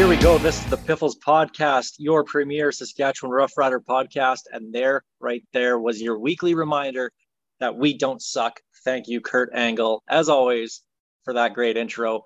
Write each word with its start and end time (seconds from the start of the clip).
Here 0.00 0.08
we 0.08 0.16
go. 0.16 0.38
This 0.38 0.58
is 0.58 0.70
the 0.70 0.78
Piffles 0.78 1.18
Podcast, 1.18 1.96
your 1.98 2.24
premier 2.24 2.72
Saskatchewan 2.72 3.32
Rough 3.32 3.52
Rider 3.58 3.78
podcast. 3.78 4.44
And 4.50 4.72
there, 4.72 5.04
right 5.20 5.44
there, 5.52 5.78
was 5.78 6.00
your 6.00 6.18
weekly 6.18 6.54
reminder 6.54 7.12
that 7.58 7.76
we 7.76 7.98
don't 7.98 8.22
suck. 8.22 8.60
Thank 8.82 9.08
you, 9.08 9.20
Kurt 9.20 9.50
Angle, 9.54 10.02
as 10.08 10.30
always, 10.30 10.80
for 11.24 11.34
that 11.34 11.52
great 11.52 11.76
intro. 11.76 12.22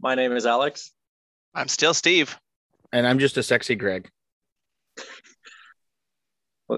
My 0.00 0.14
name 0.14 0.32
is 0.32 0.46
Alex. 0.46 0.90
I'm 1.54 1.68
still 1.68 1.92
Steve. 1.92 2.34
and 2.94 3.06
I'm 3.06 3.18
just 3.18 3.36
a 3.36 3.42
sexy 3.42 3.74
Greg. 3.74 4.08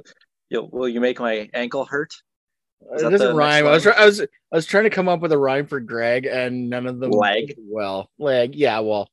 You'll, 0.49 0.69
will 0.69 0.89
you 0.89 1.01
make 1.01 1.21
my 1.21 1.49
ankle 1.55 1.85
hurt? 1.85 2.13
Uh, 2.91 2.97
is 2.97 3.03
It 3.05 3.11
doesn't 3.11 3.37
rhyme. 3.37 3.69
I 3.69 3.71
was. 3.71 3.87
I 3.87 4.05
was 4.05 4.21
I 4.21 4.27
was 4.51 4.67
trying 4.67 4.83
to 4.83 4.91
come 4.91 5.09
up 5.09 5.21
with 5.21 5.31
a 5.31 5.39
rhyme 5.39 5.69
for 5.69 5.79
Greg, 5.79 6.27
and 6.27 6.69
none 6.69 6.89
of 6.89 6.99
them. 6.99 7.13
Leg? 7.13 7.55
Well, 7.57 8.11
leg. 8.19 8.57
Yeah. 8.57 8.81
Well, 8.81 9.09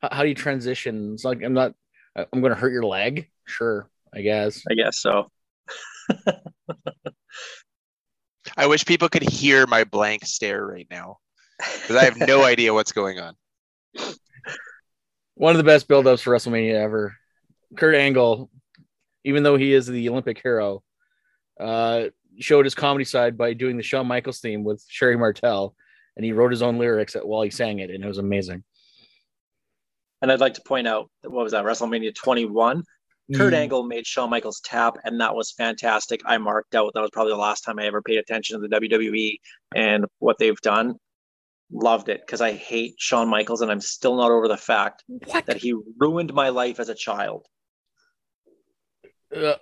how, 0.00 0.08
how 0.12 0.22
do 0.22 0.28
you 0.28 0.34
transition? 0.34 1.14
It's 1.14 1.24
like 1.24 1.42
I'm 1.42 1.54
not. 1.54 1.74
I'm 2.16 2.40
going 2.40 2.52
to 2.52 2.58
hurt 2.58 2.72
your 2.72 2.84
leg. 2.84 3.28
Sure, 3.46 3.88
I 4.12 4.22
guess. 4.22 4.62
I 4.68 4.74
guess 4.74 4.98
so. 4.98 5.30
I 8.56 8.66
wish 8.66 8.84
people 8.84 9.08
could 9.08 9.22
hear 9.22 9.66
my 9.66 9.84
blank 9.84 10.24
stare 10.24 10.66
right 10.66 10.88
now 10.90 11.18
because 11.58 11.96
I 11.96 12.04
have 12.04 12.16
no 12.16 12.44
idea 12.46 12.74
what's 12.74 12.92
going 12.92 13.20
on. 13.20 13.34
One 15.34 15.52
of 15.52 15.58
the 15.58 15.64
best 15.64 15.86
build-ups 15.86 16.22
for 16.22 16.34
WrestleMania 16.34 16.74
ever. 16.74 17.14
Kurt 17.76 17.94
Angle, 17.94 18.50
even 19.24 19.42
though 19.44 19.56
he 19.56 19.72
is 19.72 19.86
the 19.86 20.08
Olympic 20.08 20.40
hero, 20.42 20.82
uh, 21.60 22.06
showed 22.40 22.64
his 22.64 22.74
comedy 22.74 23.04
side 23.04 23.36
by 23.36 23.52
doing 23.52 23.76
the 23.76 23.82
Shawn 23.82 24.06
Michaels 24.06 24.40
theme 24.40 24.64
with 24.64 24.84
Sherri 24.88 25.16
Martel, 25.16 25.74
and 26.16 26.24
he 26.24 26.32
wrote 26.32 26.50
his 26.50 26.62
own 26.62 26.78
lyrics 26.78 27.14
while 27.22 27.42
he 27.42 27.50
sang 27.50 27.78
it, 27.78 27.90
and 27.90 28.02
it 28.02 28.08
was 28.08 28.18
amazing. 28.18 28.64
And 30.20 30.32
I'd 30.32 30.40
like 30.40 30.54
to 30.54 30.62
point 30.62 30.88
out 30.88 31.10
that 31.22 31.30
what 31.30 31.44
was 31.44 31.52
that, 31.52 31.64
WrestleMania 31.64 32.14
21? 32.14 32.82
Kurt 33.34 33.52
Mm. 33.52 33.56
Angle 33.56 33.82
made 33.82 34.06
Shawn 34.06 34.30
Michaels 34.30 34.60
tap, 34.64 34.96
and 35.04 35.20
that 35.20 35.34
was 35.34 35.52
fantastic. 35.52 36.22
I 36.24 36.38
marked 36.38 36.74
out 36.74 36.92
that 36.94 37.00
was 37.00 37.10
probably 37.12 37.32
the 37.32 37.38
last 37.38 37.60
time 37.60 37.78
I 37.78 37.84
ever 37.84 38.00
paid 38.00 38.16
attention 38.16 38.58
to 38.58 38.66
the 38.66 38.74
WWE 38.74 39.38
and 39.74 40.06
what 40.18 40.38
they've 40.38 40.60
done. 40.62 40.96
Loved 41.70 42.08
it 42.08 42.22
because 42.24 42.40
I 42.40 42.52
hate 42.52 42.94
Shawn 42.98 43.28
Michaels, 43.28 43.60
and 43.60 43.70
I'm 43.70 43.82
still 43.82 44.16
not 44.16 44.30
over 44.30 44.48
the 44.48 44.56
fact 44.56 45.04
that 45.44 45.58
he 45.58 45.74
ruined 45.98 46.32
my 46.32 46.48
life 46.48 46.80
as 46.80 46.88
a 46.88 46.94
child. 46.94 47.46
Uh, 49.34 49.56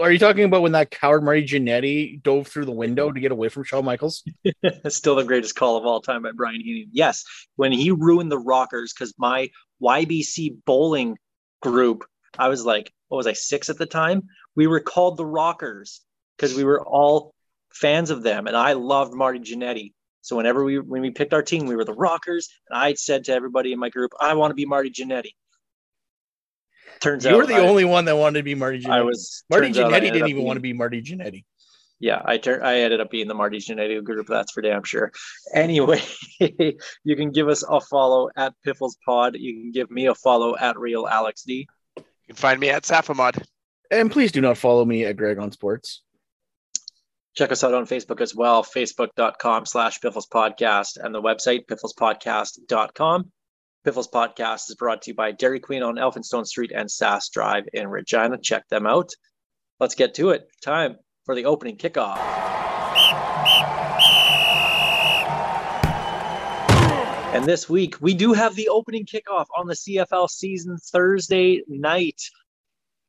are 0.00 0.10
you 0.10 0.18
talking 0.18 0.42
about 0.42 0.62
when 0.62 0.72
that 0.72 0.90
coward 0.90 1.22
Marty 1.22 1.46
Jannetty 1.46 2.20
dove 2.20 2.48
through 2.48 2.64
the 2.64 2.72
window 2.72 3.12
to 3.12 3.20
get 3.20 3.30
away 3.30 3.48
from 3.48 3.62
Shawn 3.62 3.84
Michaels? 3.84 4.24
still 4.88 5.14
the 5.14 5.22
greatest 5.22 5.54
call 5.54 5.76
of 5.76 5.86
all 5.86 6.00
time 6.00 6.22
by 6.22 6.32
Brian 6.32 6.60
Heenan. 6.60 6.88
Yes, 6.90 7.24
when 7.54 7.70
he 7.70 7.92
ruined 7.92 8.32
the 8.32 8.38
Rockers, 8.38 8.92
because 8.92 9.14
my 9.16 9.50
YBC 9.82 10.58
bowling 10.64 11.16
group, 11.62 12.04
I 12.38 12.48
was 12.48 12.64
like, 12.64 12.92
what 13.08 13.16
was 13.16 13.26
I, 13.26 13.32
six 13.32 13.70
at 13.70 13.78
the 13.78 13.86
time? 13.86 14.24
We 14.54 14.66
were 14.66 14.80
called 14.80 15.16
the 15.16 15.26
Rockers 15.26 16.00
because 16.36 16.54
we 16.54 16.64
were 16.64 16.84
all 16.86 17.34
fans 17.72 18.10
of 18.10 18.22
them, 18.22 18.46
and 18.46 18.56
I 18.56 18.72
loved 18.74 19.14
Marty 19.14 19.38
Jannetty. 19.40 19.92
So 20.20 20.36
whenever 20.36 20.62
we 20.64 20.78
when 20.78 21.00
we 21.00 21.10
picked 21.10 21.32
our 21.32 21.42
team, 21.42 21.66
we 21.66 21.76
were 21.76 21.84
the 21.84 21.94
Rockers, 21.94 22.48
and 22.68 22.78
I 22.78 22.94
said 22.94 23.24
to 23.24 23.32
everybody 23.32 23.72
in 23.72 23.78
my 23.78 23.88
group, 23.88 24.12
I 24.20 24.34
want 24.34 24.50
to 24.50 24.54
be 24.54 24.66
Marty 24.66 24.90
Jannetty. 24.90 25.30
Turns 27.00 27.24
You 27.24 27.30
out 27.30 27.32
you 27.34 27.38
were 27.38 27.46
the 27.46 27.54
I, 27.54 27.60
only 27.60 27.84
one 27.84 28.04
that 28.06 28.16
wanted 28.16 28.40
to 28.40 28.42
be 28.42 28.54
Marty 28.54 28.80
Jannetty. 28.80 28.90
I 28.90 29.02
was 29.02 29.44
Marty 29.48 29.68
turns 29.68 29.78
out 29.78 29.92
I 29.92 29.98
Jannetty 29.98 30.02
didn't 30.02 30.16
even 30.16 30.36
being- 30.36 30.46
want 30.46 30.56
to 30.56 30.60
be 30.60 30.72
Marty 30.72 31.00
Jannetty. 31.00 31.44
Yeah, 32.00 32.22
I 32.24 32.38
turned. 32.38 32.64
I 32.64 32.80
ended 32.80 33.00
up 33.00 33.10
being 33.10 33.26
the 33.26 33.34
Marty 33.34 33.58
Jannetty 33.58 34.02
group. 34.04 34.28
That's 34.28 34.52
for 34.52 34.60
damn 34.60 34.84
sure. 34.84 35.12
Anyway, 35.52 36.02
you 36.38 37.16
can 37.16 37.30
give 37.30 37.48
us 37.48 37.64
a 37.68 37.80
follow 37.80 38.28
at 38.36 38.54
Piffles 38.64 38.96
Pod. 39.04 39.34
You 39.36 39.54
can 39.54 39.72
give 39.72 39.90
me 39.90 40.06
a 40.06 40.14
follow 40.14 40.56
at 40.56 40.78
Real 40.78 41.08
Alex 41.08 41.42
D. 41.42 41.66
You 41.96 42.04
can 42.28 42.36
find 42.36 42.60
me 42.60 42.70
at 42.70 42.84
Safamod. 42.84 43.42
And 43.90 44.10
please 44.10 44.32
do 44.32 44.40
not 44.40 44.58
follow 44.58 44.84
me 44.84 45.04
at 45.04 45.16
Greg 45.16 45.38
on 45.38 45.50
Sports. 45.50 46.02
Check 47.34 47.52
us 47.52 47.64
out 47.64 47.74
on 47.74 47.86
Facebook 47.86 48.20
as 48.20 48.34
well, 48.34 48.62
facebook.com 48.62 49.64
slash 49.66 50.00
Piffles 50.00 50.26
Podcast 50.26 50.98
and 51.02 51.14
the 51.14 51.22
website 51.22 51.66
pifflespodcast.com. 51.66 53.30
Piffles 53.84 54.08
Podcast 54.08 54.68
is 54.68 54.76
brought 54.76 55.02
to 55.02 55.10
you 55.10 55.14
by 55.14 55.32
Dairy 55.32 55.60
Queen 55.60 55.82
on 55.82 55.96
Elphinstone 55.96 56.46
Street 56.46 56.72
and 56.74 56.90
Sass 56.90 57.28
Drive 57.30 57.64
in 57.72 57.88
Regina. 57.88 58.38
Check 58.38 58.68
them 58.68 58.86
out. 58.86 59.12
Let's 59.80 59.94
get 59.94 60.14
to 60.14 60.30
it. 60.30 60.48
Time 60.62 60.96
for 61.28 61.34
the 61.34 61.44
opening 61.44 61.76
kickoff. 61.76 62.16
And 67.34 67.44
this 67.44 67.68
week, 67.68 67.96
we 68.00 68.14
do 68.14 68.32
have 68.32 68.56
the 68.56 68.70
opening 68.70 69.04
kickoff 69.04 69.44
on 69.54 69.66
the 69.66 69.74
CFL 69.74 70.30
season 70.30 70.78
Thursday 70.78 71.60
night. 71.68 72.18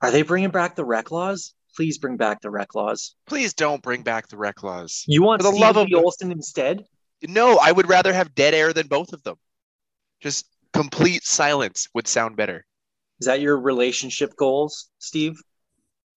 Are 0.01 0.11
they 0.11 0.23
bringing 0.23 0.49
back 0.49 0.75
the 0.75 0.83
Reklaws? 0.83 1.53
Please 1.77 1.97
bring 1.97 2.17
back 2.17 2.41
the 2.41 2.49
Reklaws. 2.49 3.11
Please 3.25 3.53
don't 3.53 3.81
bring 3.81 4.01
back 4.01 4.27
the 4.27 4.35
Reklaws. 4.35 5.03
You 5.07 5.23
want 5.23 5.41
For 5.41 5.49
the 5.49 5.57
love 5.57 5.77
of- 5.77 5.87
B. 5.87 5.95
Olsen 5.95 6.29
instead? 6.33 6.83
No, 7.25 7.57
I 7.57 7.71
would 7.71 7.87
rather 7.87 8.11
have 8.11 8.35
dead 8.35 8.53
air 8.53 8.73
than 8.73 8.87
both 8.87 9.13
of 9.13 9.23
them. 9.23 9.37
Just 10.19 10.45
complete 10.73 11.23
silence 11.23 11.87
would 11.93 12.05
sound 12.05 12.35
better. 12.35 12.65
Is 13.21 13.27
that 13.27 13.39
your 13.39 13.57
relationship 13.57 14.35
goals, 14.35 14.89
Steve? 14.97 15.41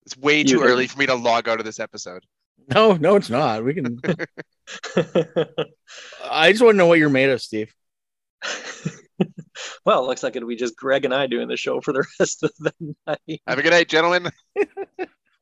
It's 0.07 0.17
way 0.17 0.45
too 0.45 0.59
can- 0.59 0.69
early 0.69 0.87
for 0.87 0.99
me 0.99 1.07
to 1.07 1.15
log 1.15 1.49
out 1.49 1.59
of 1.61 1.65
this 1.65 1.81
episode. 1.81 2.25
No, 2.73 2.93
no, 2.93 3.17
it's 3.17 3.29
not. 3.29 3.65
We 3.65 3.75
can. 3.75 4.01
I 6.31 6.53
just 6.53 6.63
want 6.63 6.75
to 6.75 6.79
know 6.79 6.87
what 6.87 7.01
you're 7.01 7.09
made 7.09 7.29
of, 7.29 7.43
Steve. 7.43 7.75
well, 9.85 10.05
it 10.05 10.07
looks 10.07 10.23
like 10.23 10.37
it'll 10.37 10.49
be 10.49 10.55
just 10.55 10.77
Greg 10.77 11.05
and 11.05 11.13
I 11.13 11.27
doing 11.27 11.49
the 11.49 11.57
show 11.57 11.81
for 11.81 11.93
the 11.93 12.07
rest 12.21 12.45
of 12.45 12.53
the 12.61 12.73
night. 13.05 13.43
Have 13.49 13.59
a 13.59 13.63
good 13.63 13.73
night, 13.73 13.89
gentlemen. 13.89 14.31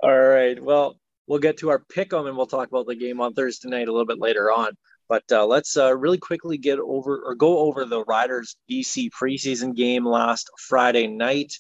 All 0.03 0.19
right. 0.19 0.59
Well, 0.63 0.97
we'll 1.27 1.41
get 1.41 1.59
to 1.59 1.69
our 1.69 1.79
pick 1.79 2.13
'em 2.15 2.27
and 2.27 2.37
we'll 2.39 2.47
talk 2.47 2.69
about 2.69 2.87
the 2.87 2.95
game 2.95 3.21
on 3.21 3.35
Thursday 3.35 3.69
night 3.69 3.89
a 3.89 3.93
little 3.93 4.07
bit 4.07 4.19
later 4.19 4.51
on. 4.51 4.73
But 5.09 5.25
uh, 5.31 5.45
let's 5.45 5.77
uh, 5.77 5.95
really 5.95 6.19
quickly 6.19 6.57
get 6.57 6.79
over 6.79 7.21
or 7.25 7.35
go 7.35 7.59
over 7.59 7.85
the 7.85 8.03
Riders 8.05 8.57
BC 8.71 9.11
preseason 9.11 9.75
game 9.77 10.07
last 10.07 10.49
Friday 10.59 11.07
night. 11.07 11.53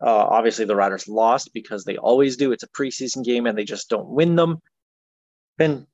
Uh, 0.00 0.10
obviously, 0.10 0.64
the 0.64 0.76
Riders 0.76 1.08
lost 1.08 1.52
because 1.54 1.84
they 1.84 1.96
always 1.96 2.36
do. 2.36 2.52
It's 2.52 2.62
a 2.62 2.68
preseason 2.68 3.24
game 3.24 3.46
and 3.46 3.56
they 3.56 3.64
just 3.64 3.88
don't 3.88 4.08
win 4.08 4.36
them. 4.36 4.60
Been 5.56 5.86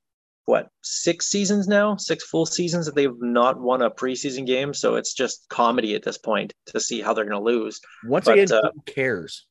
what 0.45 0.71
six 0.83 1.27
seasons 1.27 1.69
now, 1.69 1.97
six 1.97 2.25
full 2.25 2.47
seasons 2.47 2.87
that 2.87 2.97
they've 2.97 3.21
not 3.21 3.61
won 3.61 3.83
a 3.83 3.91
preseason 3.91 4.45
game. 4.47 4.75
So 4.75 4.97
it's 4.97 5.15
just 5.15 5.49
comedy 5.49 5.95
at 5.95 6.03
this 6.03 6.19
point 6.19 6.53
to 6.67 6.81
see 6.81 7.01
how 7.01 7.15
they're 7.15 7.25
going 7.25 7.41
to 7.41 7.45
lose. 7.45 7.81
Once 8.05 8.25
But, 8.25 8.39
again, 8.39 8.53
uh, 8.53 8.71
who 8.75 8.83
cares? 8.83 9.47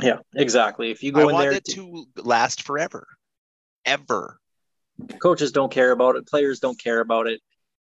Yeah, 0.00 0.18
exactly. 0.34 0.90
If 0.90 1.02
you 1.02 1.12
I 1.12 1.20
go 1.20 1.28
in 1.28 1.34
want 1.34 1.48
there, 1.48 1.58
it 1.58 1.64
to 1.70 2.06
last 2.16 2.62
forever. 2.62 3.06
Ever. 3.84 4.38
coaches 5.20 5.52
don't 5.52 5.72
care 5.72 5.90
about 5.90 6.16
it 6.16 6.26
players 6.26 6.60
don't 6.60 6.78
care 6.78 7.00
about 7.00 7.26
it 7.26 7.40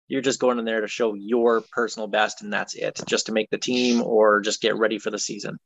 you're 0.10 0.22
just 0.22 0.40
going 0.40 0.60
in 0.60 0.66
there 0.66 0.82
to 0.82 0.88
show 0.88 1.14
your 1.14 1.62
personal 1.72 2.08
best 2.08 2.42
and 2.42 2.52
that's 2.52 2.76
it 2.76 3.00
just 3.06 3.28
to 3.28 3.32
make 3.32 3.50
the 3.50 3.58
team 3.58 4.02
or 4.02 4.42
just 4.42 4.62
get 4.62 4.76
ready 4.76 5.00
for 5.00 5.12
the 5.12 5.20
season. 5.20 5.58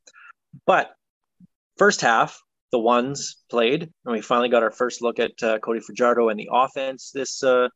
But 0.65 0.91
first 1.77 2.01
half 2.01 2.39
the 2.71 2.79
ones 2.79 3.37
played 3.49 3.83
and 4.05 4.13
we 4.13 4.21
finally 4.21 4.49
got 4.49 4.63
our 4.63 4.71
first 4.71 5.01
look 5.01 5.19
at 5.19 5.31
uh, 5.41 5.59
cody 5.59 5.79
fajardo 5.79 6.29
and 6.29 6.39
the 6.39 6.49
offense 6.51 7.11
this 7.13 7.43
uh, 7.43 7.69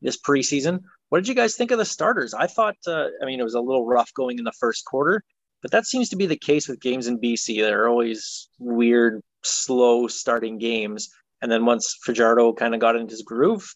this 0.00 0.18
preseason. 0.20 0.80
What 1.10 1.18
did 1.18 1.28
you 1.28 1.34
guys 1.34 1.56
think 1.56 1.70
of 1.70 1.78
the 1.78 1.84
starters? 1.84 2.32
I 2.32 2.46
thought 2.46 2.76
uh, 2.86 3.08
i 3.22 3.26
mean 3.26 3.40
it 3.40 3.44
was 3.44 3.54
a 3.54 3.60
little 3.60 3.86
rough 3.86 4.12
going 4.14 4.38
in 4.38 4.44
the 4.44 4.52
first 4.58 4.84
quarter 4.86 5.22
but 5.60 5.70
that 5.70 5.86
seems 5.86 6.08
to 6.08 6.16
be 6.16 6.26
the 6.26 6.36
case 6.36 6.68
with 6.68 6.80
games 6.80 7.06
in 7.06 7.20
bc 7.20 7.60
they're 7.60 7.88
always 7.88 8.48
weird 8.58 9.22
slow 9.44 10.06
starting 10.06 10.58
games. 10.58 11.10
And 11.40 11.50
then 11.50 11.64
once 11.64 11.98
Fajardo 12.02 12.52
kind 12.52 12.74
of 12.74 12.80
got 12.80 12.96
into 12.96 13.12
his 13.12 13.22
groove, 13.22 13.74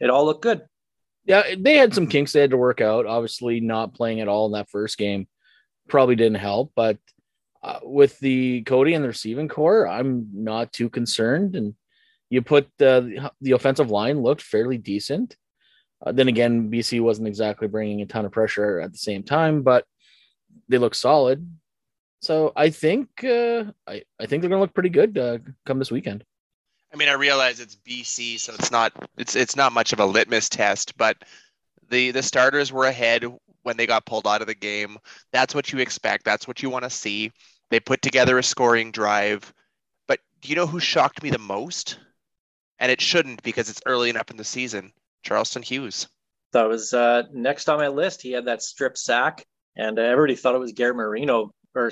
it 0.00 0.10
all 0.10 0.24
looked 0.24 0.42
good. 0.42 0.62
Yeah, 1.28 1.42
they 1.58 1.76
had 1.76 1.94
some 1.94 2.06
kinks 2.06 2.32
they 2.32 2.40
had 2.40 2.50
to 2.50 2.56
work 2.56 2.80
out. 2.80 3.04
Obviously, 3.04 3.60
not 3.60 3.92
playing 3.92 4.20
at 4.20 4.28
all 4.28 4.46
in 4.46 4.52
that 4.52 4.70
first 4.70 4.96
game 4.96 5.28
probably 5.86 6.16
didn't 6.16 6.38
help. 6.38 6.72
But 6.74 6.96
uh, 7.62 7.80
with 7.82 8.18
the 8.20 8.62
Cody 8.62 8.94
and 8.94 9.04
the 9.04 9.08
receiving 9.08 9.46
corps, 9.46 9.86
I'm 9.86 10.30
not 10.32 10.72
too 10.72 10.88
concerned. 10.88 11.54
And 11.54 11.74
You 12.30 12.40
put 12.40 12.66
the 12.78 13.30
the 13.42 13.52
offensive 13.52 13.90
line 13.90 14.22
looked 14.22 14.40
fairly 14.40 14.78
decent. 14.78 15.36
Uh, 16.04 16.12
then 16.12 16.28
again, 16.28 16.70
BC 16.70 17.02
wasn't 17.02 17.28
exactly 17.28 17.68
bringing 17.68 18.00
a 18.00 18.06
ton 18.06 18.24
of 18.24 18.32
pressure 18.32 18.80
at 18.80 18.92
the 18.92 18.98
same 18.98 19.22
time, 19.22 19.62
but 19.62 19.84
they 20.68 20.78
look 20.78 20.94
solid. 20.94 21.46
So 22.22 22.52
I 22.56 22.70
think 22.70 23.22
uh, 23.22 23.64
I 23.86 24.02
I 24.18 24.24
think 24.26 24.40
they're 24.40 24.50
gonna 24.50 24.62
look 24.62 24.72
pretty 24.74 24.88
good 24.88 25.18
uh, 25.18 25.38
come 25.66 25.78
this 25.78 25.90
weekend. 25.90 26.24
I 26.92 26.96
mean, 26.96 27.08
I 27.08 27.14
realize 27.14 27.60
it's 27.60 27.76
BC, 27.76 28.40
so 28.40 28.54
it's 28.54 28.70
not 28.70 28.92
it's 29.16 29.36
it's 29.36 29.56
not 29.56 29.72
much 29.72 29.92
of 29.92 30.00
a 30.00 30.06
litmus 30.06 30.48
test, 30.48 30.96
but 30.96 31.16
the 31.90 32.10
the 32.10 32.22
starters 32.22 32.72
were 32.72 32.86
ahead 32.86 33.24
when 33.62 33.76
they 33.76 33.86
got 33.86 34.06
pulled 34.06 34.26
out 34.26 34.40
of 34.40 34.46
the 34.46 34.54
game. 34.54 34.96
That's 35.32 35.54
what 35.54 35.72
you 35.72 35.78
expect. 35.78 36.24
That's 36.24 36.48
what 36.48 36.62
you 36.62 36.70
want 36.70 36.84
to 36.84 36.90
see. 36.90 37.32
They 37.70 37.80
put 37.80 38.00
together 38.00 38.38
a 38.38 38.42
scoring 38.42 38.90
drive. 38.90 39.52
But 40.06 40.20
do 40.40 40.48
you 40.48 40.56
know 40.56 40.66
who 40.66 40.80
shocked 40.80 41.22
me 41.22 41.30
the 41.30 41.38
most? 41.38 41.98
And 42.78 42.90
it 42.90 43.00
shouldn't 43.00 43.42
because 43.42 43.68
it's 43.68 43.82
early 43.86 44.08
enough 44.08 44.30
in 44.30 44.36
the 44.36 44.44
season. 44.44 44.92
Charleston 45.22 45.62
Hughes. 45.62 46.08
That 46.52 46.68
was 46.68 46.94
uh, 46.94 47.24
next 47.32 47.68
on 47.68 47.78
my 47.78 47.88
list. 47.88 48.22
He 48.22 48.32
had 48.32 48.46
that 48.46 48.62
strip 48.62 48.96
sack, 48.96 49.44
and 49.76 49.98
uh, 49.98 50.02
everybody 50.02 50.36
thought 50.36 50.54
it 50.54 50.58
was 50.58 50.72
Garrett 50.72 50.96
Marino. 50.96 51.50
Or 51.74 51.90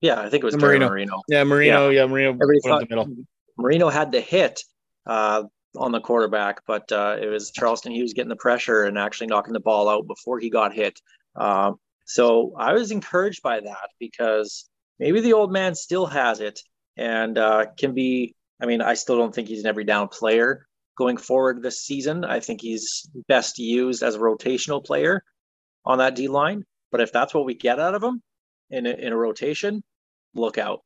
yeah, 0.00 0.20
I 0.20 0.30
think 0.30 0.42
it 0.42 0.46
was 0.46 0.56
Marino. 0.56 0.88
Marino. 0.88 1.22
Yeah, 1.28 1.44
Marino. 1.44 1.90
Yeah, 1.90 2.06
Marino. 2.06 2.30
Everybody 2.30 2.60
put 2.62 2.68
in 2.68 2.72
thought 2.72 2.88
the 2.88 2.96
middle. 2.96 3.26
Marino 3.58 3.88
had 3.88 4.12
the 4.12 4.20
hit 4.20 4.60
uh, 5.06 5.44
on 5.76 5.92
the 5.92 6.00
quarterback, 6.00 6.60
but 6.66 6.90
uh, 6.92 7.16
it 7.20 7.26
was 7.26 7.50
Charleston 7.50 7.92
Hughes 7.92 8.12
getting 8.12 8.28
the 8.28 8.36
pressure 8.36 8.84
and 8.84 8.98
actually 8.98 9.28
knocking 9.28 9.52
the 9.52 9.60
ball 9.60 9.88
out 9.88 10.06
before 10.06 10.38
he 10.38 10.50
got 10.50 10.74
hit. 10.74 11.00
Um, 11.34 11.76
so 12.04 12.54
I 12.56 12.72
was 12.72 12.90
encouraged 12.90 13.42
by 13.42 13.60
that 13.60 13.90
because 13.98 14.68
maybe 14.98 15.20
the 15.20 15.32
old 15.32 15.52
man 15.52 15.74
still 15.74 16.06
has 16.06 16.40
it 16.40 16.60
and 16.96 17.36
uh, 17.36 17.66
can 17.78 17.94
be. 17.94 18.34
I 18.60 18.66
mean, 18.66 18.80
I 18.80 18.94
still 18.94 19.18
don't 19.18 19.34
think 19.34 19.48
he's 19.48 19.60
an 19.60 19.66
every 19.66 19.84
down 19.84 20.08
player 20.08 20.66
going 20.96 21.18
forward 21.18 21.62
this 21.62 21.82
season. 21.82 22.24
I 22.24 22.40
think 22.40 22.62
he's 22.62 23.06
best 23.28 23.58
used 23.58 24.02
as 24.02 24.14
a 24.14 24.18
rotational 24.18 24.82
player 24.82 25.22
on 25.84 25.98
that 25.98 26.14
D 26.16 26.28
line. 26.28 26.64
But 26.90 27.02
if 27.02 27.12
that's 27.12 27.34
what 27.34 27.44
we 27.44 27.54
get 27.54 27.78
out 27.78 27.94
of 27.94 28.02
him 28.02 28.22
in 28.70 28.86
a, 28.86 28.90
in 28.90 29.12
a 29.12 29.16
rotation, 29.16 29.82
look 30.34 30.56
out. 30.56 30.80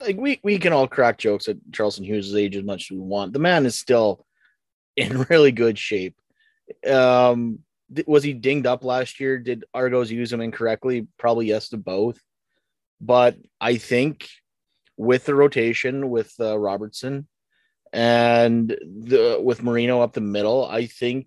Like 0.00 0.16
we 0.16 0.40
we 0.42 0.58
can 0.58 0.72
all 0.72 0.88
crack 0.88 1.18
jokes 1.18 1.48
at 1.48 1.56
Charleston 1.72 2.04
Hughes' 2.04 2.34
age 2.34 2.56
as 2.56 2.64
much 2.64 2.90
as 2.90 2.96
we 2.96 3.02
want. 3.02 3.32
The 3.32 3.38
man 3.38 3.66
is 3.66 3.76
still 3.76 4.24
in 4.96 5.26
really 5.30 5.52
good 5.52 5.78
shape. 5.78 6.16
Um, 6.86 7.60
th- 7.94 8.06
was 8.06 8.22
he 8.22 8.32
dinged 8.32 8.66
up 8.66 8.84
last 8.84 9.20
year? 9.20 9.38
Did 9.38 9.64
Argos 9.74 10.10
use 10.10 10.32
him 10.32 10.40
incorrectly? 10.40 11.06
Probably 11.18 11.46
yes 11.46 11.70
to 11.70 11.76
both. 11.76 12.20
But 13.00 13.36
I 13.60 13.76
think 13.76 14.28
with 14.96 15.24
the 15.24 15.34
rotation 15.34 16.10
with 16.10 16.34
uh, 16.38 16.58
Robertson 16.58 17.26
and 17.92 18.68
the 18.68 19.40
with 19.42 19.62
Marino 19.62 20.02
up 20.02 20.12
the 20.12 20.20
middle, 20.20 20.66
I 20.66 20.86
think 20.86 21.26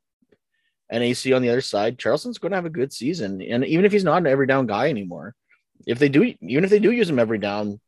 and 0.90 1.04
AC 1.04 1.34
on 1.34 1.42
the 1.42 1.50
other 1.50 1.62
side, 1.62 1.98
Charleston's 1.98 2.38
going 2.38 2.52
to 2.52 2.58
have 2.58 2.68
a 2.68 2.70
good 2.70 2.94
season. 2.94 3.42
And 3.42 3.66
even 3.66 3.84
if 3.84 3.92
he's 3.92 4.04
not 4.04 4.18
an 4.18 4.28
every 4.28 4.46
down 4.46 4.68
guy 4.68 4.90
anymore, 4.90 5.34
if 5.88 5.98
they 5.98 6.08
do, 6.08 6.36
even 6.42 6.64
if 6.64 6.70
they 6.70 6.80
do 6.80 6.92
use 6.92 7.10
him 7.10 7.18
every 7.18 7.40
down, 7.40 7.80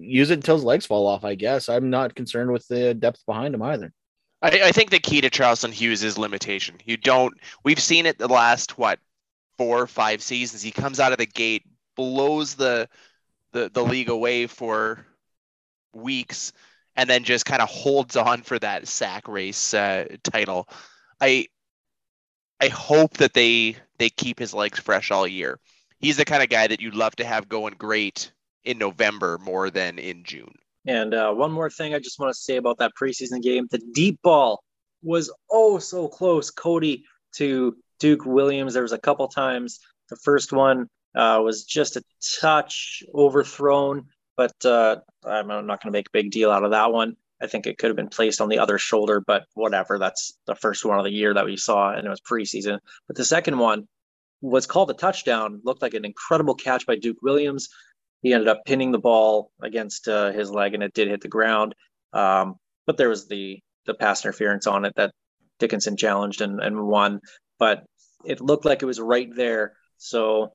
use 0.00 0.30
it 0.30 0.34
until 0.34 0.56
his 0.56 0.64
legs 0.64 0.86
fall 0.86 1.06
off. 1.06 1.24
I 1.24 1.34
guess 1.34 1.68
I'm 1.68 1.90
not 1.90 2.14
concerned 2.14 2.50
with 2.52 2.66
the 2.68 2.94
depth 2.94 3.24
behind 3.26 3.54
him 3.54 3.62
either. 3.62 3.92
I, 4.42 4.48
I 4.64 4.72
think 4.72 4.90
the 4.90 4.98
key 4.98 5.20
to 5.20 5.30
Charleston 5.30 5.72
Hughes 5.72 6.02
is 6.02 6.18
limitation. 6.18 6.76
You 6.84 6.96
don't. 6.96 7.34
We've 7.64 7.80
seen 7.80 8.06
it 8.06 8.18
the 8.18 8.28
last 8.28 8.78
what 8.78 8.98
four 9.58 9.82
or 9.82 9.86
five 9.86 10.22
seasons. 10.22 10.62
He 10.62 10.70
comes 10.70 11.00
out 11.00 11.12
of 11.12 11.18
the 11.18 11.26
gate, 11.26 11.64
blows 11.96 12.54
the 12.54 12.88
the 13.52 13.70
the 13.72 13.84
league 13.84 14.08
away 14.08 14.46
for 14.46 15.04
weeks, 15.92 16.52
and 16.96 17.08
then 17.08 17.24
just 17.24 17.44
kind 17.44 17.60
of 17.60 17.68
holds 17.68 18.16
on 18.16 18.42
for 18.42 18.58
that 18.58 18.88
sack 18.88 19.28
race 19.28 19.74
uh, 19.74 20.06
title. 20.24 20.68
I 21.20 21.46
I 22.60 22.68
hope 22.68 23.18
that 23.18 23.34
they 23.34 23.76
they 23.98 24.08
keep 24.08 24.38
his 24.38 24.54
legs 24.54 24.78
fresh 24.78 25.10
all 25.10 25.26
year. 25.26 25.58
He's 25.98 26.16
the 26.16 26.24
kind 26.24 26.42
of 26.42 26.48
guy 26.48 26.66
that 26.66 26.80
you'd 26.80 26.94
love 26.94 27.14
to 27.16 27.24
have 27.24 27.48
going 27.48 27.74
great 27.76 28.32
in 28.64 28.78
November 28.78 29.38
more 29.38 29.70
than 29.70 29.98
in 29.98 30.24
June. 30.24 30.54
And 30.86 31.14
uh, 31.14 31.32
one 31.32 31.52
more 31.52 31.70
thing 31.70 31.94
I 31.94 31.98
just 31.98 32.18
want 32.18 32.32
to 32.32 32.40
say 32.40 32.56
about 32.56 32.78
that 32.78 32.92
preseason 33.00 33.42
game 33.42 33.68
the 33.70 33.82
deep 33.92 34.20
ball 34.22 34.62
was 35.02 35.32
oh 35.50 35.78
so 35.78 36.08
close, 36.08 36.50
Cody, 36.50 37.04
to 37.36 37.76
Duke 37.98 38.24
Williams. 38.24 38.74
There 38.74 38.82
was 38.82 38.92
a 38.92 38.98
couple 38.98 39.28
times. 39.28 39.80
The 40.08 40.16
first 40.16 40.52
one 40.52 40.88
uh, 41.14 41.40
was 41.42 41.64
just 41.64 41.96
a 41.96 42.02
touch 42.40 43.02
overthrown, 43.14 44.06
but 44.36 44.52
uh, 44.64 44.96
I'm 45.24 45.46
not 45.48 45.66
going 45.66 45.92
to 45.92 45.98
make 45.98 46.08
a 46.08 46.12
big 46.12 46.30
deal 46.30 46.50
out 46.50 46.64
of 46.64 46.72
that 46.72 46.92
one. 46.92 47.16
I 47.42 47.46
think 47.46 47.66
it 47.66 47.78
could 47.78 47.88
have 47.88 47.96
been 47.96 48.08
placed 48.08 48.40
on 48.40 48.48
the 48.48 48.58
other 48.58 48.78
shoulder, 48.78 49.20
but 49.20 49.44
whatever. 49.54 49.98
That's 49.98 50.36
the 50.46 50.54
first 50.54 50.84
one 50.84 50.98
of 50.98 51.04
the 51.04 51.12
year 51.12 51.32
that 51.32 51.46
we 51.46 51.56
saw, 51.56 51.92
and 51.92 52.06
it 52.06 52.10
was 52.10 52.20
preseason. 52.20 52.80
But 53.06 53.16
the 53.16 53.24
second 53.24 53.58
one 53.58 53.88
was 54.42 54.66
called 54.66 54.90
a 54.90 54.94
touchdown. 54.94 55.60
Looked 55.64 55.82
like 55.82 55.94
an 55.94 56.04
incredible 56.04 56.54
catch 56.54 56.86
by 56.86 56.96
Duke 56.96 57.22
Williams 57.22 57.70
he 58.22 58.32
ended 58.32 58.48
up 58.48 58.62
pinning 58.66 58.92
the 58.92 58.98
ball 58.98 59.50
against 59.62 60.08
uh, 60.08 60.32
his 60.32 60.50
leg 60.50 60.74
and 60.74 60.82
it 60.82 60.94
did 60.94 61.08
hit 61.08 61.20
the 61.20 61.28
ground. 61.28 61.74
Um, 62.12 62.56
but 62.86 62.96
there 62.96 63.08
was 63.08 63.28
the 63.28 63.60
the 63.86 63.94
pass 63.94 64.24
interference 64.24 64.66
on 64.66 64.84
it 64.84 64.94
that 64.96 65.12
Dickenson 65.58 65.96
challenged 65.96 66.40
and, 66.40 66.60
and 66.60 66.86
won. 66.86 67.20
But 67.58 67.84
it 68.24 68.40
looked 68.40 68.64
like 68.64 68.82
it 68.82 68.86
was 68.86 69.00
right 69.00 69.28
there. 69.34 69.74
So 69.96 70.52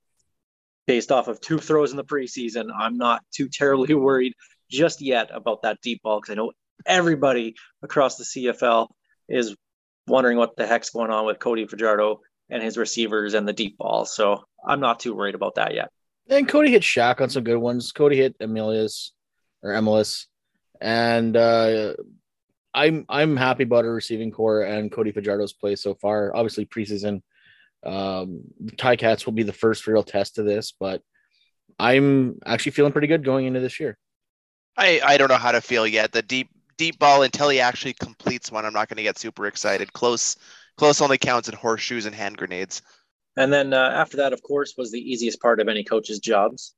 based 0.86 1.12
off 1.12 1.28
of 1.28 1.42
two 1.42 1.58
throws 1.58 1.92
in 1.92 1.98
the 1.98 2.04
preseason, 2.04 2.70
I'm 2.78 2.98
not 2.98 3.24
too 3.34 3.50
terribly 3.52 3.94
worried 3.96 4.34
just 4.70 5.02
yet 5.02 5.30
about 5.34 5.64
that 5.64 5.82
deep 5.82 6.02
ball 6.04 6.20
because 6.20 6.32
I 6.32 6.36
know 6.36 6.52
everybody 6.86 7.56
across 7.82 8.18
the 8.18 8.24
CFL 8.24 8.88
is 9.30 9.56
wondering 10.08 10.38
what 10.38 10.56
the 10.56 10.68
heck's 10.68 10.90
going 10.90 11.12
on 11.12 11.26
with 11.26 11.40
Cody 11.40 11.66
Fajardo 11.66 12.20
and 12.50 12.62
his 12.62 12.78
receivers 12.78 13.34
and 13.34 13.48
the 13.48 13.54
deep 13.54 13.78
ball. 13.78 14.06
So 14.06 14.44
I'm 14.66 14.80
not 14.80 15.00
too 15.00 15.16
worried 15.16 15.36
about 15.36 15.56
that 15.56 15.74
yet. 15.74 15.90
And 16.30 16.48
Cody 16.48 16.72
hit 16.72 16.81
Shaq 16.81 17.22
on 17.22 17.30
some 17.30 17.44
good 17.44 17.57
ones. 17.57 17.92
Cody 17.92 18.18
hit 18.18 18.36
Emilius 18.39 19.12
or 19.62 19.74
Emilus, 19.74 20.27
and 20.81 21.38
uh, 21.38 21.94
I'm 22.74 23.06
I'm 23.07 23.38
happy 23.38 23.63
about 23.63 23.86
our 23.86 23.94
receiving 23.94 24.31
corps 24.31 24.63
and 24.63 24.92
Cody 24.92 25.12
Fajardo's 25.12 25.54
play 25.54 25.75
so 25.75 25.94
far. 25.95 26.36
Obviously, 26.36 26.66
preseason, 26.66 27.22
um, 27.86 28.42
the 28.60 28.72
Ticats 28.72 29.25
will 29.25 29.33
be 29.33 29.44
the 29.44 29.54
first 29.54 29.86
real 29.88 30.04
test 30.04 30.39
of 30.39 30.45
this, 30.45 30.74
but 30.80 31.01
I'm 31.80 32.39
actually 32.45 32.72
feeling 32.72 32.92
pretty 32.92 33.07
good 33.07 33.24
going 33.24 33.45
into 33.45 33.60
this 33.60 33.80
year. 33.80 33.98
I, 34.77 35.00
I 35.04 35.18
don't 35.18 35.30
know 35.30 35.38
how 35.38 35.51
to 35.51 35.62
feel 35.62 35.88
yet. 35.88 36.12
The 36.12 36.22
deep 36.22 36.50
deep 36.77 37.00
ball 37.00 37.24
until 37.24 37.50
he 37.50 37.60
actually 37.60 37.94
completes 37.94 38.51
one, 38.51 38.66
I'm 38.66 38.74
not 38.74 38.89
going 38.89 38.98
to 38.98 39.04
get 39.04 39.18
super 39.18 39.48
excited. 39.48 39.94
Close 39.94 40.38
close 40.77 41.01
only 41.01 41.18
counts 41.18 41.48
in 41.48 41.56
horseshoes 41.56 42.05
and 42.05 42.15
hand 42.15 42.38
grenades. 42.38 42.82
And 43.38 43.51
then 43.51 43.74
uh, 43.74 43.92
after 43.96 44.18
that, 44.18 44.34
of 44.34 44.42
course, 44.42 44.75
was 44.77 44.92
the 44.92 45.00
easiest 45.00 45.42
part 45.42 45.60
of 45.60 45.68
any 45.68 45.84
coach's 45.84 46.20
jobs, 46.20 46.74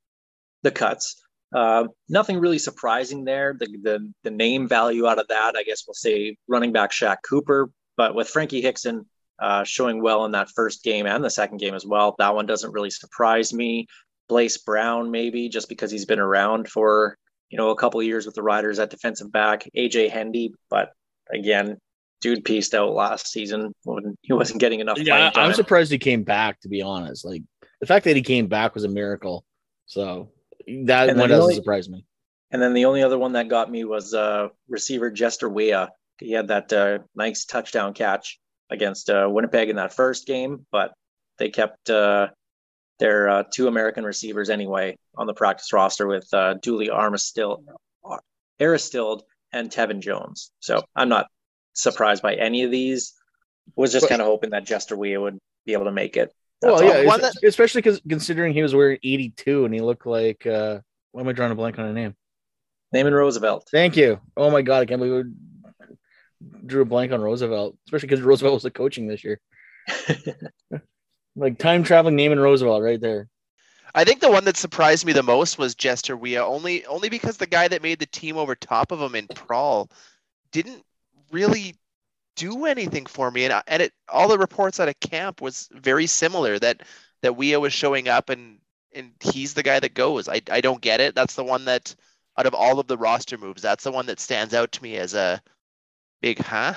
the 0.63 0.71
cuts. 0.71 1.21
Uh, 1.53 1.85
nothing 2.09 2.39
really 2.39 2.59
surprising 2.59 3.23
there. 3.23 3.55
The, 3.57 3.67
the 3.81 4.13
the 4.23 4.31
name 4.31 4.67
value 4.67 5.07
out 5.07 5.19
of 5.19 5.27
that, 5.29 5.55
I 5.55 5.63
guess 5.63 5.83
we'll 5.87 5.93
say 5.93 6.37
running 6.47 6.73
back 6.73 6.91
Shaq 6.91 7.17
Cooper, 7.27 7.69
but 7.95 8.15
with 8.15 8.27
Frankie 8.27 8.61
Hickson 8.61 9.05
uh, 9.39 9.63
showing 9.63 10.01
well 10.01 10.25
in 10.25 10.31
that 10.31 10.49
first 10.49 10.83
game 10.83 11.05
and 11.05 11.23
the 11.23 11.29
second 11.29 11.57
game 11.57 11.73
as 11.73 11.85
well, 11.85 12.15
that 12.17 12.35
one 12.35 12.47
doesn't 12.47 12.71
really 12.71 12.89
surprise 12.89 13.53
me. 13.53 13.87
Blaze 14.27 14.57
Brown, 14.57 15.09
maybe 15.09 15.47
just 15.47 15.69
because 15.69 15.89
he's 15.89 16.05
been 16.05 16.19
around 16.19 16.67
for 16.67 17.17
you 17.49 17.57
know 17.57 17.69
a 17.69 17.77
couple 17.77 18.01
years 18.03 18.25
with 18.25 18.35
the 18.35 18.43
Riders 18.43 18.79
at 18.79 18.89
defensive 18.89 19.31
back. 19.31 19.69
AJ 19.77 20.09
Hendy, 20.09 20.53
but 20.69 20.91
again, 21.31 21.77
dude 22.21 22.43
pieced 22.45 22.73
out 22.73 22.93
last 22.93 23.27
season 23.27 23.73
when 23.83 24.17
he 24.21 24.33
wasn't 24.33 24.59
getting 24.59 24.79
enough. 24.79 24.97
Yeah. 24.99 25.31
I'm 25.35 25.53
surprised 25.53 25.91
he 25.91 25.97
came 25.97 26.23
back. 26.23 26.59
To 26.61 26.69
be 26.69 26.81
honest, 26.81 27.25
like 27.25 27.43
the 27.79 27.87
fact 27.87 28.05
that 28.05 28.15
he 28.15 28.21
came 28.21 28.47
back 28.47 28.73
was 28.73 28.83
a 28.83 28.89
miracle. 28.89 29.45
So 29.85 30.31
that 30.67 31.07
one 31.07 31.29
doesn't 31.29 31.41
only- 31.41 31.55
surprise 31.55 31.89
me. 31.89 32.05
And 32.49 32.61
then 32.61 32.73
the 32.73 32.85
only 32.85 33.03
other 33.03 33.17
one 33.17 33.33
that 33.33 33.49
got 33.49 33.69
me 33.69 33.83
was 33.83 34.13
uh, 34.13 34.47
receiver 34.69 35.11
Jester 35.11 35.49
Weah. 35.49 35.89
He 36.17 36.31
had 36.31 36.47
that 36.47 36.71
uh, 36.71 36.99
nice 37.13 37.43
touchdown 37.43 37.93
catch 37.93 38.39
against 38.69 39.09
uh, 39.09 39.27
Winnipeg 39.29 39.69
in 39.69 39.75
that 39.75 39.93
first 39.93 40.25
game, 40.25 40.65
but 40.71 40.93
they 41.39 41.49
kept 41.49 41.89
uh, 41.89 42.27
their 42.99 43.29
uh, 43.29 43.43
two 43.53 43.67
American 43.67 44.05
receivers 44.05 44.49
anyway 44.49 44.97
on 45.15 45.27
the 45.27 45.33
practice 45.33 45.73
roster 45.73 46.07
with 46.07 46.25
uh, 46.33 46.53
Dooley 46.55 46.87
Armistill, 46.87 47.63
Aristilled 48.61 49.23
and 49.51 49.69
Tevin 49.69 49.99
Jones. 49.99 50.51
So 50.59 50.83
I'm 50.95 51.09
not 51.09 51.27
surprised 51.77 52.21
by 52.21 52.35
any 52.35 52.63
of 52.63 52.71
these. 52.71 53.13
Was 53.75 53.91
just 53.91 54.07
kind 54.07 54.21
of 54.21 54.27
hoping 54.27 54.51
that 54.51 54.65
Jester 54.65 54.95
Weah 54.95 55.19
would 55.19 55.39
be 55.65 55.73
able 55.73 55.85
to 55.85 55.91
make 55.91 56.15
it. 56.15 56.33
Well, 56.61 56.81
yeah, 56.83 56.99
all. 56.99 57.05
One 57.05 57.23
es- 57.23 57.43
especially 57.43 57.81
because 57.81 58.01
considering 58.07 58.53
he 58.53 58.61
was 58.61 58.73
wearing 58.73 58.97
82 59.03 59.65
and 59.65 59.73
he 59.73 59.81
looked 59.81 60.05
like 60.05 60.47
uh 60.47 60.79
why 61.11 61.21
am 61.21 61.27
I 61.27 61.33
drawing 61.33 61.51
a 61.51 61.55
blank 61.55 61.77
on 61.79 61.85
a 61.85 61.93
name? 61.93 62.15
Naaman 62.93 63.13
Roosevelt. 63.13 63.67
Thank 63.71 63.97
you. 63.97 64.21
Oh 64.37 64.49
my 64.49 64.61
god, 64.61 64.83
I 64.83 64.85
can't 64.85 64.99
believe 64.99 65.25
we 65.25 66.57
drew 66.65 66.81
a 66.81 66.85
blank 66.85 67.11
on 67.11 67.21
Roosevelt, 67.21 67.75
especially 67.87 68.07
because 68.07 68.23
Roosevelt 68.23 68.53
was 68.53 68.63
the 68.63 68.71
coaching 68.71 69.07
this 69.07 69.23
year. 69.23 69.39
Like 71.37 71.59
time 71.59 71.83
traveling 71.83 72.15
Naaman 72.15 72.39
Roosevelt 72.39 72.81
right 72.81 72.99
there. 72.99 73.29
I 73.93 74.03
think 74.03 74.21
the 74.21 74.31
one 74.31 74.43
that 74.45 74.57
surprised 74.57 75.05
me 75.05 75.13
the 75.13 75.23
most 75.23 75.59
was 75.59 75.75
Jester 75.75 76.17
Weah, 76.17 76.43
only 76.43 76.83
only 76.87 77.09
because 77.09 77.37
the 77.37 77.45
guy 77.45 77.67
that 77.67 77.83
made 77.83 77.99
the 77.99 78.07
team 78.07 78.37
over 78.37 78.55
top 78.55 78.91
of 78.91 78.99
him 78.99 79.13
in 79.13 79.27
Prawl 79.27 79.89
didn't 80.51 80.83
really 81.31 81.75
do 82.35 82.65
anything 82.65 83.05
for 83.05 83.29
me. 83.31 83.45
And 83.45 83.63
and 83.67 83.83
it 83.83 83.93
all 84.09 84.27
the 84.27 84.37
reports 84.37 84.79
out 84.79 84.89
of 84.89 84.99
camp 84.99 85.41
was 85.41 85.69
very 85.71 86.07
similar 86.07 86.59
that 86.59 86.83
that 87.21 87.35
Weah 87.35 87.59
was 87.59 87.73
showing 87.73 88.07
up 88.07 88.29
and 88.29 88.59
and 88.93 89.11
he's 89.19 89.53
the 89.53 89.63
guy 89.63 89.79
that 89.79 89.93
goes. 89.93 90.29
I 90.29 90.41
I 90.49 90.61
don't 90.61 90.81
get 90.81 91.01
it. 91.01 91.15
That's 91.15 91.35
the 91.35 91.43
one 91.43 91.65
that 91.65 91.95
out 92.37 92.45
of 92.45 92.53
all 92.53 92.79
of 92.79 92.87
the 92.87 92.97
roster 92.97 93.37
moves, 93.37 93.61
that's 93.61 93.83
the 93.83 93.91
one 93.91 94.05
that 94.05 94.19
stands 94.19 94.53
out 94.53 94.71
to 94.71 94.83
me 94.83 94.97
as 94.97 95.13
a 95.13 95.41
big 96.21 96.39
huh. 96.39 96.73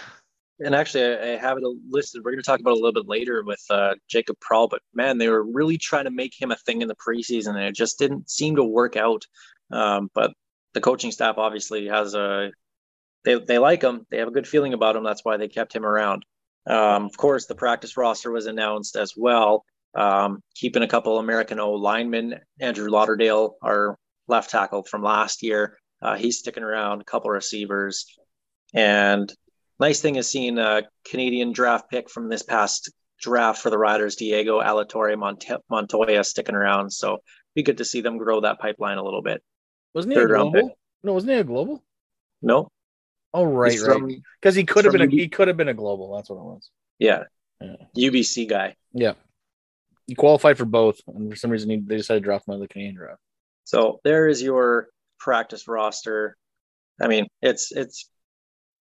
And 0.58 0.74
actually, 0.74 1.16
I, 1.16 1.38
have 1.38 1.56
it 1.56 1.64
listed. 1.88 2.22
We're 2.22 2.32
going 2.32 2.42
to 2.42 2.46
talk 2.46 2.60
about 2.60 2.72
a 2.72 2.74
little 2.74 2.92
bit 2.92 3.08
later 3.08 3.42
with 3.42 3.62
uh, 3.70 3.94
Jacob 4.08 4.36
Prawl, 4.40 4.68
but 4.68 4.82
man, 4.92 5.16
they 5.16 5.28
were 5.28 5.42
really 5.42 5.78
trying 5.78 6.04
to 6.04 6.10
make 6.10 6.34
him 6.38 6.50
a 6.50 6.56
thing 6.56 6.82
in 6.82 6.88
the 6.88 6.96
preseason, 6.96 7.50
and 7.56 7.64
it 7.64 7.74
just 7.74 7.98
didn't 7.98 8.28
seem 8.28 8.56
to 8.56 8.64
work 8.64 8.96
out. 8.96 9.24
Um, 9.70 10.10
but 10.14 10.32
the 10.74 10.82
coaching 10.82 11.12
staff 11.12 11.38
obviously 11.38 11.86
has 11.86 12.14
a 12.14 12.50
they 13.24 13.38
they 13.38 13.58
like 13.58 13.82
him. 13.82 14.06
They 14.10 14.18
have 14.18 14.28
a 14.28 14.32
good 14.32 14.48
feeling 14.48 14.74
about 14.74 14.96
him. 14.96 15.04
That's 15.04 15.24
why 15.24 15.36
they 15.36 15.48
kept 15.48 15.74
him 15.74 15.84
around. 15.84 16.24
Um, 16.66 17.06
of 17.06 17.16
course, 17.16 17.46
the 17.46 17.54
practice 17.54 17.96
roster 17.96 18.30
was 18.30 18.46
announced 18.46 18.96
as 18.96 19.14
well. 19.16 19.64
Um, 19.94 20.42
keeping 20.54 20.82
a 20.82 20.88
couple 20.88 21.18
American 21.18 21.58
O 21.58 21.72
linemen, 21.72 22.38
Andrew 22.60 22.88
Lauderdale, 22.88 23.56
our 23.62 23.98
left 24.28 24.50
tackle 24.50 24.84
from 24.84 25.02
last 25.02 25.42
year, 25.42 25.78
uh, 26.00 26.16
he's 26.16 26.38
sticking 26.38 26.62
around. 26.62 27.00
A 27.00 27.04
couple 27.04 27.30
receivers, 27.30 28.06
and 28.74 29.32
nice 29.78 30.00
thing 30.00 30.16
is 30.16 30.28
seeing 30.28 30.58
a 30.58 30.82
Canadian 31.04 31.52
draft 31.52 31.90
pick 31.90 32.08
from 32.08 32.28
this 32.28 32.42
past 32.42 32.92
draft 33.20 33.60
for 33.60 33.70
the 33.70 33.78
Riders, 33.78 34.16
Diego 34.16 34.60
Alatorre 34.60 35.18
Monte- 35.18 35.56
Montoya, 35.68 36.24
sticking 36.24 36.54
around. 36.54 36.90
So 36.90 37.18
be 37.54 37.62
good 37.62 37.78
to 37.78 37.84
see 37.84 38.00
them 38.00 38.18
grow 38.18 38.40
that 38.40 38.60
pipeline 38.60 38.98
a 38.98 39.04
little 39.04 39.22
bit. 39.22 39.42
Wasn't 39.94 40.12
he 40.12 40.18
a 40.18 40.22
Third 40.22 40.30
round 40.30 40.52
global? 40.52 40.78
No, 41.02 41.12
wasn't 41.14 41.32
he 41.32 41.38
a 41.38 41.44
global? 41.44 41.82
No, 42.42 42.70
Oh, 43.32 43.44
right, 43.44 43.72
he's 43.72 43.86
right. 43.86 44.02
Because 44.40 44.54
he 44.54 44.64
could 44.64 44.84
have 44.84 44.92
been 44.92 45.02
a, 45.02 45.06
he 45.06 45.28
could 45.28 45.48
have 45.48 45.56
been 45.56 45.68
a 45.68 45.74
global. 45.74 46.14
That's 46.16 46.28
what 46.30 46.36
it 46.36 46.44
was. 46.44 46.70
yeah, 46.98 47.24
Yeah. 47.60 47.76
UBC 47.96 48.48
guy. 48.48 48.74
Yeah. 48.92 49.12
He 50.06 50.16
qualified 50.16 50.58
for 50.58 50.64
both, 50.64 51.00
and 51.06 51.30
for 51.30 51.36
some 51.36 51.50
reason 51.50 51.70
he, 51.70 51.76
they 51.76 51.96
decided 51.96 52.20
to 52.20 52.24
draft 52.24 52.48
him 52.48 52.52
out 52.52 52.56
of 52.56 52.62
the 52.62 52.68
Canadian 52.68 52.96
draft. 52.96 53.20
So 53.64 54.00
there 54.02 54.26
is 54.26 54.42
your 54.42 54.88
practice 55.20 55.68
roster. 55.68 56.36
I 57.00 57.06
mean, 57.06 57.28
it's 57.40 57.70
it's 57.70 58.10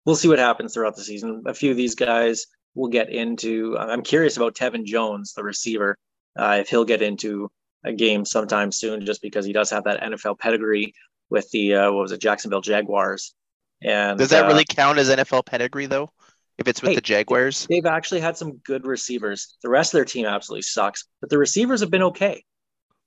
we'll 0.06 0.16
see 0.16 0.28
what 0.28 0.40
happens 0.40 0.74
throughout 0.74 0.96
the 0.96 1.04
season. 1.04 1.44
A 1.46 1.54
few 1.54 1.70
of 1.70 1.78
these 1.78 1.94
guys 1.94 2.48
will 2.74 2.90
get 2.90 3.10
into. 3.10 3.78
I'm 3.78 4.02
curious 4.02 4.38
about 4.38 4.56
Tevin 4.56 4.86
Jones, 4.86 5.34
the 5.34 5.44
receiver, 5.44 5.96
uh, 6.38 6.58
if 6.60 6.70
he'll 6.70 6.86
get 6.86 7.04
into 7.04 7.52
a 7.86 7.94
game 7.94 8.26
sometime 8.26 8.72
soon, 8.72 9.06
just 9.06 9.22
because 9.22 9.46
he 9.46 9.54
does 9.54 9.70
have 9.70 9.84
that 9.84 10.02
NFL 10.02 10.40
pedigree 10.40 10.94
with 11.30 11.50
the 11.52 11.76
uh, 11.76 11.92
what 11.92 12.02
was 12.02 12.12
it, 12.12 12.22
Jacksonville 12.22 12.62
Jaguars. 12.62 13.36
And 13.82 14.18
Does 14.18 14.30
that 14.30 14.46
uh, 14.46 14.48
really 14.48 14.66
count 14.66 15.00
as 15.00 15.10
NFL 15.10 15.46
pedigree 15.46 15.86
though? 15.86 16.12
If 16.58 16.68
it's 16.68 16.82
with 16.82 16.90
Hey, 16.90 16.96
the 16.96 17.02
Jaguars? 17.02 17.66
They've 17.70 17.86
actually 17.86 18.20
had 18.20 18.36
some 18.36 18.58
good 18.66 18.86
receivers. 18.86 19.56
The 19.64 19.70
rest 19.70 19.94
of 19.94 19.98
their 19.98 20.06
team 20.06 20.26
absolutely 20.26 20.64
sucks, 20.64 21.06
but 21.22 21.30
the 21.30 21.38
receivers 21.38 21.80
have 21.80 21.90
been 21.90 22.04
okay. 22.04 22.44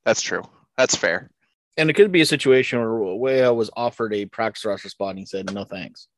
That's 0.06 0.22
true. 0.22 0.42
That's 0.78 0.96
fair. 0.96 1.30
And 1.76 1.90
it 1.90 1.94
could 1.94 2.12
be 2.12 2.22
a 2.22 2.26
situation 2.26 2.78
where 2.78 3.14
Weah 3.14 3.52
was 3.52 3.70
offered 3.76 4.14
a 4.14 4.24
practice 4.24 4.64
roster 4.64 4.88
spot 4.88 5.10
and 5.10 5.18
he 5.18 5.26
said, 5.26 5.52
no 5.52 5.64
thanks. 5.64 6.08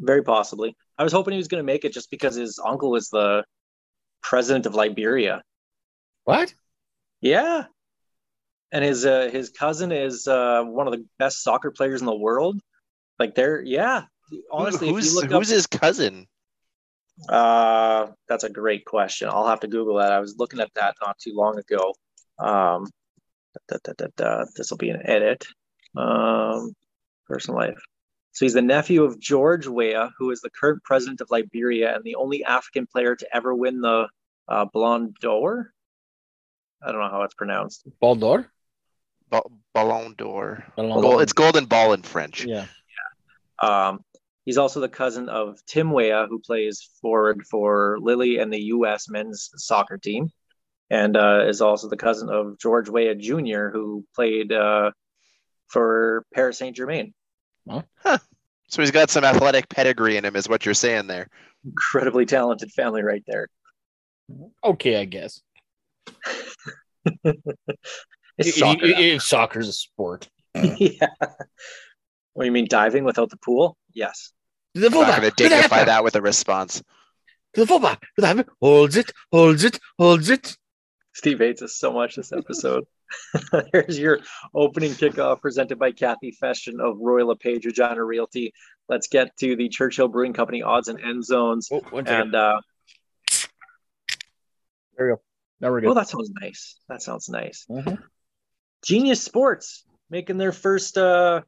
Very 0.00 0.22
possibly. 0.22 0.76
I 0.98 1.04
was 1.04 1.12
hoping 1.12 1.32
he 1.32 1.38
was 1.38 1.48
going 1.48 1.62
to 1.62 1.66
make 1.66 1.84
it 1.84 1.92
just 1.92 2.10
because 2.10 2.34
his 2.34 2.58
uncle 2.64 2.96
is 2.96 3.10
the 3.10 3.44
president 4.22 4.66
of 4.66 4.74
Liberia. 4.74 5.42
What? 6.24 6.54
Yeah. 7.20 7.64
And 8.72 8.84
his 8.84 9.06
uh, 9.06 9.30
his 9.32 9.50
cousin 9.50 9.92
is 9.92 10.26
uh, 10.26 10.62
one 10.64 10.86
of 10.86 10.92
the 10.92 11.04
best 11.18 11.42
soccer 11.42 11.70
players 11.70 12.00
in 12.00 12.06
the 12.06 12.16
world. 12.16 12.60
Like 13.18 13.34
they're 13.34 13.62
yeah. 13.62 14.04
Honestly, 14.50 14.88
who's 14.88 15.06
if 15.06 15.12
you 15.12 15.20
look 15.20 15.30
who's 15.30 15.50
up, 15.50 15.54
his 15.54 15.66
cousin? 15.66 16.26
uh, 17.28 18.08
that's 18.28 18.44
a 18.44 18.50
great 18.50 18.84
question. 18.84 19.28
I'll 19.28 19.46
have 19.46 19.60
to 19.60 19.68
Google 19.68 19.96
that. 19.96 20.12
I 20.12 20.20
was 20.20 20.36
looking 20.38 20.60
at 20.60 20.72
that 20.74 20.96
not 21.00 21.18
too 21.18 21.34
long 21.34 21.58
ago. 21.58 21.94
Um, 22.38 22.88
this 23.68 24.70
will 24.70 24.76
be 24.76 24.90
an 24.90 25.00
edit. 25.04 25.46
Um, 25.96 26.74
personal 27.26 27.58
life. 27.58 27.78
So 28.32 28.44
he's 28.44 28.52
the 28.52 28.62
nephew 28.62 29.04
of 29.04 29.18
George 29.18 29.66
Weah, 29.66 30.10
who 30.18 30.30
is 30.30 30.42
the 30.42 30.50
current 30.50 30.82
president 30.84 31.22
of 31.22 31.30
Liberia 31.30 31.94
and 31.94 32.04
the 32.04 32.16
only 32.16 32.44
African 32.44 32.86
player 32.86 33.16
to 33.16 33.26
ever 33.34 33.54
win 33.54 33.80
the 33.80 34.08
uh, 34.48 34.66
Ballon 34.66 35.14
d'Or. 35.20 35.72
I 36.82 36.92
don't 36.92 37.00
know 37.00 37.08
how 37.08 37.22
it's 37.22 37.34
pronounced. 37.34 37.88
Baldor? 38.02 38.46
Ba- 39.30 39.40
Ballon 39.72 40.14
d'Or. 40.18 40.64
Ballon 40.76 41.00
Gold, 41.00 41.02
d'Or. 41.02 41.22
it's 41.22 41.32
golden 41.32 41.64
ball 41.64 41.94
in 41.94 42.02
French. 42.02 42.44
Yeah. 42.44 42.66
Um, 43.60 44.00
he's 44.44 44.58
also 44.58 44.80
the 44.80 44.88
cousin 44.88 45.28
of 45.28 45.58
Tim 45.66 45.90
Weah, 45.92 46.26
who 46.28 46.38
plays 46.40 46.88
forward 47.00 47.44
for 47.50 47.98
Lille 48.00 48.40
and 48.40 48.52
the 48.52 48.60
U.S. 48.64 49.08
men's 49.08 49.50
soccer 49.56 49.98
team, 49.98 50.30
and 50.90 51.16
uh, 51.16 51.44
is 51.48 51.60
also 51.60 51.88
the 51.88 51.96
cousin 51.96 52.28
of 52.30 52.58
George 52.58 52.88
Weah 52.88 53.14
Jr., 53.14 53.68
who 53.70 54.04
played 54.14 54.52
uh, 54.52 54.90
for 55.68 56.24
Paris 56.34 56.58
Saint 56.58 56.76
Germain. 56.76 57.12
So 58.68 58.82
he's 58.82 58.90
got 58.90 59.10
some 59.10 59.24
athletic 59.24 59.68
pedigree 59.68 60.16
in 60.16 60.24
him, 60.24 60.34
is 60.36 60.48
what 60.48 60.64
you're 60.64 60.74
saying 60.74 61.06
there. 61.06 61.28
Incredibly 61.64 62.26
talented 62.26 62.70
family 62.72 63.02
right 63.02 63.22
there. 63.26 63.48
Okay, 64.64 64.96
I 65.00 65.04
guess. 65.04 65.40
It's 68.38 68.48
It- 68.50 68.54
soccer. 68.56 68.84
it- 68.84 68.98
it- 68.98 69.22
soccer's 69.22 69.68
a 69.68 69.72
sport. 69.72 70.28
yeah. 70.54 71.08
What 72.36 72.42
do 72.42 72.48
you 72.48 72.52
mean 72.52 72.66
diving 72.68 73.04
without 73.04 73.30
the 73.30 73.38
pool? 73.38 73.78
Yes. 73.94 74.30
To 74.74 74.80
the 74.82 74.88
I'm 74.88 74.92
not 74.92 75.20
going 75.22 75.30
to 75.30 75.30
to 75.30 75.48
dignify 75.48 75.84
that 75.84 76.04
with 76.04 76.16
a 76.16 76.20
response. 76.20 76.82
The 77.54 77.66
fullback. 77.66 78.02
To 78.02 78.06
the. 78.18 78.46
Holds 78.60 78.94
it. 78.98 79.10
Holds 79.32 79.64
it. 79.64 79.78
Holds 79.98 80.28
it. 80.28 80.54
Steve 81.14 81.38
hates 81.38 81.62
us 81.62 81.74
so 81.76 81.94
much 81.94 82.14
this 82.16 82.34
episode. 82.34 82.84
Here's 83.72 83.98
your 83.98 84.18
opening 84.54 84.90
kickoff 84.90 85.40
presented 85.40 85.78
by 85.78 85.92
Kathy 85.92 86.30
Festion 86.30 86.78
of 86.78 86.98
Royal 87.00 87.28
LePage 87.28 87.64
Regina 87.64 88.04
Realty. 88.04 88.52
Let's 88.86 89.08
get 89.08 89.34
to 89.38 89.56
the 89.56 89.70
Churchill 89.70 90.08
Brewing 90.08 90.34
Company 90.34 90.60
odds 90.60 90.88
and 90.88 91.00
end 91.00 91.24
zones. 91.24 91.70
Oh, 91.72 91.80
one 91.88 92.04
second. 92.04 92.20
And 92.20 92.34
uh, 92.34 92.60
there 94.98 95.06
we 95.06 95.12
go. 95.14 95.20
Now 95.62 95.70
we're 95.70 95.80
good. 95.80 95.88
oh, 95.88 95.94
that 95.94 96.08
sounds 96.08 96.30
nice. 96.38 96.76
That 96.90 97.00
sounds 97.00 97.30
nice. 97.30 97.64
Mhm. 97.70 97.96
Genius 98.84 99.22
Sports 99.22 99.84
making 100.10 100.36
their 100.36 100.52
first 100.52 100.98
uh, 100.98 101.40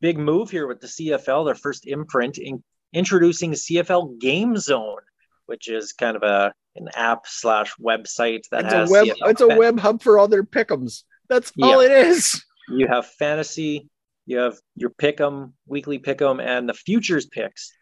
big 0.00 0.18
move 0.18 0.50
here 0.50 0.66
with 0.66 0.80
the 0.80 0.86
CFL, 0.86 1.46
their 1.46 1.54
first 1.54 1.86
imprint 1.86 2.38
in 2.38 2.62
introducing 2.92 3.52
CFL 3.52 4.18
Game 4.20 4.56
Zone, 4.56 5.00
which 5.46 5.68
is 5.68 5.92
kind 5.92 6.16
of 6.16 6.22
a 6.22 6.52
an 6.76 6.88
app 6.94 7.26
slash 7.26 7.72
website 7.80 8.42
that 8.52 8.64
It's 8.66 8.72
has 8.74 8.88
a 8.88 8.92
web. 8.92 9.06
CFL 9.06 9.30
It's 9.30 9.40
a 9.40 9.48
web 9.48 9.80
hub 9.80 10.02
for 10.02 10.18
all 10.18 10.28
their 10.28 10.44
pickums. 10.44 11.02
That's 11.28 11.52
Yeah. 11.56 11.66
all 11.66 11.80
it 11.80 11.90
is. 11.90 12.42
you 12.68 12.86
have 12.86 13.06
fantasy, 13.06 13.88
you 14.26 14.38
have 14.38 14.58
your 14.76 14.90
pick'em, 14.90 15.52
weekly 15.66 15.98
pick'em, 15.98 16.40
and 16.42 16.68
the 16.68 16.74
futures 16.74 17.26
picks. 17.26 17.72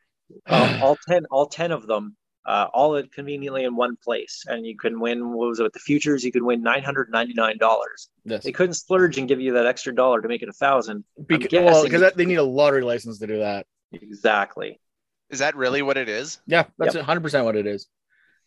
Um, 0.47 0.79
all 0.83 0.97
ten, 1.09 1.27
all 1.31 1.47
ten 1.47 1.73
of 1.73 1.87
them, 1.87 2.17
uh, 2.47 2.69
all 2.73 2.97
at 2.97 3.11
conveniently 3.13 3.65
in 3.65 3.75
one 3.75 3.97
place, 3.97 4.45
and 4.47 4.65
you 4.65 4.77
can 4.77 5.01
win. 5.01 5.33
What 5.33 5.49
was 5.49 5.61
it 5.61 5.65
with 5.65 5.73
the 5.73 5.81
futures? 5.81 6.25
You 6.25 6.31
could 6.31 6.43
win 6.43 6.63
nine 6.63 6.85
hundred 6.85 7.11
ninety 7.11 7.35
nine 7.35 7.59
dollars. 7.59 8.09
Yes. 8.25 8.45
They 8.45 8.53
couldn't 8.53 8.75
splurge 8.75 9.19
and 9.19 9.27
give 9.27 9.41
you 9.41 9.55
that 9.55 9.67
extra 9.67 9.95
dollar 9.95 10.23
to 10.23 10.29
make 10.29 10.43
it 10.43 10.49
a 10.49 10.53
thousand. 10.53 11.05
Because, 11.27 11.51
well, 11.53 11.85
because 11.85 12.13
they 12.15 12.25
need 12.25 12.37
a 12.37 12.45
lottery 12.45 12.83
license 12.83 13.19
to 13.19 13.27
do 13.27 13.41
that. 13.41 13.67
Exactly. 13.93 14.81
Is 15.29 15.41
that 15.41 15.57
really 15.57 15.83
what 15.83 15.97
it 15.97 16.09
is? 16.09 16.39
Yeah, 16.47 16.65
that's 16.79 16.95
a 16.95 17.03
hundred 17.03 17.23
percent 17.23 17.45
what 17.45 17.57
it 17.57 17.67
is. 17.67 17.89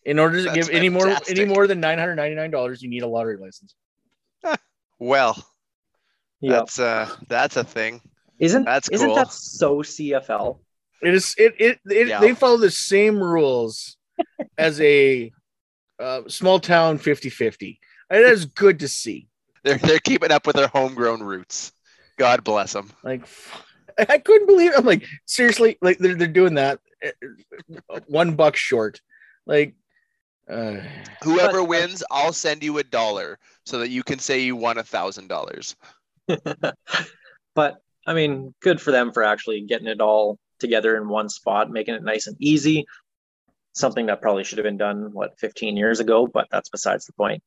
In 0.06 0.18
order 0.18 0.38
to 0.38 0.44
That's 0.44 0.56
give 0.56 0.70
any 0.70 0.88
more 0.88 1.14
any 1.28 1.44
more 1.44 1.68
than 1.68 1.82
nine 1.82 2.00
hundred 2.00 2.16
ninety 2.16 2.36
nine 2.36 2.52
dollars, 2.52 2.82
you 2.82 2.90
need 2.90 3.04
a 3.04 3.08
lottery 3.08 3.38
license. 3.38 3.76
Well, 5.02 5.42
Yeah. 6.42 6.52
that's 6.52 6.78
uh 6.80 7.10
that's 7.30 7.56
a 7.56 7.64
thing. 7.64 8.02
Isn't 8.38 8.64
that's 8.64 8.90
isn't 8.90 9.14
that 9.14 9.32
so 9.32 9.78
CFL? 9.78 10.60
It 11.02 11.14
is 11.14 11.36
it 11.38 11.56
it, 11.60 11.80
it 11.90 12.08
Yeah. 12.08 12.20
they 12.20 12.34
follow 12.36 12.58
the 12.58 12.72
same 12.72 13.22
rules 13.22 13.98
as 14.58 14.80
a 14.82 15.32
uh, 16.00 16.22
small 16.28 16.60
town 16.60 16.98
50-50. 17.00 17.78
And 18.10 18.24
that 18.24 18.32
is 18.32 18.46
good 18.46 18.80
to 18.80 18.88
see. 18.88 19.28
They're 19.64 19.78
they're 19.78 20.00
keeping 20.00 20.32
up 20.32 20.48
with 20.48 20.56
their 20.56 20.68
homegrown 20.68 21.22
roots. 21.22 21.72
God 22.18 22.44
bless 22.44 22.74
them. 22.74 22.90
Like 23.04 23.24
I 24.10 24.18
couldn't 24.18 24.48
believe 24.48 24.72
it. 24.74 24.78
I'm 24.80 24.86
like 24.86 25.06
seriously 25.26 25.78
like 25.82 25.98
they're 26.00 26.16
they're 26.16 26.28
doing 26.28 26.56
that 26.56 26.80
uh, 27.06 28.00
one 28.08 28.36
buck 28.36 28.56
short. 28.56 29.02
Like 29.46 29.76
uh, 30.50 30.78
Whoever 31.24 31.60
But- 31.60 31.70
wins, 31.70 32.04
I'll 32.10 32.34
send 32.34 32.64
you 32.64 32.78
a 32.80 32.84
dollar 32.84 33.38
so 33.66 33.80
that 33.80 33.90
you 33.90 34.04
can 34.04 34.20
say 34.20 34.40
you 34.40 34.56
won 34.56 34.78
a 34.78 34.84
thousand 34.84 35.28
dollars. 35.28 35.76
but 37.56 37.78
I 38.08 38.14
mean, 38.14 38.54
good 38.62 38.82
for 38.82 38.92
them 38.92 39.12
for 39.12 39.24
actually 39.24 39.62
getting 39.62 39.88
it 39.88 40.02
all 40.02 40.40
together 40.60 40.96
in 40.98 41.08
one 41.08 41.30
spot, 41.30 41.70
making 41.72 41.96
it 41.96 42.04
nice 42.04 42.28
and 42.28 42.38
easy. 42.40 42.86
Something 43.74 44.08
that 44.08 44.22
probably 44.22 44.44
should 44.44 44.58
have 44.58 44.66
been 44.66 44.78
done 44.78 45.12
what 45.14 45.40
15 45.40 45.78
years 45.78 46.00
ago, 46.00 46.28
but 46.28 46.48
that's 46.52 46.70
besides 46.70 47.06
the 47.06 47.14
point. 47.14 47.44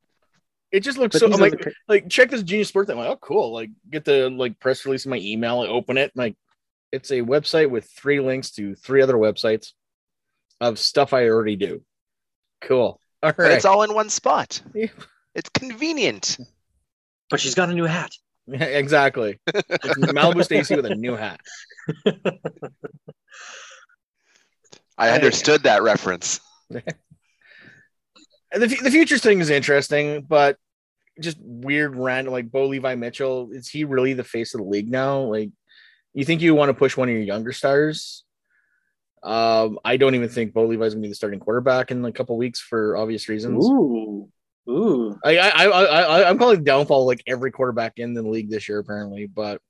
it 0.70 0.80
just 0.80 0.98
looks 0.98 1.14
But 1.14 1.20
so 1.20 1.32
I'm 1.32 1.40
like 1.40 1.58
the- 1.58 1.72
like 1.88 2.08
check 2.08 2.30
this 2.30 2.42
genius 2.42 2.68
sport 2.68 2.86
thing. 2.86 2.98
I'm 2.98 3.04
like, 3.04 3.12
oh 3.14 3.18
cool. 3.20 3.52
Like 3.52 3.70
get 3.90 4.04
the 4.04 4.30
like 4.30 4.58
press 4.60 4.84
release 4.84 5.04
in 5.06 5.10
my 5.10 5.18
email, 5.18 5.60
I 5.60 5.66
open 5.66 5.96
it, 5.98 6.12
like 6.14 6.36
It's 6.92 7.10
a 7.10 7.20
website 7.22 7.70
with 7.70 7.90
three 7.90 8.20
links 8.20 8.50
to 8.52 8.74
three 8.74 9.02
other 9.02 9.14
websites 9.16 9.72
of 10.60 10.78
stuff 10.78 11.12
I 11.12 11.28
already 11.28 11.56
do. 11.56 11.82
Cool. 12.60 13.00
All 13.22 13.32
But 13.36 13.52
it's 13.52 13.64
all 13.64 13.82
in 13.82 13.94
one 13.94 14.10
spot. 14.10 14.60
Yeah. 14.74 14.88
It's 15.34 15.48
convenient. 15.50 16.38
But 17.28 17.40
she's 17.40 17.54
got 17.54 17.70
a 17.70 17.74
new 17.74 17.84
hat. 17.84 18.12
exactly. 18.48 19.38
Malibu 19.48 20.44
Stacy 20.44 20.76
with 20.76 20.86
a 20.86 20.94
new 20.94 21.14
hat. 21.16 21.40
I 24.98 25.10
understood 25.10 25.64
that 25.64 25.82
reference. 25.82 26.40
The, 28.52 28.68
fu- 28.68 28.82
the 28.82 28.90
future 28.92 29.18
thing 29.18 29.40
is 29.40 29.50
interesting, 29.50 30.22
but 30.22 30.56
just 31.20 31.36
weird 31.40 31.96
random 31.96 32.32
like 32.32 32.50
Bo 32.50 32.66
Levi 32.66 32.94
Mitchell. 32.94 33.50
Is 33.52 33.68
he 33.68 33.84
really 33.84 34.12
the 34.12 34.24
face 34.24 34.54
of 34.54 34.60
the 34.60 34.66
league 34.66 34.90
now? 34.90 35.20
Like, 35.20 35.50
you 36.14 36.24
think 36.24 36.40
you 36.40 36.54
want 36.54 36.70
to 36.70 36.74
push 36.74 36.96
one 36.96 37.08
of 37.08 37.14
your 37.14 37.24
younger 37.24 37.52
stars? 37.52 38.24
Um, 39.22 39.78
I 39.84 39.96
don't 39.96 40.14
even 40.14 40.28
think 40.28 40.54
Bo 40.54 40.66
Levi's 40.66 40.94
gonna 40.94 41.02
be 41.02 41.08
the 41.08 41.14
starting 41.14 41.40
quarterback 41.40 41.90
in 41.90 42.04
a 42.04 42.12
couple 42.12 42.36
weeks 42.36 42.60
for 42.60 42.96
obvious 42.96 43.28
reasons. 43.28 43.66
Ooh. 43.66 44.28
Ooh. 44.68 45.18
I, 45.24 45.38
I, 45.38 45.64
I, 45.64 45.82
I, 45.84 46.28
I'm 46.28 46.38
calling 46.38 46.64
downfall 46.64 47.06
like 47.06 47.22
every 47.26 47.50
quarterback 47.50 47.94
in 47.98 48.14
the 48.14 48.22
league 48.22 48.50
this 48.50 48.68
year, 48.68 48.78
apparently. 48.78 49.26
But 49.26 49.60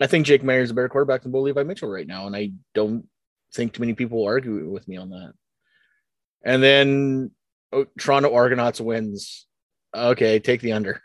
I 0.00 0.06
think 0.06 0.26
Jake 0.26 0.42
Maier 0.42 0.62
is 0.62 0.70
a 0.70 0.74
better 0.74 0.88
quarterback 0.88 1.22
than 1.22 1.32
Bo 1.32 1.40
Levi 1.40 1.62
Mitchell 1.64 1.88
right 1.88 2.06
now, 2.06 2.26
and 2.26 2.36
I 2.36 2.52
don't 2.74 3.08
think 3.52 3.72
too 3.72 3.80
many 3.80 3.94
people 3.94 4.18
will 4.18 4.26
argue 4.26 4.68
with 4.68 4.86
me 4.86 4.96
on 4.96 5.10
that. 5.10 5.32
And 6.44 6.62
then 6.62 7.30
oh, 7.72 7.86
Toronto 7.98 8.34
Argonauts 8.34 8.80
wins. 8.80 9.46
Okay, 9.94 10.38
take 10.38 10.60
the 10.60 10.72
under. 10.72 11.02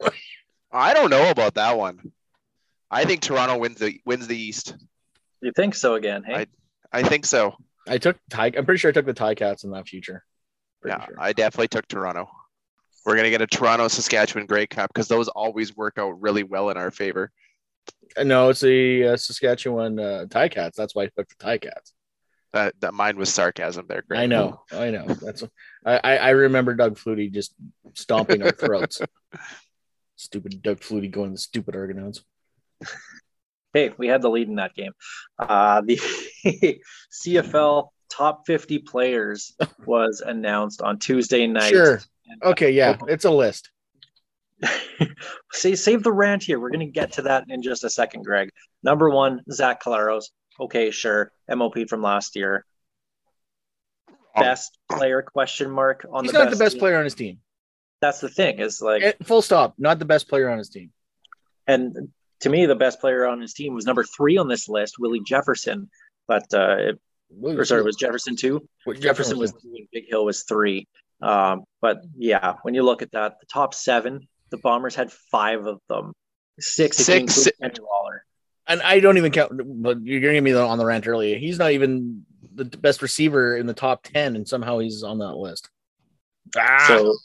I 0.72 0.94
don't 0.94 1.10
know 1.10 1.30
about 1.30 1.54
that 1.54 1.76
one. 1.76 2.12
I 2.90 3.04
think 3.04 3.20
Toronto 3.20 3.58
wins 3.58 3.78
the 3.78 4.00
wins 4.06 4.26
the 4.26 4.40
East. 4.40 4.74
You 5.42 5.52
think 5.54 5.74
so 5.74 5.94
again? 5.94 6.22
Hey, 6.24 6.46
I 6.92 7.02
think 7.02 7.26
so. 7.26 7.54
I 7.88 7.98
took 7.98 8.16
Ty. 8.30 8.52
I'm 8.56 8.64
pretty 8.64 8.78
sure 8.78 8.90
I 8.90 8.92
took 8.92 9.06
the 9.06 9.14
Ticats 9.14 9.64
in 9.64 9.70
that 9.72 9.88
future. 9.88 10.24
Pretty 10.80 10.96
yeah, 10.96 11.06
sure. 11.06 11.16
I 11.18 11.32
definitely 11.32 11.68
took 11.68 11.86
Toronto. 11.88 12.28
We're 13.04 13.16
gonna 13.16 13.30
get 13.30 13.42
a 13.42 13.46
Toronto 13.46 13.88
Saskatchewan 13.88 14.46
Grey 14.46 14.66
Cup 14.66 14.90
because 14.92 15.08
those 15.08 15.28
always 15.28 15.76
work 15.76 15.98
out 15.98 16.20
really 16.20 16.42
well 16.42 16.70
in 16.70 16.76
our 16.76 16.90
favor. 16.90 17.30
Uh, 18.16 18.24
no, 18.24 18.48
it's 18.48 18.60
the 18.60 19.08
uh, 19.08 19.16
Saskatchewan 19.16 19.98
uh, 19.98 20.26
Ticats. 20.28 20.74
That's 20.74 20.94
why 20.94 21.04
I 21.04 21.10
picked 21.16 21.38
the 21.38 21.44
Ticats. 21.44 21.92
That 22.52 22.74
that 22.80 22.94
mine 22.94 23.16
was 23.16 23.32
sarcasm 23.32 23.86
there. 23.88 24.02
Greg. 24.02 24.20
I 24.20 24.26
know, 24.26 24.62
I 24.72 24.90
know. 24.90 25.06
That's 25.06 25.44
I, 25.86 26.00
I 26.02 26.16
I 26.16 26.30
remember 26.30 26.74
Doug 26.74 26.96
Flutie 26.96 27.32
just 27.32 27.54
stomping 27.94 28.42
our 28.42 28.50
throats. 28.50 29.00
stupid 30.16 30.60
Doug 30.60 30.80
Flutie 30.80 31.10
going 31.10 31.30
to 31.30 31.34
the 31.34 31.38
stupid 31.38 31.76
Argonauts. 31.76 32.22
hey, 33.72 33.92
we 33.96 34.08
had 34.08 34.22
the 34.22 34.30
lead 34.30 34.48
in 34.48 34.56
that 34.56 34.74
game. 34.74 34.92
Uh, 35.38 35.80
the 35.82 35.96
CFL 37.12 37.88
top 38.10 38.46
50 38.46 38.80
players 38.80 39.54
was 39.86 40.20
announced 40.20 40.82
on 40.82 40.98
Tuesday 40.98 41.46
night. 41.46 41.70
Sure. 41.70 42.00
Okay, 42.42 42.72
yeah, 42.72 42.96
it's 43.08 43.24
a 43.24 43.30
list. 43.30 43.70
Save 45.52 46.02
the 46.02 46.12
rant 46.12 46.42
here. 46.42 46.58
We're 46.60 46.70
going 46.70 46.86
to 46.86 46.92
get 46.92 47.12
to 47.12 47.22
that 47.22 47.44
in 47.48 47.62
just 47.62 47.84
a 47.84 47.90
second, 47.90 48.24
Greg. 48.24 48.50
Number 48.82 49.10
one, 49.10 49.42
Zach 49.50 49.82
Collaros. 49.82 50.24
Okay, 50.58 50.90
sure. 50.90 51.32
MOP 51.48 51.88
from 51.88 52.02
last 52.02 52.36
year. 52.36 52.64
Best 54.36 54.78
player 54.90 55.22
question 55.22 55.70
mark 55.70 56.06
on 56.10 56.24
He's 56.24 56.32
the 56.32 56.38
not 56.38 56.46
best 56.48 56.58
the 56.58 56.64
best 56.64 56.72
team. 56.74 56.80
player 56.80 56.98
on 56.98 57.04
his 57.04 57.14
team. 57.14 57.38
That's 58.00 58.20
the 58.20 58.28
thing 58.28 58.58
is 58.60 58.80
like, 58.80 59.02
Eh, 59.02 59.12
Full 59.24 59.42
stop. 59.42 59.74
Not 59.76 59.98
the 59.98 60.04
best 60.04 60.28
player 60.28 60.48
on 60.48 60.58
his 60.58 60.68
team. 60.68 60.90
and 61.66 62.08
to 62.40 62.48
me, 62.48 62.64
the 62.64 62.74
best 62.76 63.00
player 63.00 63.26
on 63.26 63.40
his 63.40 63.52
team 63.52 63.74
was 63.74 63.84
number 63.84 64.02
three 64.02 64.38
on 64.38 64.48
this 64.48 64.66
list, 64.68 64.98
Willie 64.98 65.20
Jefferson. 65.26 65.90
But 66.26 66.44
uh, 66.54 66.76
it, 66.78 67.00
or 67.42 67.64
sorry, 67.66 67.82
was 67.82 67.96
Jefferson 67.96 68.34
two? 68.36 68.66
Jefferson 68.98 69.36
was 69.38 69.52
two 69.52 69.74
and 69.76 69.86
Bighill 69.94 70.24
was 70.24 70.44
three. 70.44 70.86
Um, 71.20 71.64
but 71.82 71.98
yeah, 72.16 72.54
when 72.62 72.72
you 72.72 72.82
look 72.82 73.02
at 73.02 73.12
that, 73.12 73.40
the 73.40 73.46
top 73.46 73.74
seven, 73.74 74.26
the 74.50 74.58
Bombers 74.58 74.94
had 74.94 75.12
five 75.12 75.66
of 75.66 75.80
them. 75.88 76.12
Six, 76.58 76.98
Six. 76.98 77.46
include 77.46 77.80
Waller. 77.80 78.24
and 78.66 78.82
I 78.82 79.00
don't 79.00 79.16
even 79.16 79.32
count. 79.32 79.52
But 79.82 80.02
you're 80.02 80.20
giving 80.20 80.42
me 80.44 80.52
the, 80.52 80.62
on 80.62 80.78
the 80.78 80.84
rant 80.84 81.06
earlier. 81.06 81.38
He's 81.38 81.58
not 81.58 81.70
even 81.72 82.24
the 82.54 82.64
best 82.64 83.00
receiver 83.02 83.56
in 83.56 83.66
the 83.66 83.74
top 83.74 84.02
ten, 84.04 84.36
and 84.36 84.46
somehow 84.46 84.78
he's 84.78 85.02
on 85.02 85.18
that 85.18 85.34
list. 85.34 85.70
Ah, 86.58 86.84
So 86.88 87.16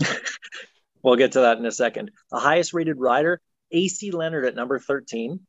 we'll 1.02 1.16
get 1.16 1.32
to 1.32 1.40
that 1.40 1.58
in 1.58 1.64
a 1.66 1.72
second. 1.72 2.10
The 2.30 2.38
highest 2.38 2.74
rated 2.74 2.98
rider, 2.98 3.40
AC 3.70 4.10
Leonard 4.10 4.44
at 4.44 4.54
number 4.54 4.78
13. 4.78 5.40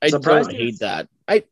I 0.00 0.08
surprised 0.08 0.50
don't 0.50 0.58
hate 0.58 0.78
that. 0.80 1.08
I 1.26 1.44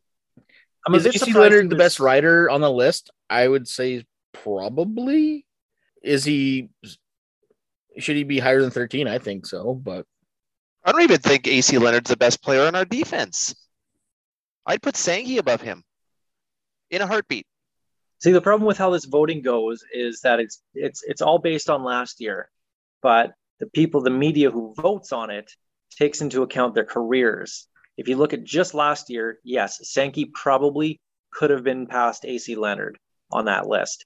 I'm 0.85 0.95
is 0.95 1.05
AC 1.05 1.33
Leonard 1.33 1.69
the 1.69 1.75
best 1.75 1.99
rider 1.99 2.49
on 2.49 2.61
the 2.61 2.71
list? 2.71 3.11
I 3.29 3.47
would 3.47 3.67
say 3.67 4.05
probably. 4.33 5.45
Is 6.01 6.23
he? 6.23 6.69
Should 7.97 8.15
he 8.15 8.23
be 8.23 8.39
higher 8.39 8.61
than 8.61 8.71
thirteen? 8.71 9.07
I 9.07 9.17
think 9.17 9.45
so, 9.45 9.73
but 9.73 10.05
I 10.83 10.91
don't 10.91 11.01
even 11.01 11.19
think 11.19 11.47
AC 11.47 11.77
Leonard's 11.77 12.09
the 12.09 12.17
best 12.17 12.41
player 12.41 12.65
on 12.65 12.75
our 12.75 12.85
defense. 12.85 13.55
I'd 14.65 14.81
put 14.81 14.95
Sankey 14.95 15.37
above 15.37 15.61
him 15.61 15.83
in 16.89 17.01
a 17.01 17.07
heartbeat. 17.07 17.45
See, 18.19 18.31
the 18.31 18.41
problem 18.41 18.67
with 18.67 18.77
how 18.77 18.89
this 18.89 19.05
voting 19.05 19.41
goes 19.41 19.83
is 19.93 20.21
that 20.21 20.39
it's 20.39 20.61
it's 20.73 21.03
it's 21.03 21.21
all 21.21 21.39
based 21.39 21.69
on 21.69 21.83
last 21.83 22.19
year, 22.19 22.49
but 23.01 23.33
the 23.59 23.67
people, 23.67 24.01
the 24.01 24.09
media 24.09 24.51
who 24.51 24.73
votes 24.75 25.11
on 25.11 25.29
it, 25.29 25.51
takes 25.91 26.21
into 26.21 26.43
account 26.43 26.75
their 26.75 26.85
careers. 26.85 27.67
If 27.97 28.07
you 28.07 28.15
look 28.15 28.33
at 28.33 28.43
just 28.43 28.73
last 28.73 29.09
year, 29.09 29.39
yes, 29.43 29.79
Sankey 29.91 30.25
probably 30.25 30.99
could 31.31 31.49
have 31.49 31.63
been 31.63 31.87
past 31.87 32.25
AC 32.25 32.55
Leonard 32.55 32.97
on 33.31 33.45
that 33.45 33.67
list. 33.67 34.05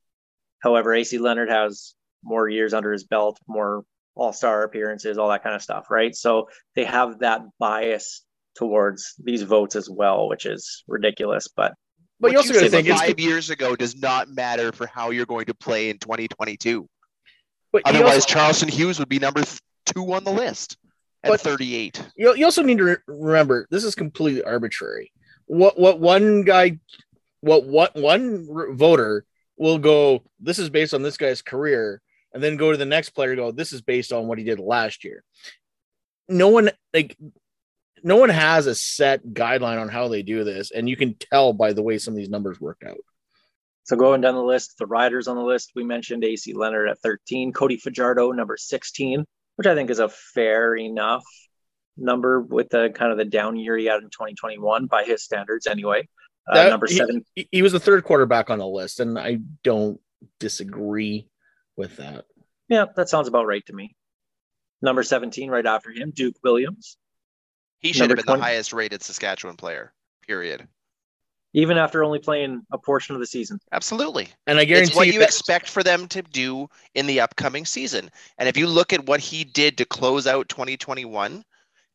However, 0.60 0.93
AC 0.93 1.17
Leonard 1.17 1.49
has 1.49 1.93
more 2.23 2.47
years 2.49 2.73
under 2.73 2.91
his 2.91 3.03
belt, 3.03 3.39
more 3.47 3.84
All 4.15 4.34
Star 4.34 4.63
appearances, 4.63 5.17
all 5.17 5.29
that 5.29 5.43
kind 5.43 5.55
of 5.55 5.62
stuff, 5.62 5.88
right? 5.89 6.15
So 6.15 6.49
they 6.75 6.84
have 6.86 7.19
that 7.19 7.41
bias 7.60 8.23
towards 8.55 9.13
these 9.23 9.43
votes 9.43 9.75
as 9.75 9.89
well, 9.89 10.27
which 10.27 10.45
is 10.45 10.84
ridiculous. 10.88 11.47
But 11.47 11.73
but 12.19 12.31
you 12.31 12.38
also 12.38 12.53
got 12.53 12.60
to 12.62 12.69
think 12.69 12.88
it's 12.88 13.01
five 13.01 13.19
years 13.19 13.49
ago 13.49 13.75
does 13.75 13.95
not 13.95 14.29
matter 14.29 14.71
for 14.71 14.86
how 14.88 15.10
you're 15.10 15.25
going 15.25 15.45
to 15.45 15.53
play 15.55 15.89
in 15.89 15.97
2022. 15.97 16.88
but 17.71 17.81
Otherwise, 17.86 18.15
also- 18.15 18.27
Charleston 18.34 18.69
Hughes 18.69 18.99
would 18.99 19.10
be 19.10 19.17
number 19.19 19.41
two 19.86 20.13
on 20.13 20.23
the 20.23 20.31
list 20.31 20.77
at 21.23 21.31
But- 21.31 21.41
38. 21.41 22.03
you, 22.15 22.36
you 22.36 22.45
also 22.45 22.62
need 22.63 22.77
to 22.77 22.84
re- 22.84 22.97
remember 23.07 23.65
this 23.71 23.84
is 23.84 23.95
completely 23.95 24.43
arbitrary. 24.43 25.12
What 25.47 25.79
what 25.79 25.99
one 25.99 26.43
guy, 26.43 26.79
what 27.41 27.65
what 27.65 27.95
one 27.95 28.47
voter 28.77 29.25
will 29.57 29.77
go. 29.79 30.23
This 30.39 30.60
is 30.60 30.69
based 30.69 30.93
on 30.93 31.01
this 31.01 31.17
guy's 31.17 31.41
career, 31.41 32.01
and 32.33 32.41
then 32.41 32.57
go 32.57 32.71
to 32.71 32.77
the 32.77 32.85
next 32.85 33.09
player. 33.11 33.31
and 33.31 33.37
Go. 33.39 33.51
This 33.51 33.73
is 33.73 33.81
based 33.81 34.11
on 34.13 34.27
what 34.27 34.37
he 34.37 34.43
did 34.43 34.59
last 34.59 35.03
year. 35.03 35.23
No 36.29 36.49
one 36.49 36.71
like. 36.93 37.17
No 38.03 38.15
one 38.15 38.29
has 38.29 38.65
a 38.65 38.73
set 38.73 39.23
guideline 39.23 39.79
on 39.79 39.87
how 39.87 40.07
they 40.07 40.23
do 40.23 40.43
this, 40.43 40.71
and 40.71 40.89
you 40.89 40.97
can 40.97 41.13
tell 41.15 41.53
by 41.53 41.73
the 41.73 41.83
way 41.83 41.99
some 41.99 42.13
of 42.13 42.17
these 42.17 42.29
numbers 42.29 42.59
work 42.59 42.81
out. 42.87 42.97
So 43.83 43.95
going 43.95 44.21
down 44.21 44.35
the 44.35 44.43
list, 44.43 44.75
the 44.79 44.87
riders 44.87 45.27
on 45.27 45.35
the 45.35 45.43
list, 45.43 45.71
we 45.75 45.83
mentioned 45.83 46.23
AC 46.23 46.53
Leonard 46.53 46.89
at 46.89 46.99
13, 46.99 47.51
Cody 47.53 47.77
Fajardo 47.77 48.31
number 48.31 48.55
16, 48.57 49.25
which 49.55 49.67
I 49.67 49.75
think 49.75 49.89
is 49.89 49.99
a 49.99 50.09
fair 50.09 50.75
enough 50.75 51.23
number 51.97 52.39
with 52.39 52.69
the 52.69 52.91
kind 52.95 53.11
of 53.11 53.17
the 53.17 53.25
down 53.25 53.55
year 53.57 53.77
he 53.77 53.85
had 53.85 53.97
in 54.01 54.09
2021 54.09 54.85
by 54.85 55.03
his 55.03 55.23
standards 55.23 55.67
anyway. 55.67 56.07
Uh, 56.49 56.55
That- 56.55 56.69
number 56.69 56.87
seven, 56.87 57.23
He, 57.35 57.47
he 57.51 57.61
was 57.61 57.71
the 57.73 57.79
third 57.79 58.03
quarterback 58.03 58.49
on 58.49 58.59
the 58.59 58.67
list, 58.67 58.99
and 58.99 59.19
I 59.19 59.39
don't 59.63 59.99
disagree 60.39 61.27
with 61.77 61.97
that. 61.97 62.25
yeah, 62.67 62.86
that 62.95 63.10
sounds 63.10 63.27
about 63.27 63.45
right 63.47 63.65
to 63.67 63.73
me. 63.73 63.95
Number 64.81 65.03
17, 65.03 65.49
right 65.49 65.65
after 65.65 65.91
him, 65.91 66.12
Duke 66.15 66.36
Williams. 66.43 66.97
He 67.79 67.93
should 67.93 68.10
have 68.10 68.17
been 68.17 68.25
20. 68.25 68.39
the 68.39 68.43
highest 68.45 68.73
rated 68.73 69.01
Saskatchewan 69.03 69.55
player, 69.55 69.93
period. 70.27 70.67
Even 71.53 71.77
after 71.77 72.03
only 72.03 72.19
playing 72.19 72.62
a 72.71 72.77
portion 72.77 73.13
of 73.15 73.19
the 73.19 73.27
season. 73.27 73.60
Absolutely. 73.71 74.29
And 74.47 74.57
I 74.57 74.65
guarantee 74.65 74.88
It's 74.89 74.95
what 74.95 75.07
you 75.07 75.19
that- 75.19 75.25
expect 75.25 75.67
for 75.69 75.84
them 75.84 76.07
to 76.10 76.21
do 76.21 76.67
in 76.95 77.07
the 77.07 77.19
upcoming 77.19 77.65
season. 77.65 78.10
And 78.38 78.47
if 78.47 78.55
you 78.57 78.67
look 78.67 78.93
at 78.93 79.05
what 79.05 79.19
he 79.19 79.43
did 79.43 79.77
to 79.79 79.86
close 79.86 80.27
out 80.27 80.47
2021, 80.49 81.43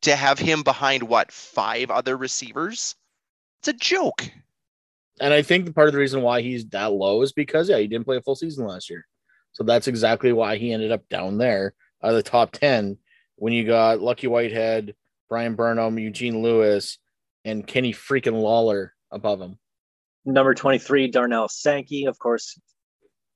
to 0.03 0.15
have 0.15 0.37
him 0.37 0.61
behind 0.61 1.01
what, 1.03 1.31
five 1.31 1.89
other 1.89 2.15
receivers? 2.17 2.95
It's 3.59 3.69
a 3.69 3.73
joke. 3.73 4.29
And 5.19 5.33
I 5.33 5.41
think 5.41 5.73
part 5.73 5.87
of 5.87 5.93
the 5.93 5.99
reason 5.99 6.21
why 6.21 6.41
he's 6.41 6.67
that 6.67 6.91
low 6.93 7.23
is 7.23 7.33
because 7.33 7.67
yeah, 7.67 7.79
he 7.79 7.87
didn't 7.87 8.05
play 8.05 8.17
a 8.17 8.21
full 8.21 8.35
season 8.35 8.67
last 8.67 8.89
year. 8.91 9.07
So 9.53 9.63
that's 9.63 9.87
exactly 9.87 10.31
why 10.33 10.57
he 10.57 10.71
ended 10.71 10.91
up 10.91 11.07
down 11.09 11.37
there 11.37 11.73
out 12.03 12.11
of 12.11 12.15
the 12.15 12.23
top 12.23 12.51
10 12.51 12.97
when 13.37 13.53
you 13.53 13.65
got 13.65 14.01
Lucky 14.01 14.27
Whitehead, 14.27 14.95
Bryan 15.29 15.55
Burnham, 15.55 15.97
Eugene 15.97 16.41
Lewis, 16.41 16.97
and 17.45 17.65
Kenny 17.65 17.93
freaking 17.93 18.41
Lawler 18.41 18.93
above 19.11 19.41
him. 19.41 19.57
Number 20.25 20.53
23, 20.53 21.09
Darnell 21.09 21.47
Sankey, 21.47 22.05
of 22.05 22.19
course, 22.19 22.59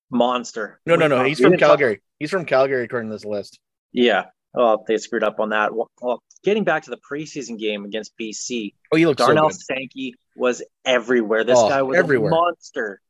monster. 0.09 0.79
No, 0.85 0.95
no, 0.95 1.07
no. 1.07 1.23
He's 1.23 1.39
from 1.39 1.51
talk- 1.53 1.59
Calgary. 1.59 2.01
He's 2.19 2.29
from 2.29 2.45
Calgary 2.45 2.83
according 2.83 3.09
to 3.09 3.15
this 3.15 3.25
list. 3.25 3.59
Yeah, 3.91 4.25
Well, 4.53 4.83
they 4.87 4.97
screwed 4.97 5.23
up 5.23 5.39
on 5.39 5.49
that. 5.49 5.71
Well, 5.73 6.21
getting 6.43 6.63
back 6.65 6.83
to 6.83 6.89
the 6.91 6.97
preseason 7.09 7.57
game 7.57 7.85
against 7.85 8.11
BC, 8.19 8.73
Oh, 8.91 8.97
he 8.97 9.05
looks 9.05 9.21
so 9.21 9.27
Darnell 9.27 9.49
good. 9.49 9.59
Sankey 9.61 10.15
was 10.35 10.61
everywhere. 10.85 11.43
This 11.45 11.57
Oh, 11.57 11.69
guy 11.69 11.81
was 11.81 11.97
everywhere. 11.97 12.31
a 12.31 12.35
monster. 12.35 13.01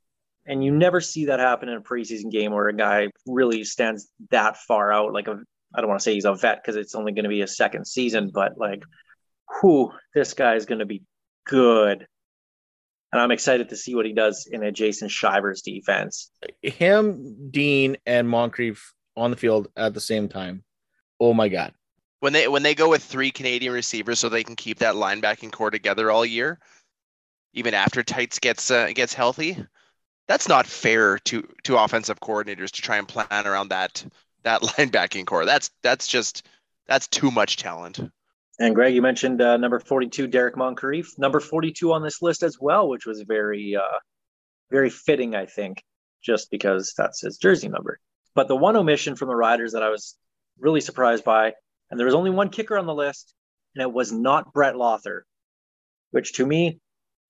And 0.46 0.64
you 0.64 0.72
never 0.72 1.02
see 1.02 1.26
that 1.26 1.40
happen 1.40 1.70
in 1.70 1.76
a 1.76 1.82
preseason 1.82 2.32
game 2.32 2.52
where 2.52 2.68
a 2.68 2.76
guy 2.76 3.10
really 3.28 3.64
stands 3.64 4.10
that 4.32 4.58
far 4.58 4.92
out. 4.92 5.14
Like 5.14 5.28
a, 5.28 5.40
I 5.76 5.82
don't 5.82 5.90
want 5.90 6.00
to 6.00 6.04
say 6.04 6.14
he's 6.14 6.26
a 6.26 6.34
vet 6.34 6.62
because 6.62 6.76
it's 6.76 6.96
only 6.96 7.12
going 7.12 7.24
to 7.24 7.30
be 7.30 7.42
a 7.42 7.48
second 7.48 7.86
season, 7.86 8.32
but 8.34 8.58
like, 8.58 8.84
who 9.62 9.92
this 10.14 10.34
guy 10.34 10.56
is 10.56 10.66
going 10.66 10.80
to 10.80 10.86
be 10.86 11.04
good. 11.46 12.08
And 13.12 13.22
I'm 13.22 13.32
excited 13.32 13.70
to 13.70 13.76
see 13.76 13.94
what 13.94 14.06
he 14.06 14.14
does 14.14 14.48
in 14.50 14.64
a 14.64 14.72
Jason 14.72 15.10
Shivers 15.10 15.62
defense. 15.62 16.32
Him, 16.62 17.50
Dean, 17.52 17.98
and 18.06 18.30
Moncrief 18.30 18.94
on 19.18 19.32
the 19.32 19.38
field 19.38 19.68
at 19.76 19.94
the 19.94 20.00
same 20.00 20.30
time. 20.30 20.64
Oh 21.20 21.34
my 21.34 21.50
god. 21.50 21.74
When 22.22 22.34
they 22.34 22.48
when 22.48 22.64
they 22.64 22.76
go 22.76 22.90
with 22.90 23.04
three 23.04 23.32
Canadian 23.32 23.74
receivers 23.74 24.20
so 24.20 24.30
they 24.30 24.44
can 24.44 24.56
keep 24.56 24.80
that 24.80 24.96
linebacking 24.96 25.52
corps 25.52 25.72
together 25.72 26.10
all 26.10 26.26
year, 26.26 26.60
even 27.54 27.74
after 27.74 28.04
Teitz 28.04 28.40
gets 28.40 28.72
uh, 28.72 28.92
gets 28.94 29.14
healthy, 29.14 29.58
that's 30.32 30.48
not 30.48 30.66
fair 30.66 31.18
to 31.20 31.46
to 31.64 31.78
offensive 31.78 32.22
coordinators 32.22 32.72
to 32.72 32.82
try 32.82 32.98
and 32.98 33.06
plan 33.08 33.46
around 33.46 33.68
that 33.68 34.06
that 34.44 34.62
linebacking 34.62 35.26
corps. 35.26 35.46
That's 35.46 35.70
that's 35.84 36.08
just 36.08 36.48
that's 36.88 37.08
too 37.08 37.32
much 37.32 37.58
talent. 37.58 38.00
And 38.58 38.74
Greg, 38.76 38.94
you 38.94 39.02
mentioned 39.02 39.42
uh, 39.42 39.58
number 39.58 39.80
42, 39.80 40.28
Derrick 40.28 40.56
Moncrief, 40.56 41.18
number 41.18 41.40
42 41.40 41.92
on 41.94 42.04
this 42.04 42.22
list 42.22 42.44
as 42.44 42.58
well, 42.60 42.88
which 42.88 43.08
was 43.08 43.22
very, 43.22 43.76
uh, 43.76 43.98
very 44.70 44.92
fitting, 44.92 45.36
I 45.36 45.48
think, 45.48 45.84
just 46.24 46.52
because 46.52 46.94
that's 46.96 47.22
his 47.22 47.38
jersey 47.38 47.70
number. 47.70 47.98
But 48.36 48.48
the 48.48 48.56
one 48.56 48.76
omission 48.76 49.16
from 49.16 49.30
the 49.30 49.36
Riders 49.36 49.72
that 49.72 49.82
I 49.82 49.90
was 49.90 50.16
really 50.60 50.82
surprised 50.82 51.24
by, 51.24 51.54
and 51.90 52.00
there 52.00 52.06
was 52.06 52.14
only 52.14 52.30
one 52.30 52.50
kicker 52.50 52.78
on 52.78 52.86
the 52.86 52.94
list, 52.94 53.34
and 53.74 53.82
it 53.82 53.92
was 53.92 54.12
not 54.12 54.54
Brett 54.54 54.76
Lauther, 54.76 55.22
which 56.12 56.34
to 56.34 56.46
me, 56.46 56.80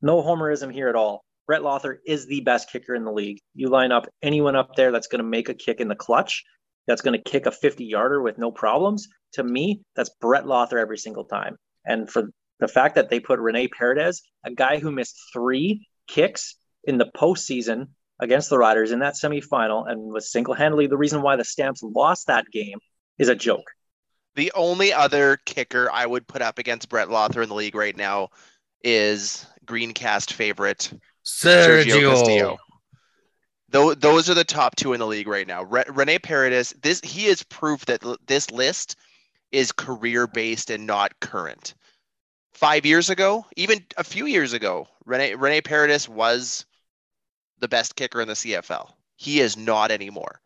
no 0.01 0.21
homerism 0.21 0.73
here 0.73 0.89
at 0.89 0.95
all. 0.95 1.23
Brett 1.47 1.61
Lauther 1.61 1.97
is 2.05 2.27
the 2.27 2.41
best 2.41 2.71
kicker 2.71 2.95
in 2.95 3.03
the 3.03 3.11
league. 3.11 3.39
You 3.53 3.69
line 3.69 3.91
up 3.91 4.07
anyone 4.21 4.55
up 4.55 4.75
there 4.75 4.91
that's 4.91 5.07
going 5.07 5.23
to 5.23 5.27
make 5.27 5.49
a 5.49 5.53
kick 5.53 5.79
in 5.79 5.87
the 5.87 5.95
clutch, 5.95 6.43
that's 6.87 7.01
going 7.01 7.19
to 7.21 7.29
kick 7.29 7.45
a 7.45 7.51
50 7.51 7.85
yarder 7.85 8.21
with 8.21 8.37
no 8.37 8.51
problems. 8.51 9.07
To 9.33 9.43
me, 9.43 9.81
that's 9.95 10.09
Brett 10.21 10.45
Lauther 10.45 10.79
every 10.79 10.97
single 10.97 11.25
time. 11.25 11.57
And 11.85 12.09
for 12.09 12.29
the 12.59 12.67
fact 12.67 12.95
that 12.95 13.09
they 13.09 13.19
put 13.19 13.39
Rene 13.39 13.67
Paredes, 13.67 14.21
a 14.45 14.51
guy 14.51 14.79
who 14.79 14.91
missed 14.91 15.17
three 15.33 15.87
kicks 16.07 16.55
in 16.83 16.97
the 16.97 17.09
postseason 17.15 17.87
against 18.19 18.49
the 18.49 18.57
Riders 18.57 18.91
in 18.91 18.99
that 18.99 19.15
semifinal 19.15 19.89
and 19.89 19.99
was 20.13 20.31
single 20.31 20.53
handedly 20.53 20.87
the 20.87 20.97
reason 20.97 21.21
why 21.21 21.35
the 21.35 21.43
Stamps 21.43 21.81
lost 21.81 22.27
that 22.27 22.45
game, 22.51 22.77
is 23.17 23.29
a 23.29 23.35
joke. 23.35 23.71
The 24.35 24.51
only 24.55 24.93
other 24.93 25.37
kicker 25.45 25.89
I 25.91 26.05
would 26.05 26.27
put 26.27 26.41
up 26.41 26.57
against 26.57 26.89
Brett 26.89 27.09
Lauther 27.09 27.43
in 27.43 27.49
the 27.49 27.55
league 27.55 27.75
right 27.75 27.95
now 27.95 28.29
is 28.83 29.45
Greencast 29.65 30.33
favorite 30.33 30.91
Sergio 31.25 32.11
Castillo. 32.11 32.57
Tho- 33.69 33.93
those 33.93 34.29
are 34.29 34.33
the 34.33 34.43
top 34.43 34.75
two 34.75 34.93
in 34.93 34.99
the 34.99 35.07
league 35.07 35.27
right 35.27 35.47
now. 35.47 35.63
Re- 35.63 35.85
Rene 35.87 36.19
Paredes, 36.19 36.73
this 36.81 36.99
he 37.01 37.27
is 37.27 37.43
proof 37.43 37.85
that 37.85 38.03
l- 38.03 38.17
this 38.27 38.51
list 38.51 38.97
is 39.51 39.71
career 39.71 40.27
based 40.27 40.69
and 40.69 40.85
not 40.85 41.17
current. 41.21 41.73
Five 42.53 42.85
years 42.85 43.09
ago, 43.09 43.45
even 43.55 43.85
a 43.97 44.03
few 44.03 44.25
years 44.25 44.53
ago, 44.53 44.87
Rene 45.05 45.35
Rene 45.35 45.61
Paredes 45.61 46.09
was 46.09 46.65
the 47.59 47.67
best 47.67 47.95
kicker 47.95 48.19
in 48.21 48.27
the 48.27 48.33
CFL. 48.35 48.89
He 49.15 49.39
is 49.39 49.55
not 49.55 49.89
anymore. 49.91 50.41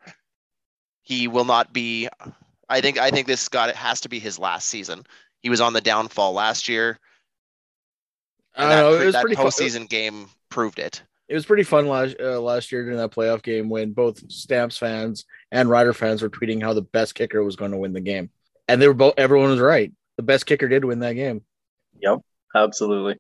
He 1.02 1.28
will 1.28 1.46
not 1.46 1.74
be. 1.74 2.10
I 2.70 2.82
think. 2.82 2.98
I 3.00 3.10
think 3.12 3.26
this 3.28 3.48
got 3.50 3.70
it 3.70 3.76
has 3.76 4.02
to 4.02 4.10
be 4.10 4.20
his 4.20 4.38
last 4.38 4.68
season. 4.68 5.06
He 5.42 5.50
was 5.50 5.62
on 5.62 5.74
the 5.74 5.82
downfall 5.82 6.34
last 6.34 6.68
year. 6.70 7.00
I 8.56 8.64
And 8.64 8.72
don't 8.72 8.80
know. 8.80 8.92
that, 8.94 8.98
uh, 9.00 9.02
It 9.02 9.06
was 9.06 9.14
that 9.14 9.22
pretty 9.22 9.36
fun. 9.36 9.46
postseason 9.48 9.90
game 9.90 10.30
proved 10.56 10.80
it. 10.80 11.04
It 11.28 11.34
was 11.34 11.46
pretty 11.46 11.63
fun 11.63 11.86
last 11.88 12.15
uh, 12.18 12.39
last 12.39 12.72
year 12.72 12.84
during 12.84 12.98
that 12.98 13.12
playoff 13.12 13.44
game 13.44 13.68
when 13.68 13.91
both 13.91 14.32
Stamps 14.32 14.78
fans 14.78 15.26
and 15.52 15.70
Rider 15.70 15.91
fans 15.91 16.22
were 16.22 16.30
tweeting 16.30 16.63
how 16.63 16.74
the 16.74 16.82
best 16.82 17.13
kicker 17.13 17.44
was 17.44 17.58
going 17.58 17.72
to 17.72 17.78
win 17.78 17.91
the 17.91 18.00
game, 18.00 18.30
and 18.70 18.82
they 18.82 18.88
were 18.88 18.94
both. 18.94 19.15
Everyone 19.18 19.50
was 19.50 19.60
right. 19.60 19.91
The 20.15 20.24
best 20.24 20.46
kicker 20.46 20.70
did 20.70 20.86
win 20.86 21.00
that 21.00 21.13
game. 21.13 21.41
Yep, 22.00 22.20
absolutely. 22.56 23.18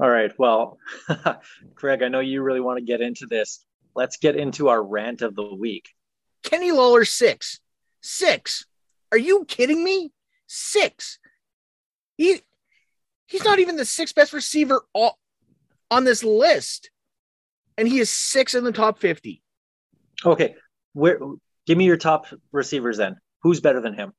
All 0.00 0.10
right. 0.10 0.32
Well, 0.38 0.78
Craig, 1.76 2.02
I 2.02 2.08
know 2.08 2.20
you 2.20 2.42
really 2.42 2.60
want 2.60 2.78
to 2.78 2.84
get 2.84 3.00
into 3.00 3.26
this. 3.26 3.64
Let's 3.94 4.16
get 4.16 4.34
into 4.34 4.68
our 4.68 4.82
rant 4.82 5.22
of 5.22 5.36
the 5.36 5.54
week. 5.54 5.90
Kenny 6.42 6.72
Lawler 6.72 7.04
six, 7.04 7.60
six. 8.00 8.66
Are 9.12 9.18
you 9.18 9.44
kidding 9.44 9.84
me? 9.84 10.10
Six. 10.48 11.20
He 12.16 12.40
he's 13.26 13.44
not 13.44 13.60
even 13.60 13.76
the 13.76 13.84
sixth 13.84 14.16
best 14.16 14.32
receiver 14.32 14.82
all, 14.92 15.18
on 15.92 16.04
this 16.04 16.24
list, 16.24 16.90
and 17.76 17.86
he 17.86 17.98
is 17.98 18.08
six 18.08 18.54
in 18.54 18.64
the 18.64 18.72
top 18.72 18.98
fifty. 18.98 19.42
Okay, 20.24 20.56
where? 20.94 21.18
Give 21.66 21.78
me 21.78 21.84
your 21.84 21.96
top 21.96 22.26
receivers 22.50 22.96
then. 22.96 23.16
Who's 23.42 23.60
better 23.60 23.80
than 23.80 23.94
him? 23.94 24.12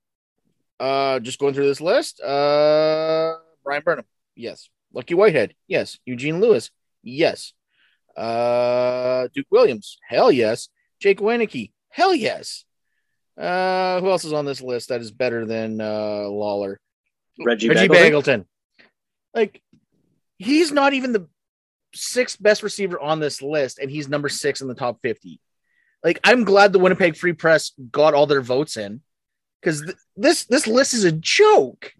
Uh, 0.79 1.19
just 1.19 1.39
going 1.39 1.53
through 1.53 1.67
this 1.67 1.81
list. 1.81 2.21
Uh, 2.21 3.33
Bryan 3.63 3.83
Burnham, 3.83 4.05
yes. 4.35 4.69
Lucky 4.93 5.13
Whitehead, 5.13 5.55
yes. 5.67 5.97
Eugene 6.05 6.39
Lewis, 6.39 6.71
yes. 7.01 7.53
Uh, 8.15 9.27
Duke 9.33 9.47
Williams, 9.49 9.97
hell 10.07 10.31
yes. 10.31 10.69
Jake 10.99 11.19
Wieneke, 11.19 11.71
hell 11.89 12.13
yes. 12.13 12.65
Uh, 13.37 13.99
who 13.99 14.09
else 14.09 14.25
is 14.25 14.33
on 14.33 14.45
this 14.45 14.61
list 14.61 14.89
that 14.89 15.01
is 15.01 15.11
better 15.11 15.45
than 15.45 15.81
uh 15.81 16.27
Lawler? 16.29 16.79
Reggie, 17.43 17.69
Reggie 17.69 17.87
Begelton? 17.87 18.11
Bagleton. 18.11 18.45
Like, 19.33 19.61
he's 20.37 20.71
not 20.71 20.93
even 20.93 21.13
the 21.13 21.27
sixth 21.93 22.41
best 22.41 22.63
receiver 22.63 22.99
on 22.99 23.19
this 23.19 23.41
list, 23.41 23.79
and 23.79 23.89
he's 23.89 24.09
number 24.09 24.29
six 24.29 24.61
in 24.61 24.67
the 24.67 24.75
top 24.75 25.01
50. 25.01 25.39
Like, 26.03 26.19
I'm 26.23 26.43
glad 26.43 26.73
the 26.73 26.79
Winnipeg 26.79 27.15
Free 27.15 27.33
Press 27.33 27.71
got 27.91 28.13
all 28.13 28.27
their 28.27 28.41
votes 28.41 28.77
in 28.77 29.01
because 29.61 29.81
th- 29.81 29.97
this 30.17 30.45
this 30.45 30.67
list 30.67 30.93
is 30.93 31.05
a 31.05 31.11
joke. 31.11 31.93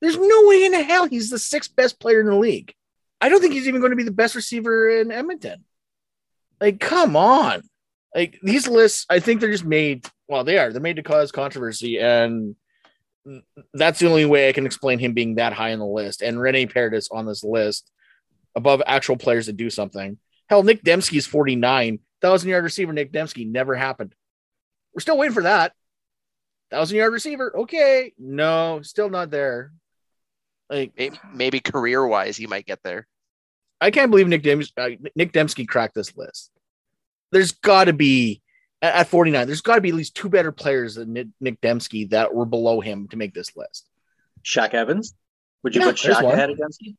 There's 0.00 0.18
no 0.18 0.48
way 0.48 0.64
in 0.64 0.72
the 0.72 0.82
hell 0.82 1.06
he's 1.06 1.30
the 1.30 1.38
sixth 1.38 1.74
best 1.74 2.00
player 2.00 2.20
in 2.20 2.26
the 2.26 2.34
league. 2.34 2.74
I 3.20 3.28
don't 3.28 3.40
think 3.40 3.54
he's 3.54 3.68
even 3.68 3.80
going 3.80 3.90
to 3.90 3.96
be 3.96 4.02
the 4.02 4.10
best 4.10 4.34
receiver 4.34 4.88
in 4.88 5.10
Edmonton. 5.10 5.64
Like, 6.60 6.80
come 6.80 7.16
on. 7.16 7.62
Like 8.14 8.38
these 8.42 8.68
lists, 8.68 9.06
I 9.08 9.20
think 9.20 9.40
they're 9.40 9.50
just 9.50 9.64
made. 9.64 10.06
Well, 10.28 10.44
they 10.44 10.58
are. 10.58 10.72
They're 10.72 10.80
made 10.80 10.96
to 10.96 11.02
cause 11.02 11.32
controversy, 11.32 11.98
and 11.98 12.54
that's 13.72 13.98
the 13.98 14.08
only 14.08 14.24
way 14.24 14.48
I 14.48 14.52
can 14.52 14.66
explain 14.66 14.98
him 14.98 15.14
being 15.14 15.36
that 15.36 15.52
high 15.52 15.72
on 15.72 15.78
the 15.78 15.86
list. 15.86 16.22
And 16.22 16.40
Rene 16.40 16.66
Paredes 16.66 17.08
on 17.10 17.26
this 17.26 17.42
list 17.42 17.90
above 18.54 18.82
actual 18.86 19.16
players 19.16 19.46
that 19.46 19.56
do 19.56 19.70
something. 19.70 20.18
Hell, 20.48 20.62
Nick 20.62 20.84
Demski's 20.84 21.26
49. 21.26 21.98
Thousand 22.20 22.48
yard 22.50 22.64
receiver 22.64 22.92
Nick 22.92 23.12
Demski 23.12 23.46
never 23.50 23.74
happened. 23.74 24.14
We're 24.94 25.00
still 25.00 25.18
waiting 25.18 25.34
for 25.34 25.42
that. 25.42 25.72
Thousand 26.70 26.96
yard 26.96 27.12
receiver. 27.12 27.56
Okay. 27.60 28.12
No, 28.18 28.80
still 28.82 29.10
not 29.10 29.30
there. 29.30 29.72
Like 30.70 30.92
Maybe, 30.96 31.18
maybe 31.32 31.60
career 31.60 32.06
wise, 32.06 32.36
he 32.36 32.46
might 32.46 32.66
get 32.66 32.80
there. 32.82 33.06
I 33.80 33.90
can't 33.90 34.10
believe 34.10 34.28
Nick 34.28 34.42
Dems- 34.42 34.72
uh, 34.76 34.96
Nick 35.14 35.32
Demski 35.32 35.68
cracked 35.68 35.94
this 35.94 36.16
list. 36.16 36.50
There's 37.32 37.52
got 37.52 37.84
to 37.84 37.92
be 37.92 38.40
at, 38.80 38.94
at 38.94 39.08
49. 39.08 39.46
There's 39.46 39.60
got 39.60 39.74
to 39.74 39.80
be 39.82 39.90
at 39.90 39.94
least 39.94 40.14
two 40.14 40.30
better 40.30 40.52
players 40.52 40.94
than 40.94 41.12
Nick, 41.12 41.26
Nick 41.40 41.60
Demski 41.60 42.08
that 42.10 42.32
were 42.34 42.46
below 42.46 42.80
him 42.80 43.08
to 43.08 43.16
make 43.16 43.34
this 43.34 43.54
list. 43.56 43.86
Shaq 44.42 44.72
Evans. 44.72 45.14
Would 45.62 45.74
you 45.74 45.82
Yeah, 45.82 45.88
put 45.88 46.00
there's 46.02 46.16
Shaq 46.16 46.32
ahead 46.32 46.50
of 46.50 46.56
Demski? 46.58 46.96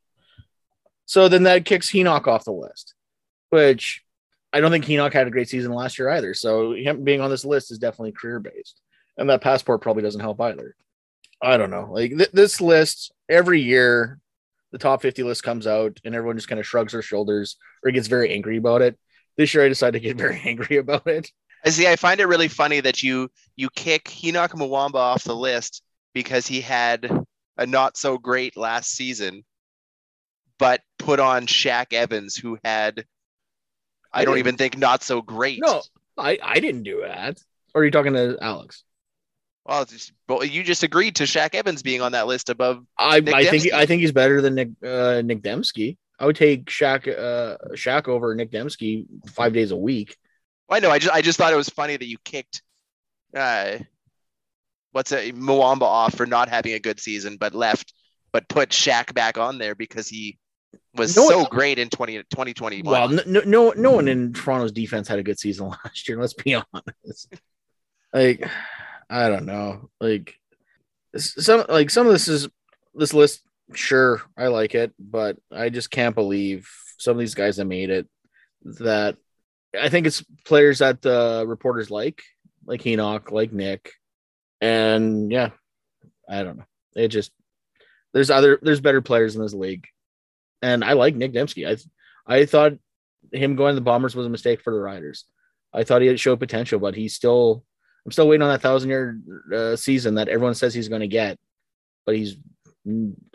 So 1.05 1.27
then 1.27 1.43
that 1.43 1.65
kicks 1.65 1.91
Henoc 1.91 2.27
off 2.27 2.45
the 2.45 2.51
list, 2.51 2.93
which 3.49 4.03
I 4.51 4.59
don't 4.59 4.71
think 4.71 4.85
Henoc 4.85 5.13
had 5.13 5.27
a 5.27 5.31
great 5.31 5.49
season 5.49 5.73
last 5.73 5.99
year 5.99 6.09
either. 6.09 6.33
So 6.33 6.73
him 6.73 7.03
being 7.03 7.21
on 7.21 7.29
this 7.29 7.45
list 7.45 7.71
is 7.71 7.77
definitely 7.77 8.13
career 8.13 8.39
based, 8.39 8.81
and 9.17 9.29
that 9.29 9.41
passport 9.41 9.81
probably 9.81 10.03
doesn't 10.03 10.21
help 10.21 10.39
either. 10.41 10.75
I 11.41 11.57
don't 11.57 11.69
know. 11.69 11.89
Like 11.91 12.11
th- 12.11 12.31
this 12.31 12.61
list 12.61 13.11
every 13.29 13.61
year, 13.61 14.19
the 14.71 14.77
top 14.77 15.01
50 15.01 15.23
list 15.23 15.43
comes 15.43 15.67
out, 15.67 15.99
and 16.05 16.15
everyone 16.15 16.37
just 16.37 16.47
kind 16.47 16.59
of 16.59 16.65
shrugs 16.65 16.93
their 16.93 17.01
shoulders 17.01 17.57
or 17.83 17.91
gets 17.91 18.07
very 18.07 18.33
angry 18.33 18.57
about 18.57 18.81
it. 18.81 18.97
This 19.37 19.53
year, 19.53 19.65
I 19.65 19.69
decided 19.69 20.01
to 20.01 20.07
get 20.07 20.17
very 20.25 20.41
angry 20.43 20.77
about 20.77 21.07
it. 21.07 21.29
I 21.65 21.69
see. 21.69 21.87
I 21.87 21.95
find 21.95 22.19
it 22.19 22.27
really 22.27 22.47
funny 22.47 22.79
that 22.79 23.03
you 23.03 23.29
you 23.55 23.69
kick 23.75 24.05
Henoc 24.05 24.49
Muamba 24.49 24.95
off 24.95 25.23
the 25.23 25.35
list 25.35 25.83
because 26.13 26.47
he 26.47 26.61
had 26.61 27.11
a 27.57 27.65
not 27.65 27.97
so 27.97 28.17
great 28.17 28.55
last 28.55 28.91
season, 28.91 29.43
but 30.59 30.81
put 30.97 31.19
on 31.19 31.47
Shaq 31.47 31.93
Evans, 31.93 32.35
who 32.35 32.57
had 32.63 33.05
I, 34.11 34.21
I 34.21 34.25
don't 34.25 34.37
even 34.37 34.57
think 34.57 34.77
not 34.77 35.03
so 35.03 35.21
great. 35.21 35.59
No, 35.61 35.81
I, 36.17 36.37
I 36.41 36.59
didn't 36.59 36.83
do 36.83 37.01
that. 37.01 37.39
Or 37.73 37.81
are 37.81 37.85
you 37.85 37.91
talking 37.91 38.13
to 38.13 38.37
Alex? 38.41 38.83
well, 39.65 39.83
just, 39.85 40.13
but 40.27 40.51
you 40.51 40.63
just 40.63 40.83
agreed 40.83 41.15
to 41.15 41.23
Shaq 41.23 41.55
Evans 41.55 41.81
being 41.81 42.01
on 42.01 42.11
that 42.11 42.27
list 42.27 42.49
above. 42.49 42.85
I, 42.97 43.19
Nick 43.19 43.33
I 43.33 43.45
think 43.45 43.73
I 43.73 43.85
think 43.85 44.01
he's 44.01 44.11
better 44.11 44.41
than 44.41 44.55
Nick 44.55 44.69
uh, 44.83 45.21
Nick 45.25 45.41
Demski. 45.41 45.97
I 46.19 46.25
would 46.25 46.35
take 46.35 46.65
Shaq 46.65 47.07
uh, 47.07 47.57
Shaq 47.73 48.07
over 48.07 48.35
Nick 48.35 48.51
Demski 48.51 49.05
five 49.29 49.53
days 49.53 49.71
a 49.71 49.75
week. 49.75 50.15
I 50.69 50.79
know. 50.79 50.91
I 50.91 50.99
just 50.99 51.13
I 51.13 51.21
just 51.21 51.37
thought 51.37 51.51
it 51.51 51.57
was 51.57 51.69
funny 51.69 51.97
that 51.97 52.07
you 52.07 52.17
kicked 52.23 52.61
uh, 53.35 53.79
what's 54.91 55.11
a 55.11 55.31
Muamba 55.31 55.81
off 55.81 56.15
for 56.15 56.27
not 56.27 56.47
having 56.47 56.73
a 56.73 56.79
good 56.79 56.99
season, 56.99 57.37
but 57.37 57.55
left, 57.55 57.93
but 58.31 58.47
put 58.47 58.69
Shaq 58.69 59.13
back 59.15 59.37
on 59.39 59.57
there 59.57 59.73
because 59.73 60.07
he 60.07 60.37
was 60.93 61.15
No, 61.15 61.27
so 61.29 61.45
great 61.45 61.79
in 61.79 61.89
20, 61.89 62.17
2021. 62.17 62.91
Well, 62.91 63.09
no, 63.09 63.41
no, 63.45 63.73
no, 63.75 63.91
one 63.93 64.07
in 64.07 64.33
Toronto's 64.33 64.71
defense 64.71 65.07
had 65.07 65.19
a 65.19 65.23
good 65.23 65.39
season 65.39 65.69
last 65.83 66.07
year. 66.07 66.19
Let's 66.19 66.33
be 66.33 66.55
honest. 66.55 67.33
Like, 68.13 68.49
I 69.09 69.29
don't 69.29 69.45
know. 69.45 69.89
Like, 69.99 70.35
some 71.17 71.65
like 71.69 71.89
some 71.89 72.07
of 72.07 72.13
this 72.13 72.27
is 72.27 72.47
this 72.93 73.13
list. 73.13 73.41
Sure, 73.73 74.21
I 74.37 74.47
like 74.47 74.75
it, 74.75 74.93
but 74.99 75.37
I 75.51 75.69
just 75.69 75.89
can't 75.89 76.15
believe 76.15 76.69
some 76.97 77.13
of 77.13 77.19
these 77.19 77.35
guys 77.35 77.57
that 77.57 77.65
made 77.65 77.89
it. 77.89 78.07
That 78.79 79.17
I 79.79 79.89
think 79.89 80.07
it's 80.07 80.23
players 80.45 80.79
that 80.79 81.01
the 81.01 81.45
reporters 81.47 81.91
like, 81.91 82.21
like 82.65 82.85
Enoch, 82.85 83.31
like 83.31 83.51
Nick, 83.51 83.91
and 84.61 85.31
yeah, 85.31 85.51
I 86.29 86.43
don't 86.43 86.57
know. 86.57 86.65
It 86.95 87.09
just 87.09 87.31
there's 88.13 88.31
other 88.31 88.59
there's 88.61 88.81
better 88.81 89.01
players 89.01 89.35
in 89.35 89.41
this 89.41 89.53
league, 89.53 89.87
and 90.61 90.83
I 90.83 90.93
like 90.93 91.15
Nick 91.15 91.33
Demski. 91.33 91.67
I 91.67 92.33
I 92.33 92.45
thought 92.45 92.73
him 93.31 93.55
going 93.55 93.71
to 93.71 93.75
the 93.75 93.81
Bombers 93.81 94.15
was 94.15 94.25
a 94.25 94.29
mistake 94.29 94.61
for 94.61 94.73
the 94.73 94.79
Riders. 94.79 95.25
I 95.73 95.83
thought 95.83 96.01
he 96.01 96.07
had 96.07 96.19
showed 96.19 96.39
potential, 96.39 96.79
but 96.79 96.95
he's 96.95 97.13
still. 97.13 97.63
I'm 98.05 98.11
still 98.11 98.27
waiting 98.27 98.43
on 98.43 98.49
that 98.49 98.61
thousand 98.61 98.91
yard 98.91 99.23
uh, 99.51 99.75
season 99.75 100.15
that 100.15 100.27
everyone 100.27 100.53
says 100.53 100.75
he's 100.75 100.89
going 100.89 101.01
to 101.01 101.07
get, 101.07 101.39
but 102.05 102.15
he's 102.15 102.37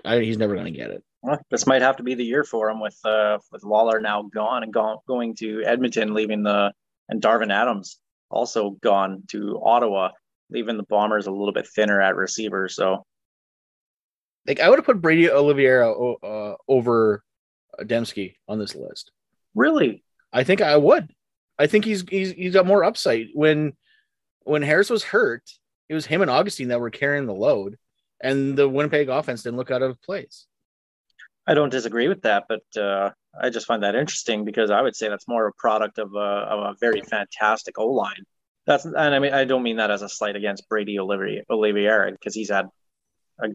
I, 0.04 0.20
he's 0.20 0.38
never 0.38 0.54
going 0.54 0.72
to 0.72 0.78
get 0.78 0.90
it. 0.90 1.02
Well, 1.22 1.40
this 1.50 1.66
might 1.66 1.82
have 1.82 1.96
to 1.96 2.02
be 2.02 2.14
the 2.14 2.24
year 2.24 2.44
for 2.44 2.70
him 2.70 2.80
with 2.80 2.96
uh, 3.04 3.38
with 3.52 3.64
Lawler 3.64 4.00
now 4.00 4.22
gone 4.22 4.62
and 4.62 4.72
gone, 4.72 4.98
going 5.06 5.34
to 5.36 5.62
Edmonton, 5.64 6.14
leaving 6.14 6.42
the 6.42 6.72
and 7.08 7.20
Darvin 7.20 7.52
Adams 7.52 7.98
also 8.30 8.70
gone 8.70 9.24
to 9.28 9.60
Ottawa, 9.62 10.10
leaving 10.50 10.76
the 10.76 10.84
Bombers 10.84 11.26
a 11.26 11.32
little 11.32 11.52
bit 11.52 11.66
thinner 11.66 12.00
at 12.00 12.16
receiver. 12.16 12.68
So 12.68 13.04
Like 14.50 14.58
I 14.58 14.68
would 14.68 14.80
have 14.80 14.84
put 14.84 15.00
Brady 15.00 15.30
Oliveira 15.30 15.92
uh, 15.92 16.56
over 16.66 17.22
Demski 17.82 18.34
on 18.48 18.58
this 18.58 18.74
list. 18.74 19.12
really, 19.54 20.02
I 20.32 20.42
think 20.42 20.60
I 20.60 20.76
would. 20.76 21.14
I 21.56 21.68
think 21.68 21.84
he's 21.84 22.02
he's 22.08 22.32
he's 22.32 22.54
got 22.54 22.66
more 22.66 22.82
upside. 22.82 23.28
When 23.32 23.74
when 24.40 24.62
Harris 24.62 24.90
was 24.90 25.04
hurt, 25.04 25.48
it 25.88 25.94
was 25.94 26.04
him 26.04 26.20
and 26.20 26.30
Augustine 26.32 26.66
that 26.68 26.80
were 26.80 26.90
carrying 26.90 27.26
the 27.26 27.32
load, 27.32 27.78
and 28.20 28.58
the 28.58 28.68
Winnipeg 28.68 29.08
offense 29.08 29.44
didn't 29.44 29.56
look 29.56 29.70
out 29.70 29.82
of 29.82 30.02
place. 30.02 30.48
I 31.46 31.54
don't 31.54 31.70
disagree 31.70 32.08
with 32.08 32.22
that, 32.22 32.46
but 32.48 32.64
uh, 32.76 33.10
I 33.40 33.50
just 33.50 33.68
find 33.68 33.84
that 33.84 33.94
interesting 33.94 34.44
because 34.44 34.72
I 34.72 34.82
would 34.82 34.96
say 34.96 35.08
that's 35.08 35.28
more 35.28 35.46
a 35.46 35.52
product 35.52 36.00
of 36.00 36.12
a, 36.16 36.18
of 36.18 36.58
a 36.58 36.76
very 36.80 37.02
fantastic 37.02 37.78
O 37.78 37.86
line. 37.86 38.24
That's 38.66 38.84
and 38.84 38.96
I 38.98 39.20
mean 39.20 39.32
I 39.32 39.44
don't 39.44 39.62
mean 39.62 39.76
that 39.76 39.92
as 39.92 40.02
a 40.02 40.08
slight 40.08 40.34
against 40.34 40.68
Brady 40.68 40.98
Olivier 40.98 41.44
because 41.48 42.34
he's 42.34 42.50
had 42.50 42.66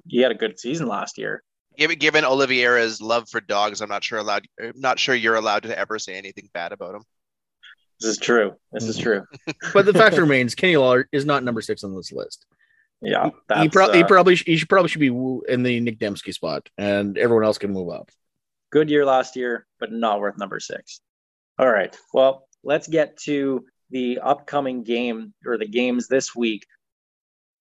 he 0.08 0.20
had 0.20 0.32
a 0.32 0.36
good 0.36 0.60
season 0.60 0.88
last 0.88 1.18
year. 1.18 1.44
given 1.78 1.98
given 1.98 2.24
Oliveira's 2.26 3.02
love 3.02 3.30
for 3.30 3.42
dogs, 3.42 3.82
I'm 3.82 3.90
not 3.90 4.04
sure 4.04 4.20
allowed. 4.20 4.48
I'm 4.62 4.74
not 4.76 5.00
sure 5.00 5.16
you're 5.16 5.36
allowed 5.36 5.64
to 5.64 5.78
ever 5.78 6.00
say 6.00 6.16
anything 6.16 6.50
bad 6.54 6.72
about 6.72 6.96
him. 6.96 7.04
This 8.02 8.12
is 8.12 8.18
true. 8.18 8.56
This 8.72 8.86
is 8.86 8.98
true. 8.98 9.24
But 9.74 9.86
the 9.86 9.94
fact 9.94 10.18
remains, 10.18 10.54
Kenny 10.54 10.76
Lawler 10.76 11.08
is 11.12 11.26
not 11.26 11.44
number 11.44 11.62
six 11.62 11.84
on 11.84 11.96
this 11.96 12.12
list. 12.12 12.46
Yeah, 13.02 13.26
he, 13.26 13.32
that's, 13.48 13.74
pro- 13.74 13.92
he 13.94 14.04
uh, 14.04 14.08
probably 14.08 14.36
sh- 14.36 14.46
he 14.46 14.58
should 14.58 14.70
probably 14.70 14.90
should 14.90 15.00
be 15.00 15.08
in 15.48 15.64
the 15.64 15.80
Nick 15.80 16.00
Demski 16.00 16.34
spot, 16.34 16.68
and 16.78 17.18
everyone 17.18 17.46
else 17.46 17.58
can 17.58 17.72
move 17.72 17.90
up. 17.90 18.10
good 18.72 18.90
year 18.90 19.06
last 19.06 19.36
year, 19.36 19.66
but 19.80 19.92
not 19.92 20.20
worth 20.20 20.38
number 20.38 20.60
six. 20.60 21.02
All 21.60 21.70
right. 21.70 21.96
Well, 22.14 22.48
let's 22.64 22.88
get 22.88 23.18
to 23.24 23.66
the 23.92 24.20
upcoming 24.20 24.84
game 24.84 25.34
or 25.46 25.58
the 25.58 25.68
games 25.68 26.08
this 26.08 26.36
week. 26.36 26.66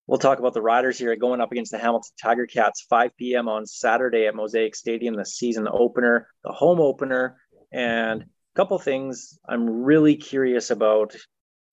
We'll 0.06 0.18
talk 0.18 0.38
about 0.38 0.52
the 0.52 0.60
Riders 0.60 0.98
here 0.98 1.16
going 1.16 1.40
up 1.40 1.50
against 1.50 1.72
the 1.72 1.78
Hamilton 1.78 2.10
Tiger 2.20 2.46
Cats, 2.46 2.84
5 2.90 3.16
p.m. 3.16 3.48
on 3.48 3.64
Saturday 3.64 4.26
at 4.26 4.34
Mosaic 4.34 4.74
Stadium, 4.74 5.16
the 5.16 5.24
season 5.24 5.66
opener, 5.70 6.28
the 6.44 6.52
home 6.52 6.78
opener, 6.78 7.38
and 7.72 8.22
a 8.22 8.26
couple 8.54 8.78
things 8.78 9.38
I'm 9.48 9.68
really 9.68 10.16
curious 10.16 10.70
about 10.70 11.16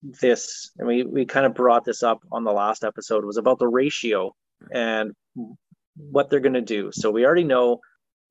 this. 0.02 0.72
And 0.78 0.88
we, 0.88 1.04
we 1.04 1.26
kind 1.26 1.46
of 1.46 1.54
brought 1.54 1.84
this 1.84 2.04
up 2.04 2.22
on 2.32 2.46
the 2.46 2.54
last 2.54 2.86
episode 2.86 3.26
was 3.26 3.38
about 3.38 3.60
the 3.60 3.68
ratio 3.68 4.34
and 4.72 5.12
what 5.96 6.30
they're 6.30 6.40
going 6.40 6.54
to 6.54 6.62
do. 6.62 6.92
So 6.94 7.12
we 7.12 7.26
already 7.26 7.44
know 7.44 7.82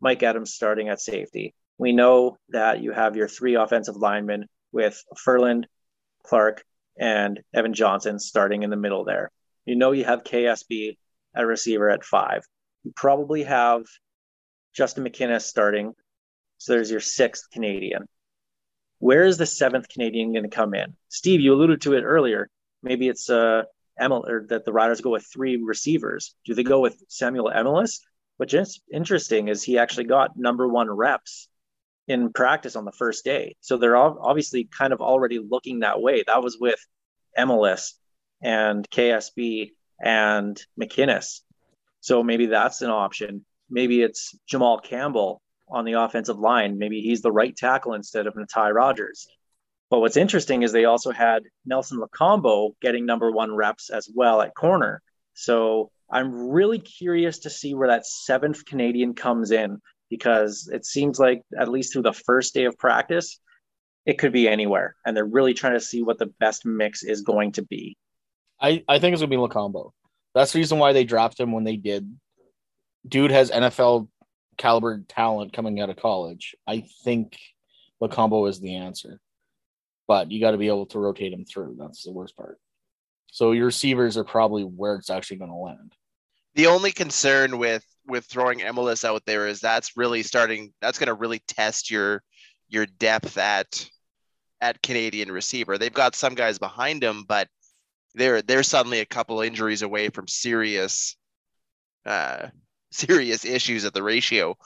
Mike 0.00 0.22
Adams 0.22 0.54
starting 0.54 0.88
at 0.88 1.00
safety. 1.00 1.54
We 1.76 1.92
know 1.92 2.38
that 2.50 2.82
you 2.82 2.92
have 2.92 3.16
your 3.16 3.28
three 3.28 3.54
offensive 3.54 3.96
linemen 3.96 4.46
with 4.72 5.02
Ferland, 5.18 5.66
Clark, 6.24 6.64
and 6.98 7.40
Evan 7.54 7.74
Johnson 7.74 8.18
starting 8.18 8.62
in 8.62 8.70
the 8.70 8.76
middle 8.76 9.04
there. 9.04 9.30
You 9.64 9.76
know 9.76 9.92
you 9.92 10.04
have 10.04 10.24
KSB 10.24 10.96
at 11.34 11.46
receiver 11.46 11.90
at 11.90 12.04
five. 12.04 12.42
You 12.84 12.92
probably 12.96 13.44
have 13.44 13.82
Justin 14.74 15.04
McInnis 15.04 15.42
starting. 15.42 15.94
So 16.58 16.72
there's 16.72 16.90
your 16.90 17.00
sixth 17.00 17.50
Canadian. 17.52 18.06
Where 18.98 19.24
is 19.24 19.38
the 19.38 19.46
seventh 19.46 19.88
Canadian 19.88 20.32
going 20.32 20.48
to 20.48 20.54
come 20.54 20.74
in? 20.74 20.94
Steve, 21.08 21.40
you 21.40 21.54
alluded 21.54 21.80
to 21.82 21.94
it 21.94 22.02
earlier. 22.02 22.48
Maybe 22.82 23.08
it's 23.08 23.30
uh, 23.30 23.62
Emil, 23.98 24.24
or 24.26 24.46
that 24.48 24.64
the 24.64 24.72
Riders 24.72 25.00
go 25.00 25.10
with 25.10 25.26
three 25.32 25.56
receivers. 25.56 26.34
Do 26.44 26.54
they 26.54 26.62
go 26.62 26.80
with 26.80 27.02
Samuel 27.08 27.48
Emilus? 27.48 28.00
Which 28.36 28.54
is 28.54 28.80
interesting 28.92 29.48
is 29.48 29.62
he 29.62 29.78
actually 29.78 30.04
got 30.04 30.36
number 30.36 30.66
one 30.66 30.90
reps 30.90 31.48
in 32.08 32.32
practice 32.32 32.76
on 32.76 32.84
the 32.84 32.92
first 32.92 33.24
day. 33.24 33.56
So 33.60 33.76
they're 33.76 33.96
all 33.96 34.18
obviously 34.20 34.64
kind 34.64 34.92
of 34.92 35.00
already 35.00 35.38
looking 35.38 35.80
that 35.80 36.00
way. 36.00 36.24
That 36.26 36.42
was 36.42 36.58
with 36.58 36.80
Emilus 37.36 37.99
and 38.42 38.88
KSB 38.90 39.72
and 40.00 40.60
McInnis. 40.80 41.40
So 42.00 42.22
maybe 42.22 42.46
that's 42.46 42.82
an 42.82 42.90
option. 42.90 43.44
Maybe 43.68 44.02
it's 44.02 44.34
Jamal 44.46 44.78
Campbell 44.80 45.42
on 45.68 45.84
the 45.84 45.92
offensive 45.92 46.38
line. 46.38 46.78
Maybe 46.78 47.00
he's 47.00 47.22
the 47.22 47.32
right 47.32 47.54
tackle 47.54 47.94
instead 47.94 48.26
of 48.26 48.34
Natai 48.34 48.74
Rogers. 48.74 49.28
But 49.90 50.00
what's 50.00 50.16
interesting 50.16 50.62
is 50.62 50.72
they 50.72 50.84
also 50.84 51.10
had 51.10 51.42
Nelson 51.66 51.98
Lokombo 51.98 52.72
getting 52.80 53.06
number 53.06 53.30
one 53.30 53.54
reps 53.54 53.90
as 53.90 54.08
well 54.12 54.40
at 54.40 54.54
corner. 54.54 55.02
So 55.34 55.90
I'm 56.10 56.48
really 56.48 56.78
curious 56.78 57.40
to 57.40 57.50
see 57.50 57.74
where 57.74 57.88
that 57.88 58.06
seventh 58.06 58.64
Canadian 58.64 59.14
comes 59.14 59.50
in 59.50 59.80
because 60.08 60.68
it 60.72 60.84
seems 60.84 61.18
like 61.18 61.42
at 61.58 61.68
least 61.68 61.92
through 61.92 62.02
the 62.02 62.12
first 62.12 62.54
day 62.54 62.64
of 62.64 62.78
practice, 62.78 63.38
it 64.06 64.18
could 64.18 64.32
be 64.32 64.48
anywhere. 64.48 64.96
And 65.04 65.16
they're 65.16 65.24
really 65.24 65.54
trying 65.54 65.74
to 65.74 65.80
see 65.80 66.02
what 66.02 66.18
the 66.18 66.32
best 66.40 66.64
mix 66.64 67.02
is 67.02 67.22
going 67.22 67.52
to 67.52 67.62
be. 67.62 67.96
I, 68.60 68.84
I 68.88 68.98
think 68.98 69.14
it's 69.14 69.22
gonna 69.22 69.30
be 69.30 69.36
Lokombo. 69.36 69.92
That's 70.34 70.52
the 70.52 70.58
reason 70.58 70.78
why 70.78 70.92
they 70.92 71.04
dropped 71.04 71.40
him 71.40 71.52
when 71.52 71.64
they 71.64 71.76
did. 71.76 72.16
Dude 73.06 73.30
has 73.30 73.50
NFL 73.50 74.08
caliber 74.58 75.02
talent 75.08 75.52
coming 75.52 75.80
out 75.80 75.90
of 75.90 75.96
college. 75.96 76.54
I 76.66 76.84
think 77.04 77.38
Lokombo 78.00 78.48
is 78.48 78.60
the 78.60 78.76
answer. 78.76 79.20
But 80.06 80.30
you 80.30 80.40
got 80.40 80.52
to 80.52 80.58
be 80.58 80.68
able 80.68 80.86
to 80.86 80.98
rotate 80.98 81.32
him 81.32 81.44
through. 81.44 81.76
That's 81.78 82.02
the 82.02 82.12
worst 82.12 82.36
part. 82.36 82.58
So 83.28 83.52
your 83.52 83.66
receivers 83.66 84.16
are 84.16 84.24
probably 84.24 84.64
where 84.64 84.96
it's 84.96 85.10
actually 85.10 85.38
going 85.38 85.52
to 85.52 85.56
land. 85.56 85.94
The 86.56 86.66
only 86.66 86.90
concern 86.90 87.58
with 87.58 87.84
with 88.06 88.24
throwing 88.24 88.60
Emilus 88.60 89.04
out 89.04 89.22
there 89.24 89.46
is 89.46 89.60
that's 89.60 89.96
really 89.96 90.24
starting. 90.24 90.72
That's 90.80 90.98
going 90.98 91.06
to 91.06 91.14
really 91.14 91.40
test 91.46 91.90
your 91.90 92.22
your 92.68 92.86
depth 92.86 93.38
at 93.38 93.88
at 94.60 94.82
Canadian 94.82 95.30
receiver. 95.30 95.78
They've 95.78 95.92
got 95.92 96.16
some 96.16 96.34
guys 96.34 96.58
behind 96.58 97.04
him, 97.04 97.24
but 97.26 97.48
they're 98.14 98.42
they're 98.42 98.62
suddenly 98.62 99.00
a 99.00 99.06
couple 99.06 99.40
injuries 99.40 99.82
away 99.82 100.08
from 100.08 100.28
serious 100.28 101.16
uh 102.06 102.48
serious 102.90 103.44
issues 103.44 103.84
at 103.84 103.94
the 103.94 104.02
ratio. 104.02 104.56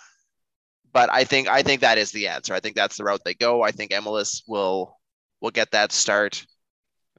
But 0.92 1.10
I 1.12 1.24
think 1.24 1.48
I 1.48 1.62
think 1.62 1.80
that 1.80 1.98
is 1.98 2.12
the 2.12 2.28
answer. 2.28 2.54
I 2.54 2.60
think 2.60 2.76
that's 2.76 2.96
the 2.96 3.04
route 3.04 3.22
they 3.24 3.34
go. 3.34 3.62
I 3.62 3.72
think 3.72 3.92
Emilus 3.92 4.42
will 4.46 4.96
will 5.40 5.50
get 5.50 5.72
that 5.72 5.92
start 5.92 6.46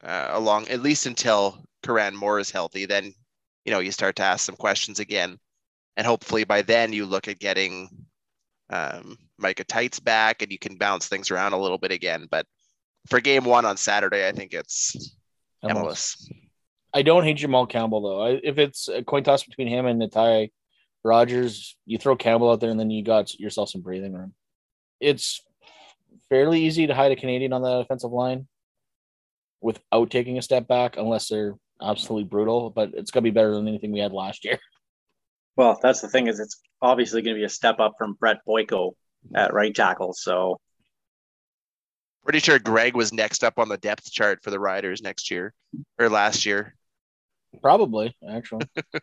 uh, 0.04 0.30
along 0.32 0.70
at 0.70 0.82
least 0.82 1.06
until 1.06 1.64
Kyran 1.84 2.14
Moore 2.14 2.40
is 2.40 2.52
healthy. 2.52 2.86
Then 2.86 3.14
you 3.66 3.72
know 3.72 3.80
you 3.80 3.92
start 3.92 4.16
to 4.18 4.24
ask 4.24 4.46
some 4.46 4.56
questions 4.56 5.00
again, 5.00 5.38
and 5.98 6.08
hopefully 6.08 6.46
by 6.46 6.62
then 6.62 6.94
you 6.94 7.06
look 7.06 7.28
at 7.28 7.40
getting 7.40 7.90
um, 8.70 9.18
Micah 9.38 9.66
Teitz 9.66 10.04
back, 10.04 10.42
and 10.42 10.52
you 10.52 10.58
can 10.58 10.78
bounce 10.78 11.08
things 11.08 11.30
around 11.30 11.54
a 11.54 11.60
little 11.60 11.78
bit 11.78 11.92
again. 11.92 12.28
But 12.32 12.48
for 13.10 13.20
game 13.20 13.44
one 13.44 13.66
on 13.66 13.78
Saturday, 13.78 14.28
I 14.28 14.32
think 14.32 14.54
it's 14.54 15.16
Emilus. 15.66 16.30
I 16.94 17.02
don't 17.02 17.24
hate 17.24 17.38
Jamal 17.38 17.68
Campbell 17.68 18.02
though. 18.02 18.22
I, 18.22 18.40
if 18.44 18.58
it's 18.58 18.88
a 18.88 19.04
coin 19.04 19.24
toss 19.24 19.44
between 19.44 19.68
him 19.68 19.86
and 19.86 20.02
Natai 20.02 20.52
Rogers, 21.04 21.78
you 21.86 21.98
throw 21.98 22.16
Campbell 22.16 22.52
out 22.52 22.60
there 22.62 22.70
and 22.70 22.80
then 22.80 22.90
you 22.90 23.04
got 23.04 23.38
yourself 23.40 23.70
some 23.70 23.82
breathing 23.82 24.14
room. 24.14 24.34
It's 25.00 25.42
fairly 26.30 26.62
easy 26.62 26.88
to 26.88 26.96
hide 26.96 27.12
a 27.12 27.16
Canadian 27.16 27.54
on 27.54 27.62
that 27.64 27.80
offensive 27.80 28.12
line 28.12 28.48
without 29.62 30.10
taking 30.10 30.38
a 30.38 30.42
step 30.42 30.68
back, 30.68 30.98
unless 30.98 31.28
they're 31.28 31.56
absolutely 31.82 32.30
brutal. 32.30 32.70
But 32.70 32.92
it's 32.94 33.12
gonna 33.12 33.24
be 33.24 33.32
better 33.32 33.54
than 33.54 33.68
anything 33.68 33.92
we 33.92 34.00
had 34.00 34.14
last 34.14 34.46
year. 34.46 34.60
Well, 35.58 35.80
that's 35.82 36.02
the 36.02 36.10
thing 36.10 36.28
is 36.28 36.40
it's 36.40 36.60
obviously 36.82 37.22
going 37.22 37.36
to 37.36 37.40
be 37.40 37.46
a 37.46 37.50
step 37.50 37.80
up 37.80 37.94
from 37.98 38.16
Brett 38.20 38.40
Boyko 38.48 38.92
at 39.34 39.54
right 39.54 39.74
tackle. 39.74 40.14
So 40.14 40.60
Pretty 42.26 42.40
sure 42.40 42.60
Greg 42.60 42.96
was 42.96 43.14
next 43.14 43.44
up 43.44 43.58
on 43.58 43.70
the 43.70 43.78
depth 43.78 44.12
chart 44.12 44.40
for 44.44 44.50
the 44.50 44.60
Riders 44.60 45.02
next 45.02 45.32
year 45.32 45.54
or 45.98 46.10
last 46.10 46.46
year. 46.46 46.76
Probably, 47.62 48.16
actually. 48.28 48.68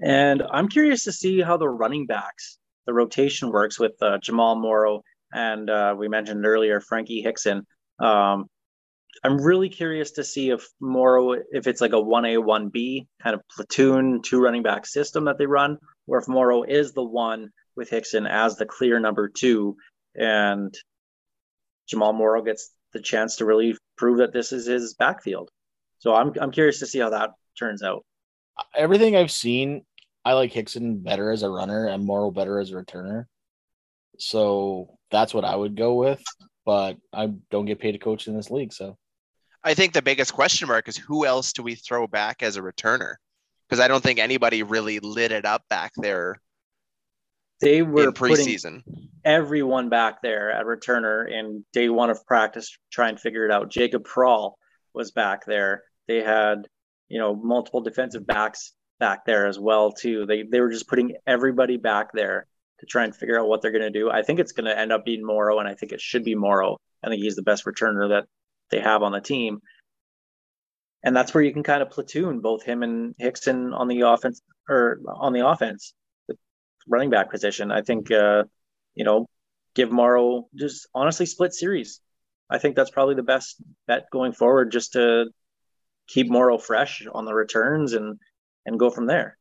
And 0.00 0.42
I'm 0.52 0.68
curious 0.68 1.04
to 1.04 1.12
see 1.12 1.40
how 1.40 1.56
the 1.56 1.68
running 1.68 2.06
backs, 2.06 2.58
the 2.86 2.92
rotation 2.92 3.50
works 3.50 3.80
with 3.80 4.00
uh, 4.00 4.18
Jamal 4.18 4.54
Morrow 4.54 5.02
and 5.32 5.68
uh, 5.68 5.94
we 5.96 6.08
mentioned 6.08 6.46
earlier 6.46 6.80
Frankie 6.80 7.22
Hickson. 7.22 7.66
Um, 7.98 8.46
I'm 9.24 9.40
really 9.40 9.68
curious 9.68 10.12
to 10.12 10.24
see 10.24 10.50
if 10.50 10.66
Morrow, 10.80 11.32
if 11.50 11.66
it's 11.66 11.80
like 11.80 11.92
a 11.92 11.96
1A, 11.96 12.38
1B 12.38 13.06
kind 13.22 13.34
of 13.34 13.42
platoon, 13.48 14.20
two 14.22 14.40
running 14.40 14.62
back 14.62 14.86
system 14.86 15.24
that 15.24 15.38
they 15.38 15.46
run, 15.46 15.78
or 16.06 16.18
if 16.18 16.28
Morrow 16.28 16.62
is 16.62 16.92
the 16.92 17.02
one 17.02 17.50
with 17.76 17.90
Hickson 17.90 18.26
as 18.26 18.56
the 18.56 18.66
clear 18.66 19.00
number 19.00 19.28
two. 19.28 19.76
And 20.14 20.74
Jamal 21.88 22.12
Morrow 22.12 22.42
gets 22.42 22.70
the 22.92 23.00
chance 23.00 23.36
to 23.36 23.44
really 23.44 23.76
prove 23.96 24.18
that 24.18 24.32
this 24.32 24.52
is 24.52 24.66
his 24.66 24.94
backfield. 24.94 25.50
So 25.98 26.14
I'm, 26.14 26.32
I'm 26.40 26.50
curious 26.50 26.80
to 26.80 26.86
see 26.86 26.98
how 26.98 27.10
that 27.10 27.30
turns 27.58 27.82
out. 27.82 28.04
Everything 28.74 29.16
I've 29.16 29.30
seen, 29.30 29.84
I 30.24 30.32
like 30.32 30.52
Hickson 30.52 30.98
better 30.98 31.30
as 31.30 31.42
a 31.42 31.50
runner 31.50 31.86
and 31.86 32.04
Morrow 32.04 32.30
better 32.30 32.58
as 32.58 32.70
a 32.70 32.74
returner. 32.74 33.24
So 34.18 34.98
that's 35.10 35.34
what 35.34 35.44
I 35.44 35.54
would 35.54 35.76
go 35.76 35.94
with. 35.94 36.22
But 36.64 36.96
I 37.12 37.32
don't 37.50 37.66
get 37.66 37.78
paid 37.78 37.92
to 37.92 37.98
coach 37.98 38.26
in 38.26 38.36
this 38.36 38.50
league, 38.50 38.72
so 38.72 38.96
I 39.62 39.74
think 39.74 39.92
the 39.92 40.02
biggest 40.02 40.32
question 40.32 40.68
mark 40.68 40.88
is 40.88 40.96
who 40.96 41.26
else 41.26 41.52
do 41.52 41.62
we 41.62 41.74
throw 41.74 42.06
back 42.06 42.42
as 42.42 42.56
a 42.56 42.60
returner? 42.60 43.14
Because 43.68 43.80
I 43.80 43.88
don't 43.88 44.02
think 44.02 44.18
anybody 44.18 44.62
really 44.62 45.00
lit 45.00 45.32
it 45.32 45.44
up 45.44 45.62
back 45.68 45.92
there 45.96 46.36
They 47.60 47.82
were 47.82 48.04
in 48.04 48.12
putting 48.12 48.46
preseason. 48.46 48.82
everyone 49.24 49.88
back 49.88 50.22
there 50.22 50.50
at 50.50 50.66
returner 50.66 51.30
in 51.30 51.64
day 51.72 51.88
one 51.88 52.10
of 52.10 52.24
practice 52.26 52.70
to 52.70 52.78
try 52.90 53.08
and 53.08 53.18
figure 53.18 53.44
it 53.44 53.50
out. 53.50 53.70
Jacob 53.70 54.04
Prawl 54.04 54.58
was 54.92 55.10
back 55.10 55.46
there. 55.46 55.82
They 56.06 56.22
had, 56.22 56.68
you 57.08 57.18
know, 57.18 57.34
multiple 57.34 57.80
defensive 57.80 58.26
backs 58.26 58.72
back 58.98 59.24
there 59.24 59.46
as 59.46 59.58
well 59.58 59.92
too. 59.92 60.26
They 60.26 60.42
they 60.42 60.60
were 60.60 60.70
just 60.70 60.88
putting 60.88 61.16
everybody 61.26 61.76
back 61.76 62.12
there 62.12 62.46
to 62.80 62.86
try 62.86 63.04
and 63.04 63.16
figure 63.16 63.40
out 63.40 63.48
what 63.48 63.62
they're 63.62 63.72
going 63.72 63.90
to 63.90 63.98
do. 63.98 64.10
I 64.10 64.22
think 64.22 64.38
it's 64.38 64.52
going 64.52 64.66
to 64.66 64.78
end 64.78 64.92
up 64.92 65.04
being 65.04 65.24
Morrow, 65.24 65.58
and 65.58 65.68
I 65.68 65.74
think 65.74 65.92
it 65.92 66.00
should 66.00 66.24
be 66.24 66.34
Morrow. 66.34 66.78
I 67.02 67.08
think 67.08 67.22
he's 67.22 67.36
the 67.36 67.42
best 67.42 67.64
returner 67.64 68.10
that 68.10 68.26
they 68.70 68.80
have 68.80 69.02
on 69.02 69.12
the 69.12 69.20
team. 69.20 69.60
And 71.02 71.16
that's 71.16 71.32
where 71.32 71.44
you 71.44 71.52
can 71.52 71.62
kind 71.62 71.82
of 71.82 71.90
platoon 71.90 72.40
both 72.40 72.64
him 72.64 72.82
and 72.82 73.14
Hickson 73.18 73.72
on 73.72 73.86
the 73.88 74.00
offense 74.02 74.42
or 74.68 74.98
on 75.06 75.32
the 75.32 75.46
offense, 75.46 75.94
running 76.88 77.10
back 77.10 77.30
position. 77.30 77.70
I 77.70 77.82
think, 77.82 78.10
uh, 78.10 78.44
you 78.94 79.04
know, 79.04 79.26
give 79.74 79.90
Morrow 79.90 80.48
just 80.54 80.88
honestly 80.94 81.26
split 81.26 81.54
series. 81.54 82.00
I 82.48 82.58
think 82.58 82.76
that's 82.76 82.90
probably 82.90 83.14
the 83.14 83.22
best 83.22 83.56
bet 83.86 84.06
going 84.10 84.32
forward, 84.32 84.70
just 84.70 84.92
to 84.92 85.26
keep 86.06 86.28
Morrow 86.28 86.58
fresh 86.58 87.06
on 87.12 87.24
the 87.24 87.34
returns 87.34 87.92
and 87.92 88.18
and 88.64 88.78
go 88.78 88.90
from 88.90 89.06
there. 89.06 89.36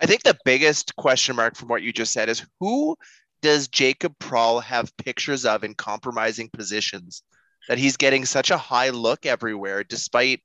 I 0.00 0.06
think 0.06 0.22
the 0.22 0.38
biggest 0.44 0.96
question 0.96 1.36
mark 1.36 1.56
from 1.56 1.68
what 1.68 1.82
you 1.82 1.92
just 1.92 2.12
said 2.12 2.28
is 2.28 2.44
who 2.60 2.96
does 3.40 3.68
Jacob 3.68 4.14
Prawl 4.18 4.60
have 4.60 4.96
pictures 4.96 5.44
of 5.44 5.64
in 5.64 5.74
compromising 5.74 6.48
positions 6.48 7.22
that 7.68 7.78
he's 7.78 7.96
getting 7.96 8.24
such 8.24 8.50
a 8.50 8.58
high 8.58 8.90
look 8.90 9.26
everywhere 9.26 9.84
despite 9.84 10.40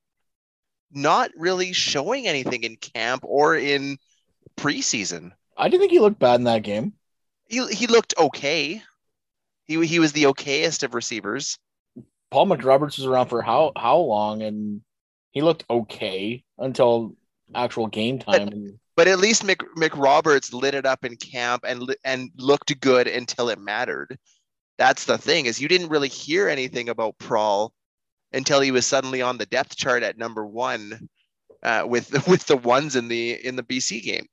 not 0.92 1.32
really 1.36 1.74
showing 1.74 2.28
anything 2.28 2.64
in 2.64 2.76
camp 2.76 3.24
or 3.26 3.56
in 3.56 3.98
preseason. 4.58 5.32
I 5.58 5.70
didn't 5.70 5.82
think 5.82 5.92
he 5.92 6.00
looked 6.00 6.20
bad 6.20 6.36
in 6.36 6.44
that 6.46 6.64
game. 6.64 6.94
He 7.48 7.66
he 7.68 7.88
looked 7.88 8.14
okay. 8.18 8.82
He 9.66 9.86
he 9.86 10.00
was 10.00 10.12
the 10.14 10.24
okayest 10.26 10.84
of 10.84 10.94
receivers. 10.94 11.58
Paul 12.30 12.48
McRoberts 12.48 12.98
was 12.98 13.06
around 13.06 13.28
for 13.28 13.42
how 13.42 13.72
how 13.76 13.98
long, 13.98 14.42
and 14.44 14.82
he 15.32 15.42
looked 15.42 15.66
okay 15.70 16.44
until 16.58 17.16
actual 17.56 17.88
game 17.88 18.20
time. 18.20 18.48
And 18.48 18.80
But 18.96 19.08
at 19.08 19.20
least 19.20 19.44
Mick, 19.44 19.64
McRoberts 19.78 20.54
lit 20.54 20.76
it 20.76 20.86
up 20.86 21.06
in 21.06 21.16
camp 21.16 21.64
and 21.66 21.96
and 22.04 22.30
looked 22.38 22.80
good 22.80 23.08
until 23.08 23.50
it 23.50 23.60
mattered. 23.60 24.18
That's 24.78 25.06
the 25.06 25.18
thing 25.18 25.48
is 25.48 25.62
you 25.62 25.68
didn't 25.68 25.90
really 25.90 26.10
hear 26.10 26.48
anything 26.48 26.90
about 26.90 27.18
Prawl 27.18 27.74
until 28.34 28.60
he 28.60 28.72
was 28.72 28.86
suddenly 28.86 29.22
on 29.22 29.38
the 29.38 29.46
depth 29.46 29.76
chart 29.76 30.04
at 30.04 30.18
number 30.18 30.46
one 30.46 31.10
uh, 31.64 31.86
with 31.88 32.10
the, 32.10 32.24
with 32.30 32.46
the 32.46 32.58
ones 32.58 32.96
in 32.96 33.08
the 33.08 33.34
in 33.46 33.56
the 33.56 33.64
BC 33.64 34.04
game. 34.04 34.28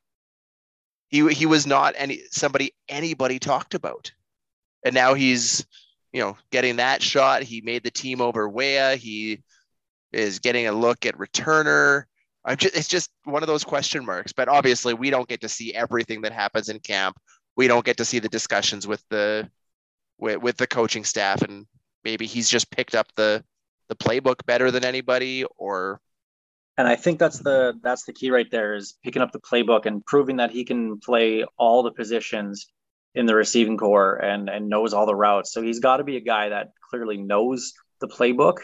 He 1.14 1.32
he 1.32 1.46
was 1.46 1.64
not 1.64 1.94
any 1.96 2.22
somebody 2.32 2.74
anybody 2.88 3.38
talked 3.38 3.74
about, 3.74 4.10
and 4.84 4.96
now 4.96 5.14
he's 5.14 5.64
you 6.12 6.20
know 6.20 6.36
getting 6.50 6.74
that 6.76 7.02
shot. 7.02 7.44
He 7.44 7.60
made 7.60 7.84
the 7.84 7.90
team 7.92 8.20
over 8.20 8.48
Weah. 8.48 8.96
He 8.96 9.40
is 10.12 10.40
getting 10.40 10.66
a 10.66 10.72
look 10.72 11.06
at 11.06 11.16
returner. 11.16 12.06
I'm 12.44 12.56
just, 12.56 12.76
it's 12.76 12.88
just 12.88 13.10
one 13.22 13.44
of 13.44 13.46
those 13.46 13.62
question 13.62 14.04
marks. 14.04 14.32
But 14.32 14.48
obviously, 14.48 14.92
we 14.92 15.10
don't 15.10 15.28
get 15.28 15.42
to 15.42 15.48
see 15.48 15.72
everything 15.72 16.22
that 16.22 16.32
happens 16.32 16.68
in 16.68 16.80
camp. 16.80 17.16
We 17.54 17.68
don't 17.68 17.84
get 17.84 17.98
to 17.98 18.04
see 18.04 18.18
the 18.18 18.28
discussions 18.28 18.84
with 18.84 19.04
the 19.08 19.48
with, 20.18 20.38
with 20.38 20.56
the 20.56 20.66
coaching 20.66 21.04
staff, 21.04 21.42
and 21.42 21.64
maybe 22.02 22.26
he's 22.26 22.48
just 22.48 22.72
picked 22.72 22.96
up 22.96 23.06
the 23.14 23.44
the 23.88 23.94
playbook 23.94 24.44
better 24.46 24.72
than 24.72 24.84
anybody, 24.84 25.44
or 25.58 26.00
And 26.76 26.88
I 26.88 26.96
think 26.96 27.18
that's 27.18 27.38
the 27.38 27.74
that's 27.82 28.04
the 28.04 28.12
key 28.12 28.30
right 28.30 28.50
there 28.50 28.74
is 28.74 28.94
picking 29.04 29.22
up 29.22 29.32
the 29.32 29.40
playbook 29.40 29.86
and 29.86 30.04
proving 30.04 30.36
that 30.36 30.50
he 30.50 30.64
can 30.64 30.98
play 30.98 31.44
all 31.56 31.82
the 31.82 31.92
positions 31.92 32.66
in 33.14 33.26
the 33.26 33.34
receiving 33.34 33.76
corps 33.76 34.16
and 34.16 34.48
and 34.48 34.68
knows 34.68 34.92
all 34.92 35.06
the 35.06 35.14
routes. 35.14 35.52
So 35.52 35.62
he's 35.62 35.78
got 35.78 35.98
to 35.98 36.04
be 36.04 36.16
a 36.16 36.20
guy 36.20 36.48
that 36.48 36.72
clearly 36.90 37.16
knows 37.16 37.72
the 38.00 38.08
playbook 38.08 38.58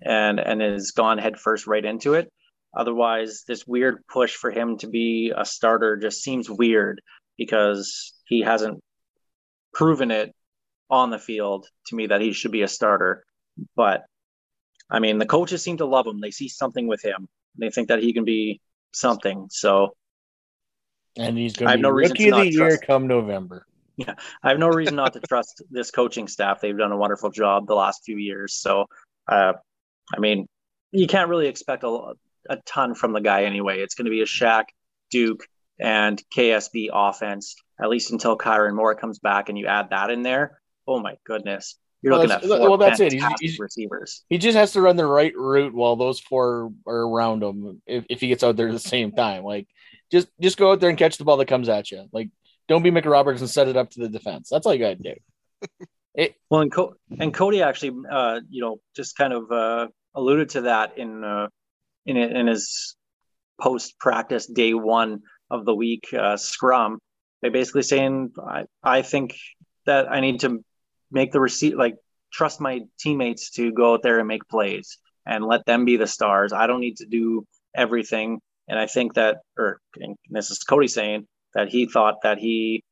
and 0.00 0.38
and 0.38 0.60
has 0.60 0.92
gone 0.92 1.18
headfirst 1.18 1.66
right 1.66 1.84
into 1.84 2.14
it. 2.14 2.32
Otherwise, 2.76 3.42
this 3.48 3.66
weird 3.66 4.04
push 4.06 4.34
for 4.34 4.50
him 4.50 4.78
to 4.78 4.86
be 4.86 5.32
a 5.36 5.44
starter 5.44 5.96
just 5.96 6.22
seems 6.22 6.48
weird 6.48 7.00
because 7.36 8.14
he 8.26 8.42
hasn't 8.42 8.80
proven 9.72 10.10
it 10.10 10.34
on 10.88 11.10
the 11.10 11.18
field 11.18 11.66
to 11.86 11.96
me 11.96 12.06
that 12.06 12.20
he 12.20 12.32
should 12.32 12.52
be 12.52 12.62
a 12.62 12.68
starter. 12.68 13.24
But 13.74 14.04
I 14.88 15.00
mean, 15.00 15.18
the 15.18 15.26
coaches 15.26 15.64
seem 15.64 15.78
to 15.78 15.86
love 15.86 16.06
him. 16.06 16.20
They 16.20 16.30
see 16.30 16.48
something 16.48 16.86
with 16.86 17.02
him. 17.02 17.28
They 17.58 17.70
think 17.70 17.88
that 17.88 18.02
he 18.02 18.12
can 18.12 18.24
be 18.24 18.60
something. 18.92 19.48
So 19.50 19.94
and 21.18 21.36
he's 21.36 21.54
going 21.54 21.70
to 21.70 21.76
be 21.76 21.82
no 21.82 21.90
reason 21.90 22.12
rookie 22.12 22.28
of 22.28 22.36
the 22.36 22.52
year 22.52 22.68
trust- 22.68 22.86
come 22.86 23.06
November. 23.06 23.66
Yeah, 23.96 24.14
I 24.42 24.50
have 24.50 24.58
no 24.58 24.68
reason 24.68 24.96
not 24.96 25.14
to 25.14 25.20
trust 25.20 25.62
this 25.70 25.90
coaching 25.90 26.28
staff. 26.28 26.60
They've 26.60 26.76
done 26.76 26.92
a 26.92 26.96
wonderful 26.96 27.30
job 27.30 27.66
the 27.66 27.74
last 27.74 28.02
few 28.04 28.18
years. 28.18 28.54
So, 28.54 28.86
uh, 29.26 29.54
I 30.14 30.18
mean, 30.18 30.46
you 30.92 31.06
can't 31.06 31.30
really 31.30 31.48
expect 31.48 31.82
a, 31.82 32.12
a 32.50 32.56
ton 32.66 32.94
from 32.94 33.12
the 33.12 33.20
guy 33.20 33.44
anyway. 33.44 33.80
It's 33.80 33.94
going 33.94 34.04
to 34.04 34.10
be 34.10 34.20
a 34.20 34.26
Shaq, 34.26 34.64
Duke, 35.10 35.46
and 35.78 36.22
KSB 36.36 36.90
offense, 36.92 37.56
at 37.80 37.88
least 37.88 38.12
until 38.12 38.36
Kyran 38.36 38.74
Moore 38.74 38.94
comes 38.94 39.18
back 39.18 39.48
and 39.48 39.58
you 39.58 39.66
add 39.66 39.90
that 39.90 40.10
in 40.10 40.22
there. 40.22 40.60
Oh 40.86 41.00
my 41.00 41.14
goodness. 41.24 41.76
You're 42.06 42.12
Well, 42.12 42.20
looking 42.22 42.34
at 42.36 42.42
that's- 42.42 42.60
four 42.60 42.68
well, 42.68 42.78
that's 42.78 43.00
it. 43.00 43.10
He's- 43.12 43.32
he's- 43.40 43.58
receivers. 43.58 44.24
He 44.30 44.38
just 44.38 44.56
has 44.56 44.70
to 44.74 44.80
run 44.80 44.94
the 44.94 45.06
right 45.06 45.34
route 45.36 45.74
while 45.74 45.96
those 45.96 46.20
four 46.20 46.72
are 46.86 47.00
around 47.08 47.42
him. 47.42 47.82
If, 47.84 48.06
if 48.08 48.20
he 48.20 48.28
gets 48.28 48.44
out 48.44 48.54
there 48.54 48.68
at 48.68 48.72
the 48.72 48.78
same 48.78 49.10
time, 49.10 49.42
like 49.42 49.66
just 50.12 50.28
just 50.40 50.56
go 50.56 50.70
out 50.70 50.78
there 50.78 50.88
and 50.88 50.96
catch 50.96 51.18
the 51.18 51.24
ball 51.24 51.36
that 51.38 51.48
comes 51.48 51.68
at 51.68 51.90
you. 51.90 52.06
Like 52.12 52.30
don't 52.68 52.84
be 52.84 52.92
McRoberts 52.92 53.40
and 53.40 53.50
set 53.50 53.66
it 53.66 53.76
up 53.76 53.90
to 53.90 54.00
the 54.00 54.08
defense. 54.08 54.48
That's 54.48 54.66
all 54.66 54.72
you 54.74 54.78
got 54.78 54.98
to 55.02 55.14
do. 55.14 55.16
Well, 56.48 56.62
and, 56.62 56.72
Co- 56.72 56.94
and 57.20 57.34
Cody 57.34 57.60
actually, 57.60 57.94
uh, 58.10 58.40
you 58.48 58.62
know, 58.62 58.78
just 58.94 59.18
kind 59.18 59.34
of 59.34 59.50
uh, 59.52 59.88
alluded 60.14 60.48
to 60.50 60.60
that 60.62 60.96
in 60.96 61.22
uh, 61.24 61.48
in 62.06 62.16
in 62.16 62.46
his 62.46 62.96
post 63.60 63.98
practice 63.98 64.46
day 64.46 64.72
one 64.72 65.20
of 65.50 65.66
the 65.66 65.74
week 65.74 66.04
uh, 66.18 66.38
scrum. 66.38 67.00
By 67.42 67.50
basically 67.50 67.82
saying, 67.82 68.30
I 68.48 68.64
I 68.82 69.02
think 69.02 69.34
that 69.84 70.10
I 70.10 70.20
need 70.20 70.40
to 70.40 70.64
make 71.16 71.32
the 71.32 71.40
receipt 71.40 71.76
like 71.76 71.96
trust 72.32 72.60
my 72.60 72.82
teammates 73.00 73.50
to 73.52 73.72
go 73.72 73.94
out 73.94 74.02
there 74.02 74.18
and 74.18 74.28
make 74.28 74.46
plays 74.48 74.98
and 75.24 75.44
let 75.44 75.64
them 75.66 75.84
be 75.84 75.96
the 75.96 76.06
stars. 76.06 76.52
I 76.52 76.66
don't 76.66 76.80
need 76.80 76.98
to 76.98 77.06
do 77.06 77.44
everything. 77.74 78.40
And 78.68 78.78
I 78.78 78.86
think 78.86 79.14
that, 79.14 79.38
or 79.56 79.80
this 80.30 80.50
is 80.50 80.58
Cody 80.62 80.88
saying 80.88 81.26
that 81.54 81.68
he 81.68 81.86
thought 81.86 82.16
that 82.22 82.38
he 82.38 82.84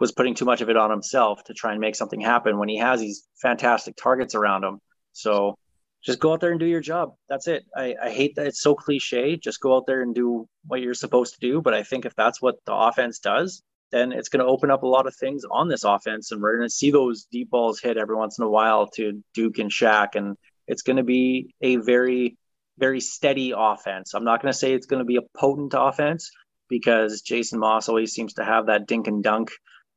was 0.00 0.12
putting 0.12 0.34
too 0.34 0.44
much 0.44 0.60
of 0.60 0.68
it 0.68 0.76
on 0.76 0.90
himself 0.90 1.44
to 1.44 1.54
try 1.54 1.72
and 1.72 1.80
make 1.80 1.94
something 1.94 2.20
happen 2.20 2.58
when 2.58 2.68
he 2.68 2.78
has 2.78 3.00
these 3.00 3.24
fantastic 3.40 3.94
targets 3.96 4.34
around 4.34 4.64
him. 4.64 4.80
So 5.12 5.56
just 6.02 6.18
go 6.18 6.32
out 6.32 6.40
there 6.40 6.50
and 6.50 6.60
do 6.60 6.66
your 6.66 6.80
job. 6.80 7.14
That's 7.28 7.46
it. 7.46 7.64
I, 7.76 7.94
I 8.02 8.10
hate 8.10 8.34
that 8.34 8.46
it's 8.46 8.60
so 8.60 8.74
cliche. 8.74 9.36
Just 9.36 9.60
go 9.60 9.76
out 9.76 9.84
there 9.86 10.02
and 10.02 10.14
do 10.14 10.46
what 10.66 10.80
you're 10.80 10.94
supposed 10.94 11.34
to 11.34 11.40
do. 11.40 11.62
But 11.62 11.74
I 11.74 11.84
think 11.84 12.04
if 12.04 12.14
that's 12.16 12.42
what 12.42 12.56
the 12.66 12.74
offense 12.74 13.20
does, 13.20 13.62
then 13.94 14.12
it's 14.12 14.28
going 14.28 14.44
to 14.44 14.50
open 14.50 14.70
up 14.72 14.82
a 14.82 14.88
lot 14.88 15.06
of 15.06 15.14
things 15.14 15.44
on 15.48 15.68
this 15.68 15.84
offense. 15.84 16.32
And 16.32 16.42
we're 16.42 16.56
going 16.56 16.68
to 16.68 16.74
see 16.74 16.90
those 16.90 17.26
deep 17.30 17.50
balls 17.50 17.80
hit 17.80 17.96
every 17.96 18.16
once 18.16 18.38
in 18.38 18.44
a 18.44 18.50
while 18.50 18.88
to 18.96 19.22
Duke 19.34 19.58
and 19.58 19.70
Shaq. 19.70 20.16
And 20.16 20.36
it's 20.66 20.82
going 20.82 20.96
to 20.96 21.04
be 21.04 21.54
a 21.62 21.76
very, 21.76 22.36
very 22.76 23.00
steady 23.00 23.54
offense. 23.56 24.14
I'm 24.14 24.24
not 24.24 24.42
going 24.42 24.52
to 24.52 24.58
say 24.58 24.72
it's 24.72 24.86
going 24.86 24.98
to 24.98 25.04
be 25.04 25.16
a 25.16 25.38
potent 25.38 25.74
offense 25.76 26.30
because 26.68 27.22
Jason 27.22 27.60
Maas 27.60 27.88
always 27.88 28.12
seems 28.12 28.34
to 28.34 28.44
have 28.44 28.66
that 28.66 28.88
dink 28.88 29.06
and 29.06 29.22
dunk 29.22 29.52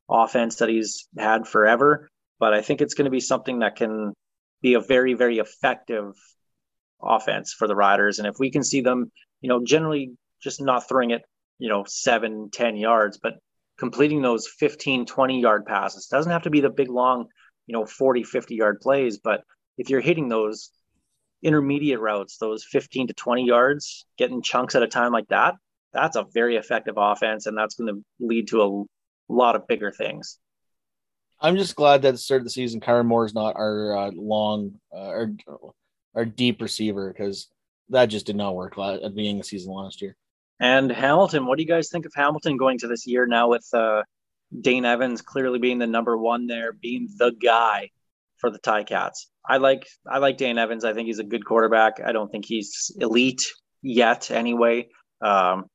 offense 0.08 0.56
that 0.56 0.68
he's 0.68 1.08
had 1.18 1.48
forever. 1.48 2.08
But 2.38 2.54
I 2.54 2.62
think 2.62 2.80
it's 2.80 2.94
going 2.94 3.06
to 3.06 3.10
be 3.10 3.20
something 3.20 3.60
that 3.60 3.74
can 3.74 4.12
be 4.62 4.74
a 4.74 4.80
very, 4.80 5.14
very 5.14 5.38
effective 5.38 6.12
offense 7.02 7.52
for 7.52 7.66
the 7.66 7.74
Riders. 7.74 8.20
And 8.20 8.28
if 8.28 8.36
we 8.38 8.50
can 8.50 8.62
see 8.62 8.80
them, 8.80 9.10
you 9.40 9.48
know, 9.48 9.64
generally 9.64 10.12
just 10.40 10.60
not 10.60 10.88
throwing 10.88 11.10
it, 11.10 11.22
you 11.58 11.68
know, 11.68 11.84
seven, 11.88 12.50
10 12.52 12.76
yards, 12.76 13.18
but 13.20 13.34
completing 13.78 14.22
those 14.22 14.46
15, 14.46 15.06
20 15.06 15.40
yard 15.40 15.64
passes. 15.66 16.06
Doesn't 16.06 16.32
have 16.32 16.42
to 16.42 16.50
be 16.50 16.60
the 16.60 16.70
big, 16.70 16.90
long, 16.90 17.28
you 17.66 17.72
know, 17.72 17.86
40, 17.86 18.24
50 18.24 18.54
yard 18.54 18.80
plays, 18.80 19.18
but 19.18 19.42
if 19.76 19.88
you're 19.88 20.00
hitting 20.00 20.28
those 20.28 20.70
intermediate 21.42 22.00
routes, 22.00 22.36
those 22.38 22.64
15 22.64 23.08
to 23.08 23.14
20 23.14 23.46
yards, 23.46 24.06
getting 24.18 24.42
chunks 24.42 24.74
at 24.74 24.82
a 24.82 24.88
time 24.88 25.12
like 25.12 25.28
that, 25.28 25.54
that's 25.92 26.16
a 26.16 26.26
very 26.32 26.56
effective 26.56 26.94
offense. 26.96 27.46
And 27.46 27.56
that's 27.56 27.76
going 27.76 27.94
to 27.94 28.04
lead 28.18 28.48
to 28.48 28.62
a 28.62 29.32
lot 29.32 29.56
of 29.56 29.66
bigger 29.68 29.92
things. 29.92 30.38
I'm 31.40 31.56
just 31.56 31.76
glad 31.76 32.02
that 32.02 32.08
at 32.08 32.14
the 32.14 32.18
start 32.18 32.40
of 32.40 32.44
the 32.44 32.50
season, 32.50 32.80
Kyran 32.80 33.06
Moore 33.06 33.24
is 33.24 33.34
not 33.34 33.54
our 33.54 33.96
uh, 33.96 34.10
long, 34.12 34.80
uh, 34.92 34.98
our, 34.98 35.32
our 36.16 36.24
deep 36.24 36.60
receiver 36.60 37.12
because 37.12 37.48
that 37.90 38.06
just 38.06 38.26
did 38.26 38.34
not 38.34 38.56
work 38.56 38.76
at 38.76 39.02
the 39.02 39.10
beginning 39.10 39.36
of 39.36 39.42
the 39.42 39.48
season 39.48 39.72
last 39.72 40.02
year. 40.02 40.16
And 40.60 40.90
Hamilton, 40.90 41.46
what 41.46 41.56
do 41.56 41.62
you 41.62 41.68
guys 41.68 41.88
think 41.88 42.06
of 42.06 42.12
Hamilton 42.14 42.56
going 42.56 42.78
to 42.78 42.88
this 42.88 43.06
year 43.06 43.26
now 43.26 43.48
with 43.48 43.66
uh, 43.72 44.02
Dane 44.58 44.84
Evans 44.84 45.22
clearly 45.22 45.58
being 45.58 45.78
the 45.78 45.86
number 45.86 46.16
one 46.16 46.46
there, 46.46 46.72
being 46.72 47.08
the 47.16 47.30
guy 47.30 47.90
for 48.38 48.50
the 48.50 48.58
Ticats? 48.58 49.26
I 49.48 49.58
like 49.58 49.86
I 50.06 50.18
like 50.18 50.36
Dane 50.36 50.58
Evans. 50.58 50.84
I 50.84 50.92
think 50.94 51.06
he's 51.06 51.20
a 51.20 51.24
good 51.24 51.44
quarterback. 51.44 52.00
I 52.04 52.12
don't 52.12 52.30
think 52.30 52.44
he's 52.44 52.90
elite 52.98 53.46
yet, 53.82 54.30
anyway. 54.30 54.88
Um, 55.20 55.66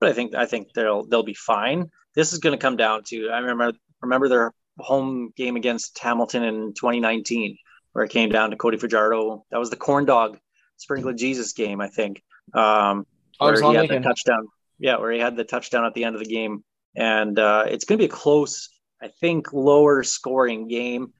but 0.00 0.10
I 0.10 0.12
think 0.12 0.34
I 0.34 0.46
think 0.46 0.72
they'll 0.74 1.06
they'll 1.06 1.22
be 1.22 1.34
fine. 1.34 1.90
This 2.14 2.32
is 2.32 2.40
going 2.40 2.52
to 2.52 2.62
come 2.62 2.76
down 2.76 3.02
to 3.08 3.30
I 3.30 3.38
remember 3.38 3.72
remember 4.02 4.28
their 4.28 4.52
home 4.78 5.32
game 5.36 5.56
against 5.56 5.98
Hamilton 5.98 6.42
in 6.42 6.74
2019 6.74 7.56
where 7.96 8.04
it 8.04 8.10
came 8.10 8.28
down 8.28 8.50
to 8.50 8.56
Cody 8.56 8.76
Fajardo. 8.76 9.46
That 9.50 9.58
was 9.58 9.70
the 9.70 9.76
corn 9.76 10.04
dog 10.04 10.38
sprinkle 10.76 11.12
of 11.12 11.16
Jesus 11.16 11.54
game, 11.54 11.80
I 11.80 11.88
think. 11.88 12.22
Um, 12.52 13.06
where 13.38 13.60
he 13.60 13.74
had 13.74 13.88
the 13.88 14.00
touchdown. 14.00 14.48
Yeah, 14.78 14.98
where 14.98 15.12
he 15.12 15.18
had 15.18 15.36
the 15.36 15.44
touchdown 15.44 15.84
at 15.84 15.94
the 15.94 16.04
end 16.04 16.16
of 16.16 16.20
the 16.22 16.28
game, 16.28 16.62
and 16.94 17.38
uh, 17.38 17.64
it's 17.66 17.84
going 17.84 17.98
to 17.98 18.02
be 18.02 18.06
a 18.06 18.14
close, 18.14 18.68
I 19.00 19.08
think, 19.08 19.52
lower 19.52 20.02
scoring 20.02 20.68
game. 20.68 21.12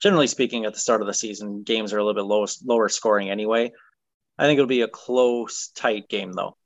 Generally 0.00 0.28
speaking, 0.28 0.64
at 0.64 0.74
the 0.74 0.80
start 0.80 1.00
of 1.00 1.06
the 1.06 1.14
season, 1.14 1.62
games 1.62 1.92
are 1.92 1.98
a 1.98 2.04
little 2.04 2.20
bit 2.22 2.28
low, 2.28 2.46
lower 2.64 2.88
scoring 2.88 3.30
anyway. 3.30 3.72
I 4.38 4.46
think 4.46 4.58
it'll 4.58 4.66
be 4.66 4.82
a 4.82 4.88
close, 4.88 5.68
tight 5.74 6.08
game 6.08 6.32
though. 6.32 6.56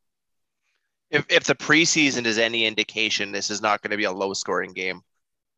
If 1.11 1.27
if 1.29 1.45
the 1.45 1.55
preseason 1.55 2.25
is 2.25 2.39
any 2.39 2.65
indication, 2.67 3.33
this 3.33 3.51
is 3.51 3.63
not 3.63 3.83
going 3.83 3.91
to 3.91 3.97
be 3.97 4.05
a 4.05 4.13
low 4.13 4.33
scoring 4.33 4.73
game. 4.73 5.01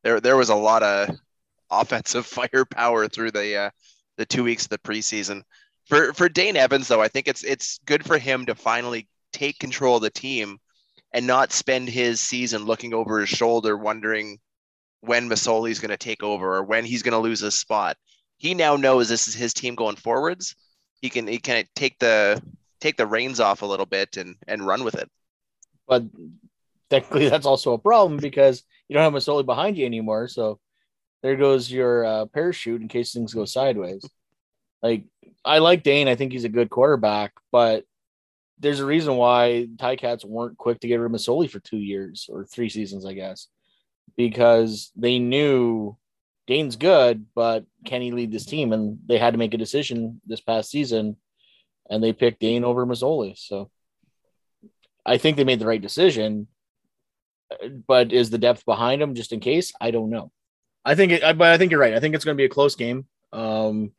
There 0.03 0.21
there 0.21 0.37
was 0.37 0.49
a 0.49 0.55
lot 0.55 0.83
of 0.83 1.17
offensive 1.71 2.27
firepower 2.27 3.09
through 3.09 3.33
the 3.33 3.57
uh, 3.57 3.71
the 4.17 4.27
two 4.27 4.45
weeks 4.45 4.65
of 4.65 4.71
the 4.71 4.79
preseason. 4.79 5.43
For 5.89 6.13
for 6.13 6.29
Dane 6.29 6.57
Evans 6.57 6.89
though, 6.89 7.01
I 7.01 7.09
think 7.09 7.29
it's 7.29 7.43
it's 7.43 7.81
good 7.87 8.05
for 8.05 8.19
him 8.19 8.47
to 8.47 8.55
finally 8.55 9.09
take 9.33 9.59
control 9.59 9.97
of 9.97 10.03
the 10.03 10.11
team 10.11 10.59
and 11.13 11.27
not 11.27 11.53
spend 11.53 11.89
his 11.89 12.21
season 12.21 12.65
looking 12.65 12.93
over 12.93 13.21
his 13.21 13.31
shoulder 13.31 13.77
wondering 13.77 14.39
when 15.01 15.29
Masoli's 15.29 15.79
going 15.79 15.91
to 15.91 15.97
take 15.97 16.23
over 16.23 16.57
or 16.57 16.65
when 16.65 16.85
he's 16.85 17.03
going 17.03 17.13
to 17.13 17.19
lose 17.19 17.41
his 17.41 17.55
spot. 17.55 17.97
He 18.37 18.53
now 18.53 18.77
knows 18.77 19.09
this 19.09 19.29
is 19.29 19.35
his 19.35 19.55
team 19.55 19.75
going 19.75 19.97
forwards. 19.97 20.55
He 21.01 21.09
can 21.09 21.27
he 21.27 21.39
can 21.39 21.65
take 21.75 21.99
the 21.99 22.43
take 22.81 22.99
the 22.99 23.07
reins 23.07 23.41
off 23.41 23.63
a 23.63 23.67
little 23.67 23.87
bit 23.87 24.19
and 24.19 24.37
and 24.47 24.67
run 24.67 24.85
with 24.85 24.95
it. 24.95 25.11
But 25.87 26.05
technically, 26.91 27.31
that's 27.31 27.47
also 27.47 27.73
a 27.73 27.79
problem 27.79 28.19
because 28.19 28.63
you 28.89 28.95
don't 28.95 29.05
have 29.05 29.13
Masoli 29.15 29.47
behind 29.47 29.79
you 29.79 29.87
anymore. 29.87 30.29
So 30.29 30.61
there 31.23 31.37
goes 31.37 31.71
your 31.71 32.05
uh, 32.05 32.27
parachute 32.27 32.83
in 32.83 32.89
case 32.89 33.13
things 33.13 33.33
go 33.33 33.47
sideways. 33.47 34.05
Like 34.83 35.05
I 35.45 35.59
like 35.59 35.83
Dane. 35.83 36.09
I 36.09 36.15
think 36.15 36.33
he's 36.33 36.45
a 36.45 36.49
good 36.49 36.71
quarterback, 36.71 37.33
but 37.53 37.85
there's 38.61 38.81
a 38.81 38.87
reason 38.87 39.17
why 39.17 39.69
Ticats 39.77 40.25
weren't 40.25 40.59
quick 40.59 40.81
to 40.81 40.89
get 40.89 40.97
rid 40.97 41.07
of 41.07 41.13
Masoli 41.21 41.49
for 41.51 41.61
two 41.61 41.79
years 41.79 42.29
or 42.29 42.45
three 42.45 42.69
seasons, 42.69 43.07
I 43.07 43.13
guess, 43.13 43.47
because 44.17 44.91
they 44.97 45.19
knew 45.19 45.97
Dane's 46.49 46.77
good, 46.77 47.27
but 47.35 47.65
can 47.85 48.03
he 48.03 48.11
lead 48.11 48.33
this 48.33 48.47
team? 48.47 48.73
And 48.73 48.99
they 49.07 49.19
had 49.19 49.33
to 49.35 49.39
make 49.39 49.55
a 49.55 49.59
decision 49.59 50.21
this 50.27 50.41
past 50.41 50.71
season, 50.71 51.17
and 51.89 52.03
they 52.03 52.13
picked 52.13 52.41
Dane 52.41 52.65
over 52.65 52.85
Masoli. 52.87 53.39
So 53.39 53.71
I 55.07 55.19
think 55.19 55.37
they 55.37 55.45
made 55.45 55.61
the 55.61 55.67
right 55.67 55.81
decision. 55.81 56.49
But 57.87 58.13
is 58.13 58.29
the 58.31 58.39
depth 58.39 58.65
behind 58.67 59.01
him 59.01 59.15
just 59.15 59.33
in 59.33 59.41
case? 59.41 59.73
I 59.81 59.91
don't 59.91 60.11
know. 60.11 60.31
I 60.85 60.95
think 60.95 61.13
it, 61.13 61.23
I- 61.25 61.33
but 61.33 61.49
I 61.49 61.59
think 61.59 61.71
you're 61.71 61.81
right. 61.81 61.95
I 61.95 62.01
think 62.01 62.15
it's 62.15 62.25
going 62.25 62.37
to 62.37 62.41
be 62.41 62.45
a 62.45 62.49
close 62.49 62.75
game. 62.75 63.07
Um, 63.33 63.93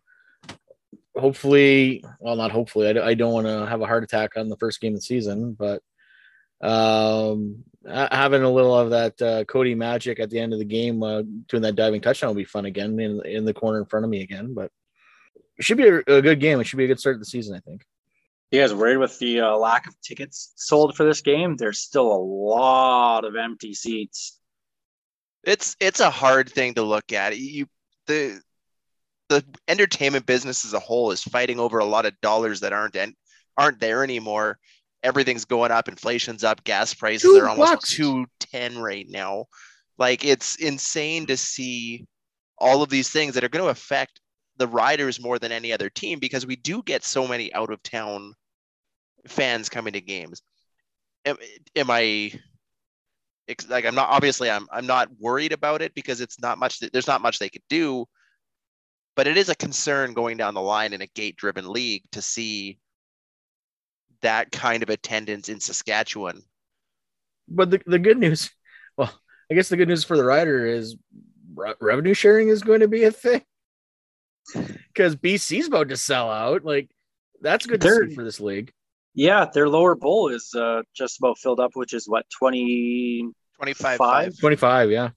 hopefully, 1.16 2.04
well, 2.20 2.36
not 2.36 2.52
hopefully. 2.52 2.88
I, 2.88 3.10
I 3.10 3.14
don't 3.14 3.34
want 3.34 3.48
to 3.48 3.66
have 3.66 3.82
a 3.82 3.86
heart 3.86 4.04
attack 4.04 4.38
on 4.38 4.50
the 4.50 4.58
first 4.58 4.82
game 4.82 4.94
of 4.94 5.00
the 5.00 5.06
season, 5.06 5.54
but 5.54 5.82
um, 6.62 7.64
having 7.86 8.44
a 8.44 8.50
little 8.50 8.76
of 8.76 8.90
that 8.90 9.22
uh, 9.22 9.44
Cody 9.46 9.76
magic 9.76 10.20
at 10.20 10.30
the 10.30 10.40
end 10.40 10.54
of 10.54 10.60
the 10.60 10.66
game, 10.66 11.02
uh, 11.04 11.24
doing 11.48 11.64
that 11.64 11.76
diving 11.76 12.02
touchdown 12.02 12.30
will 12.30 12.36
be 12.36 12.44
fun 12.44 12.66
again 12.66 13.00
in 13.00 13.26
in 13.26 13.46
the 13.46 13.54
corner 13.54 13.80
in 13.80 13.86
front 13.86 14.04
of 14.04 14.10
me 14.10 14.22
again. 14.22 14.54
But 14.54 14.72
it 15.58 15.66
should 15.66 15.78
be 15.78 15.88
a, 15.88 15.98
a 15.98 16.22
good 16.22 16.40
game. 16.40 16.60
It 16.60 16.66
should 16.66 16.78
be 16.78 16.86
a 16.86 16.88
good 16.88 17.00
start 17.00 17.16
to 17.16 17.20
the 17.20 17.26
season. 17.26 17.56
I 17.56 17.60
think. 17.60 17.84
You 18.52 18.62
guys 18.62 18.74
worried 18.74 18.98
with 18.98 19.20
the 19.20 19.42
uh, 19.42 19.56
lack 19.58 19.86
of 19.88 20.00
tickets 20.02 20.54
sold 20.56 20.96
for 20.96 21.04
this 21.04 21.22
game? 21.22 21.56
There's 21.56 21.80
still 21.80 22.12
a 22.12 22.18
lot 22.18 23.24
of 23.24 23.36
empty 23.36 23.76
seats. 23.76 24.40
it's 25.44 25.76
it's 25.80 26.00
a 26.00 26.10
hard 26.10 26.50
thing 26.50 26.74
to 26.74 26.84
look 26.84 27.14
at. 27.14 27.38
You 27.38 27.68
the 28.08 28.42
the 29.30 29.46
entertainment 29.68 30.26
business 30.26 30.66
as 30.66 30.74
a 30.74 30.80
whole 30.80 31.12
is 31.12 31.24
fighting 31.24 31.60
over 31.60 31.80
a 31.80 31.86
lot 31.86 32.06
of 32.06 32.20
dollars 32.22 32.60
that 32.60 32.74
aren't 32.74 32.96
en- 32.96 33.16
aren't 33.58 33.80
there 33.80 34.04
anymore. 34.04 34.58
Everything's 35.04 35.46
going 35.46 35.72
up, 35.72 35.88
inflation's 35.88 36.44
up, 36.44 36.64
gas 36.64 36.94
prices 36.94 37.22
Two 37.22 37.38
are 37.38 37.48
almost 37.48 37.72
bucks. 37.72 37.96
two 37.96 38.26
ten 38.40 38.78
right 38.78 39.06
now. 39.08 39.46
Like 39.98 40.26
it's 40.26 40.56
insane 40.56 41.26
to 41.28 41.38
see 41.38 42.06
all 42.58 42.82
of 42.82 42.90
these 42.90 43.10
things 43.10 43.36
that 43.36 43.44
are 43.44 43.50
going 43.50 43.64
to 43.64 43.72
affect 43.72 44.20
the 44.58 44.68
riders 44.68 45.22
more 45.22 45.40
than 45.40 45.52
any 45.52 45.72
other 45.72 45.90
team 45.90 46.20
because 46.20 46.46
we 46.46 46.58
do 46.58 46.84
get 46.84 47.04
so 47.06 47.28
many 47.28 47.54
out 47.54 47.72
of 47.72 47.82
town 47.84 48.34
fans 49.28 49.70
coming 49.70 49.94
to 49.94 50.02
games. 50.02 50.42
Am, 51.26 51.38
am 51.76 51.92
I 51.92 52.32
like 53.68 53.86
I'm 53.86 53.96
not 53.96 54.10
obviously 54.10 54.50
I'm 54.50 54.68
I'm 54.72 54.86
not 54.86 55.10
worried 55.20 55.54
about 55.54 55.82
it 55.82 55.94
because 55.94 56.22
it's 56.22 56.40
not 56.40 56.58
much 56.58 56.80
there's 56.80 57.08
not 57.08 57.22
much 57.22 57.40
they 57.40 57.50
could 57.50 57.64
do 57.70 58.06
but 59.20 59.28
it 59.28 59.36
is 59.36 59.50
a 59.50 59.56
concern 59.56 60.14
going 60.14 60.38
down 60.38 60.54
the 60.54 60.62
line 60.62 60.94
in 60.94 61.02
a 61.02 61.08
gate 61.08 61.36
driven 61.36 61.70
league 61.70 62.04
to 62.14 62.22
see 62.22 62.80
that 64.22 64.50
kind 64.50 64.82
of 64.82 64.90
attendance 64.90 65.50
in 65.50 65.60
Saskatchewan. 65.60 66.42
but 67.50 67.70
the, 67.70 67.82
the 67.86 68.00
good 68.00 68.18
news 68.18 68.50
well 68.96 69.14
i 69.52 69.54
guess 69.56 69.68
the 69.68 69.76
good 69.76 69.90
news 69.90 70.06
for 70.06 70.16
the 70.16 70.24
rider 70.24 70.66
is 70.66 70.96
re- 71.54 71.74
revenue 71.82 72.14
sharing 72.14 72.48
is 72.48 72.64
going 72.64 72.80
to 72.80 72.88
be 72.88 73.04
a 73.04 73.12
thing 73.12 73.42
because 74.88 75.18
bc's 75.18 75.68
about 75.68 75.90
to 75.90 75.98
sell 75.98 76.32
out 76.32 76.64
like 76.64 76.90
that's 77.42 77.66
good 77.66 77.82
to 77.82 78.08
see 78.08 78.16
for 78.16 78.24
this 78.24 78.40
league 78.40 78.72
Yeah, 79.16 79.48
their 79.54 79.68
lower 79.68 79.96
bowl 79.96 80.30
is 80.30 80.56
uh, 80.56 80.82
just 80.96 81.18
about 81.20 81.38
filled 81.40 81.60
up, 81.60 81.72
which 81.74 81.94
is 81.94 82.08
what 82.08 82.26
20. 82.40 83.28
25 83.58 83.98
Five? 83.98 84.40
25 84.40 84.92
yeah 84.92 85.10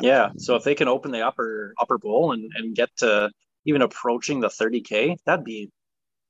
Yeah. 0.00 0.30
So 0.36 0.54
if 0.54 0.62
they 0.62 0.76
can 0.76 0.86
open 0.86 1.10
the 1.10 1.26
upper 1.26 1.74
upper 1.80 1.98
bowl 1.98 2.30
and, 2.30 2.52
and 2.54 2.76
get 2.76 2.90
to 2.98 3.30
even 3.68 3.82
approaching 3.82 4.40
the 4.40 4.48
30K, 4.48 5.16
that'd 5.26 5.44
be 5.44 5.70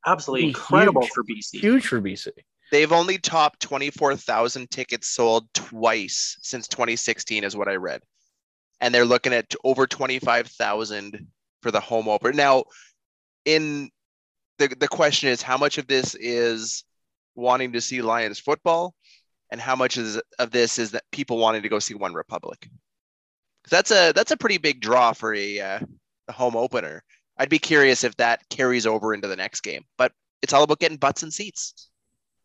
absolutely 0.07 0.47
Be 0.47 0.49
incredible 0.49 1.03
huge. 1.03 1.13
for 1.13 1.25
BC. 1.25 1.61
huge 1.61 1.87
for 1.87 2.01
bc 2.01 2.29
They've 2.71 2.93
only 2.93 3.17
topped 3.17 3.61
24,000 3.61 4.71
tickets 4.71 5.09
sold 5.09 5.49
twice 5.55 6.37
since 6.43 6.69
2016 6.69 7.43
is 7.45 7.57
what 7.57 7.69
I 7.69 7.77
read. 7.77 8.03
And 8.81 8.95
they're 8.95 9.07
looking 9.07 9.33
at 9.33 9.55
over 9.65 9.87
25,000 9.87 11.27
for 11.63 11.71
the 11.71 11.81
home 11.81 12.09
opener. 12.09 12.33
Now, 12.35 12.65
in 13.47 13.91
the 14.59 14.69
the 14.69 14.89
question 14.89 15.31
is 15.31 15.41
how 15.41 15.57
much 15.57 15.79
of 15.79 15.87
this 15.87 16.15
is 16.17 16.85
wanting 17.37 17.73
to 17.73 17.81
see 17.81 18.03
Lions 18.03 18.39
football 18.39 18.95
and 19.51 19.61
how 19.61 19.75
much 19.77 19.97
is 19.97 20.21
of 20.39 20.51
this 20.51 20.79
is 20.79 20.91
that 20.91 21.05
people 21.11 21.39
wanting 21.39 21.63
to 21.63 21.69
go 21.71 21.79
see 21.79 21.95
OneRepublic? 21.95 22.69
That's 23.71 23.91
a 23.91 24.13
that's 24.13 24.31
a 24.33 24.37
pretty 24.37 24.59
big 24.59 24.81
draw 24.81 25.13
for 25.15 25.35
a, 25.35 25.59
uh, 25.61 25.81
a 26.29 26.33
home 26.33 26.57
opener. 26.57 27.03
I'd 27.39 27.49
be 27.49 27.59
curious 27.59 28.05
if 28.05 28.17
that 28.17 28.49
carries 28.51 28.87
over 28.87 29.15
into 29.15 29.29
the 29.29 29.37
next 29.37 29.61
game. 29.61 29.85
But 29.97 30.13
it's 30.43 30.53
all 30.53 30.63
about 30.63 30.81
getting 30.81 30.99
butts 30.99 31.23
and 31.23 31.33
seats 31.33 31.89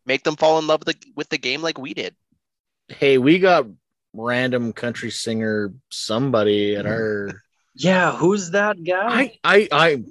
make 0.06 0.22
them 0.22 0.36
fall 0.36 0.58
in 0.58 0.66
love 0.66 0.82
with 0.84 1.00
the, 1.00 1.06
with 1.16 1.28
the 1.28 1.38
game 1.38 1.62
like 1.62 1.78
we 1.78 1.94
did. 1.94 2.14
hey 2.88 3.18
we 3.18 3.38
got 3.38 3.66
random 4.12 4.72
country 4.72 5.10
singer 5.10 5.72
somebody 5.90 6.76
at 6.76 6.84
mm-hmm. 6.84 6.92
our 6.92 7.42
Yeah. 7.74 8.16
Who's 8.16 8.50
that 8.50 8.82
guy? 8.84 9.38
I, 9.42 9.68
I, 9.68 9.68
I, 9.72 10.02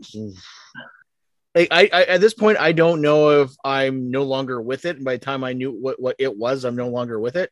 I, 1.56 1.68
I, 1.72 1.90
I, 1.94 2.04
at 2.06 2.22
this 2.22 2.34
point, 2.34 2.58
I 2.60 2.72
don't 2.72 3.02
know 3.02 3.42
if 3.42 3.52
I'm 3.64 4.12
no 4.12 4.24
longer 4.24 4.62
with 4.62 4.86
it. 4.86 4.98
And 4.98 5.06
by 5.06 5.14
the 5.14 5.26
time 5.26 5.44
I 5.44 5.54
knew 5.54 5.72
what, 5.72 6.02
what 6.02 6.16
it 6.20 6.36
was, 6.36 6.66
I'm 6.66 6.76
no 6.76 6.90
longer 6.90 7.20
with 7.20 7.36
it, 7.36 7.52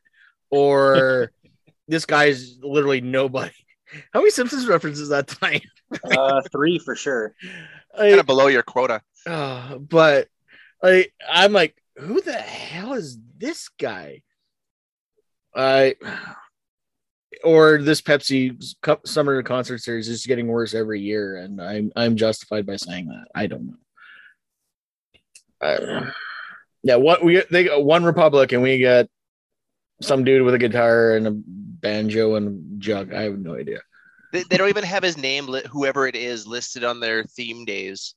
or 0.49 1.32
this 1.88 2.05
guy's 2.05 2.57
literally 2.61 3.01
nobody. 3.01 3.53
How 4.13 4.19
many 4.19 4.31
Simpsons 4.31 4.67
references 4.67 5.09
that 5.09 5.27
time? 5.27 5.61
uh, 6.17 6.41
three 6.51 6.79
for 6.79 6.95
sure. 6.95 7.33
I, 7.93 8.09
Kind 8.09 8.19
of 8.19 8.25
below 8.25 8.47
your 8.47 8.63
quota. 8.63 9.01
Uh, 9.25 9.77
but 9.77 10.27
like 10.81 11.13
I'm 11.29 11.53
like, 11.53 11.75
who 11.97 12.21
the 12.21 12.33
hell 12.33 12.93
is 12.93 13.17
this 13.37 13.69
guy? 13.69 14.21
I 15.53 15.95
or 17.43 17.81
this 17.81 18.01
Pepsi 18.01 18.75
Cup 18.81 19.07
Summer 19.07 19.41
Concert 19.43 19.79
Series 19.79 20.07
is 20.07 20.25
getting 20.25 20.47
worse 20.47 20.73
every 20.73 21.01
year, 21.01 21.37
and 21.37 21.61
I'm 21.61 21.91
I'm 21.95 22.15
justified 22.15 22.65
by 22.65 22.77
saying 22.77 23.07
that. 23.07 23.27
I 23.35 23.47
don't 23.47 23.67
know. 23.67 23.77
Uh, 25.61 26.11
yeah, 26.83 26.95
what 26.95 27.23
we 27.23 27.43
they 27.51 27.65
got 27.65 27.81
OneRepublic, 27.81 28.53
and 28.53 28.61
we 28.61 28.81
got 28.81 29.07
some 30.01 30.23
dude 30.23 30.43
with 30.43 30.53
a 30.53 30.57
guitar 30.59 31.15
and 31.15 31.27
a 31.27 31.31
banjo 31.33 32.35
and 32.35 32.47
a 32.47 32.77
jug. 32.79 33.13
I 33.13 33.23
have 33.23 33.39
no 33.39 33.55
idea. 33.55 33.79
They, 34.31 34.43
they 34.43 34.57
don't 34.57 34.69
even 34.69 34.83
have 34.83 35.03
his 35.03 35.17
name, 35.17 35.47
li- 35.47 35.63
whoever 35.69 36.07
it 36.07 36.15
is, 36.15 36.47
listed 36.47 36.83
on 36.83 36.99
their 36.99 37.23
theme 37.23 37.65
days. 37.65 38.15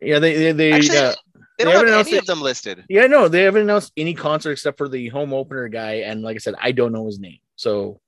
Yeah, 0.00 0.18
they 0.18 0.36
they, 0.36 0.52
they 0.52 0.72
Actually, 0.72 0.94
yeah. 0.96 1.14
They 1.58 1.64
They 1.64 1.64
don't 1.64 1.74
haven't 1.74 1.92
have 1.92 2.06
any 2.06 2.16
it- 2.16 2.20
of 2.20 2.26
them 2.26 2.40
listed. 2.40 2.84
Yeah, 2.88 3.06
no, 3.06 3.28
they 3.28 3.42
haven't 3.42 3.62
announced 3.62 3.92
any 3.96 4.14
concert 4.14 4.52
except 4.52 4.78
for 4.78 4.88
the 4.88 5.08
home 5.08 5.32
opener 5.34 5.68
guy, 5.68 5.96
and 5.96 6.22
like 6.22 6.36
I 6.36 6.38
said, 6.38 6.54
I 6.60 6.72
don't 6.72 6.92
know 6.92 7.06
his 7.06 7.18
name. 7.20 7.38
So, 7.56 8.00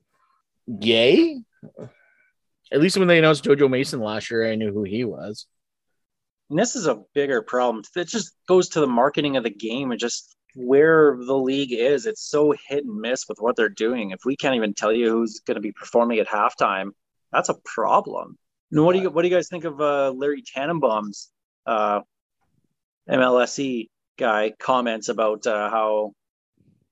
yay! 0.66 1.42
At 2.72 2.80
least 2.80 2.96
when 2.96 3.08
they 3.08 3.18
announced 3.18 3.44
JoJo 3.44 3.68
Mason 3.68 4.00
last 4.00 4.30
year, 4.30 4.50
I 4.50 4.54
knew 4.54 4.72
who 4.72 4.84
he 4.84 5.04
was. 5.04 5.46
And 6.48 6.58
this 6.58 6.76
is 6.76 6.86
a 6.86 7.02
bigger 7.14 7.42
problem. 7.42 7.84
It 7.96 8.08
just 8.08 8.32
goes 8.48 8.70
to 8.70 8.80
the 8.80 8.86
marketing 8.86 9.36
of 9.36 9.44
the 9.44 9.50
game 9.50 9.90
and 9.90 10.00
just 10.00 10.34
where 10.54 11.16
the 11.16 11.36
league 11.36 11.72
is. 11.72 12.06
It's 12.06 12.28
so 12.28 12.54
hit 12.68 12.84
and 12.84 13.00
miss 13.00 13.28
with 13.28 13.38
what 13.40 13.56
they're 13.56 13.68
doing. 13.68 14.10
If 14.10 14.20
we 14.24 14.36
can't 14.36 14.56
even 14.56 14.74
tell 14.74 14.92
you 14.92 15.10
who's 15.10 15.40
going 15.40 15.54
to 15.56 15.60
be 15.60 15.72
performing 15.72 16.18
at 16.18 16.28
halftime, 16.28 16.90
that's 17.32 17.48
a 17.48 17.56
problem. 17.64 18.36
And 18.70 18.84
what 18.84 18.94
do 18.94 19.00
you 19.00 19.10
what 19.10 19.22
do 19.22 19.28
you 19.28 19.34
guys 19.34 19.48
think 19.48 19.64
of 19.64 19.80
uh, 19.80 20.12
Larry 20.12 20.42
Tannenbaum's 20.42 21.30
uh, 21.66 22.00
MLSE 23.08 23.88
guy 24.18 24.52
comments 24.58 25.08
about 25.08 25.46
uh, 25.46 25.68
how 25.70 26.12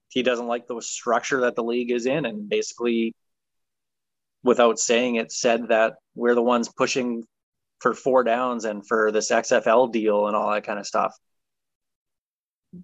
he 0.09 0.23
doesn't 0.23 0.47
like 0.47 0.67
the 0.67 0.81
structure 0.81 1.43
that 1.43 1.55
the 1.55 1.63
league 1.63 1.91
is 1.91 2.07
in, 2.07 2.27
and 2.27 2.49
basically, 2.49 3.15
without 4.43 4.79
saying 4.79 5.17
it, 5.17 5.33
said 5.33 5.69
that 5.69 5.95
we're 6.15 6.35
the 6.35 6.43
ones 6.43 6.69
pushing 6.69 7.25
for 7.79 7.95
four 7.95 8.25
downs 8.25 8.65
and 8.65 8.87
for 8.87 9.11
this 9.11 9.31
XFL 9.31 9.91
deal 9.91 10.27
and 10.27 10.37
all 10.37 10.51
that 10.51 10.65
kind 10.65 10.79
of 10.79 10.87
stuff. 10.87 11.15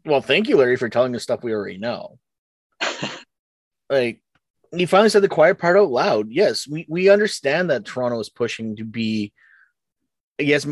Well, 0.05 0.21
thank 0.21 0.49
you, 0.49 0.57
Larry, 0.57 0.77
for 0.77 0.89
telling 0.89 1.15
us 1.15 1.23
stuff 1.23 1.43
we 1.43 1.53
already 1.53 1.79
know. 1.79 2.19
like, 3.91 4.21
he 4.75 4.87
finally 4.87 5.09
said 5.09 5.23
the 5.23 5.29
quiet 5.29 5.59
part 5.59 5.77
out 5.77 5.91
loud. 5.91 6.29
Yes, 6.31 6.67
we 6.67 6.87
we 6.89 7.09
understand 7.09 7.71
that 7.71 7.85
Toronto 7.85 8.19
is 8.19 8.29
pushing 8.29 8.77
to 8.77 8.85
be. 8.85 9.33
Yes, 10.39 10.67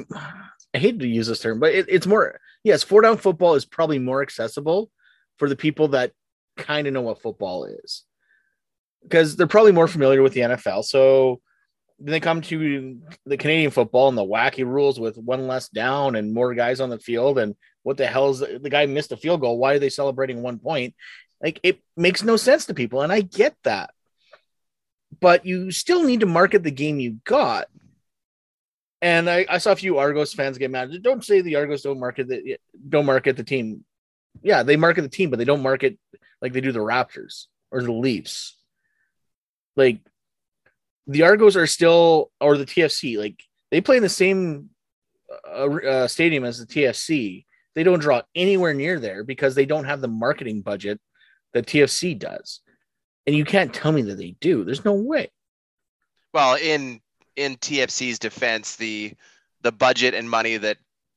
I 0.74 0.78
hate 0.78 0.98
to 0.98 1.06
use 1.06 1.28
this 1.28 1.40
term, 1.40 1.60
but 1.60 1.72
it, 1.72 1.86
it's 1.88 2.06
more. 2.06 2.40
Yes, 2.64 2.82
four 2.82 3.02
down 3.02 3.18
football 3.18 3.54
is 3.54 3.64
probably 3.64 3.98
more 3.98 4.22
accessible 4.22 4.90
for 5.38 5.48
the 5.48 5.56
people 5.56 5.88
that 5.88 6.12
kind 6.56 6.86
of 6.86 6.92
know 6.92 7.02
what 7.02 7.22
football 7.22 7.64
is, 7.66 8.04
because 9.02 9.36
they're 9.36 9.46
probably 9.46 9.72
more 9.72 9.88
familiar 9.88 10.22
with 10.22 10.32
the 10.32 10.40
NFL. 10.40 10.84
So 10.84 11.40
then 11.98 12.12
they 12.12 12.20
come 12.20 12.40
to 12.42 12.98
the 13.24 13.36
Canadian 13.36 13.70
football 13.70 14.08
and 14.08 14.18
the 14.18 14.24
wacky 14.24 14.64
rules 14.64 14.98
with 14.98 15.16
one 15.16 15.46
less 15.46 15.68
down 15.68 16.16
and 16.16 16.34
more 16.34 16.54
guys 16.54 16.80
on 16.80 16.90
the 16.90 16.98
field 16.98 17.38
and 17.38 17.54
what 17.84 17.98
the 17.98 18.06
hell 18.06 18.30
is 18.30 18.40
the 18.40 18.70
guy 18.70 18.86
missed 18.86 19.12
a 19.12 19.16
field 19.16 19.42
goal? 19.42 19.58
Why 19.58 19.74
are 19.74 19.78
they 19.78 19.90
celebrating 19.90 20.42
one 20.42 20.58
point? 20.58 20.94
Like 21.40 21.60
it 21.62 21.80
makes 21.96 22.22
no 22.22 22.36
sense 22.36 22.66
to 22.66 22.74
people, 22.74 23.02
and 23.02 23.12
I 23.12 23.20
get 23.20 23.54
that. 23.64 23.90
But 25.20 25.46
you 25.46 25.70
still 25.70 26.02
need 26.02 26.20
to 26.20 26.26
market 26.26 26.62
the 26.62 26.70
game 26.70 26.98
you 26.98 27.18
got. 27.24 27.66
And 29.02 29.28
I, 29.28 29.44
I 29.48 29.58
saw 29.58 29.72
a 29.72 29.76
few 29.76 29.98
Argos 29.98 30.32
fans 30.32 30.56
get 30.56 30.70
mad. 30.70 30.90
Don't 31.02 31.22
say 31.22 31.42
the 31.42 31.56
Argos 31.56 31.82
don't 31.82 32.00
market 32.00 32.26
the 32.26 32.56
don't 32.88 33.06
market 33.06 33.36
the 33.36 33.44
team. 33.44 33.84
Yeah, 34.42 34.62
they 34.62 34.76
market 34.76 35.02
the 35.02 35.08
team, 35.08 35.28
but 35.28 35.38
they 35.38 35.44
don't 35.44 35.62
market 35.62 35.98
like 36.40 36.54
they 36.54 36.62
do 36.62 36.72
the 36.72 36.80
Raptors 36.80 37.44
or 37.70 37.82
the 37.82 37.92
Leafs. 37.92 38.56
Like 39.76 40.00
the 41.06 41.22
Argos 41.22 41.56
are 41.56 41.66
still 41.66 42.30
or 42.40 42.56
the 42.56 42.66
TFC, 42.66 43.18
like 43.18 43.42
they 43.70 43.80
play 43.80 43.96
in 43.96 44.02
the 44.02 44.08
same 44.08 44.70
uh, 45.48 45.68
uh, 45.68 46.08
stadium 46.08 46.44
as 46.44 46.58
the 46.58 46.66
TFC 46.66 47.44
they 47.74 47.82
don't 47.82 47.98
draw 47.98 48.22
anywhere 48.34 48.72
near 48.72 49.00
there 49.00 49.24
because 49.24 49.54
they 49.54 49.66
don't 49.66 49.84
have 49.84 50.00
the 50.00 50.08
marketing 50.08 50.62
budget 50.62 51.00
that 51.52 51.66
TFC 51.66 52.18
does. 52.18 52.60
And 53.26 53.34
you 53.34 53.44
can't 53.44 53.74
tell 53.74 53.92
me 53.92 54.02
that 54.02 54.16
they 54.16 54.36
do. 54.40 54.64
There's 54.64 54.84
no 54.84 54.92
way. 54.92 55.30
Well, 56.32 56.56
in 56.56 57.00
in 57.36 57.56
TFC's 57.56 58.18
defense, 58.18 58.76
the 58.76 59.14
the 59.62 59.72
budget 59.72 60.14
and 60.14 60.28
money 60.28 60.56
that 60.56 60.76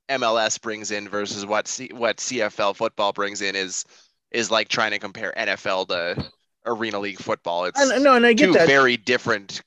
MLS 0.09 0.59
brings 0.59 0.91
in 0.91 1.09
versus 1.09 1.45
what 1.45 1.67
C, 1.67 1.89
what 1.93 2.17
CFL 2.17 2.75
football 2.75 3.13
brings 3.13 3.41
in 3.41 3.55
is 3.55 3.83
is 4.31 4.49
like 4.49 4.69
trying 4.69 4.91
to 4.91 4.99
compare 4.99 5.33
NFL 5.38 5.89
to 5.89 6.31
Arena 6.65 6.99
League 6.99 7.19
football. 7.19 7.65
It's 7.65 7.79
And 7.79 8.03
no, 8.03 8.15
and 8.15 8.25
I 8.25 8.33
get 8.33 8.47
two 8.47 8.53
that. 8.53 8.67
very 8.67 8.95
different 8.95 9.61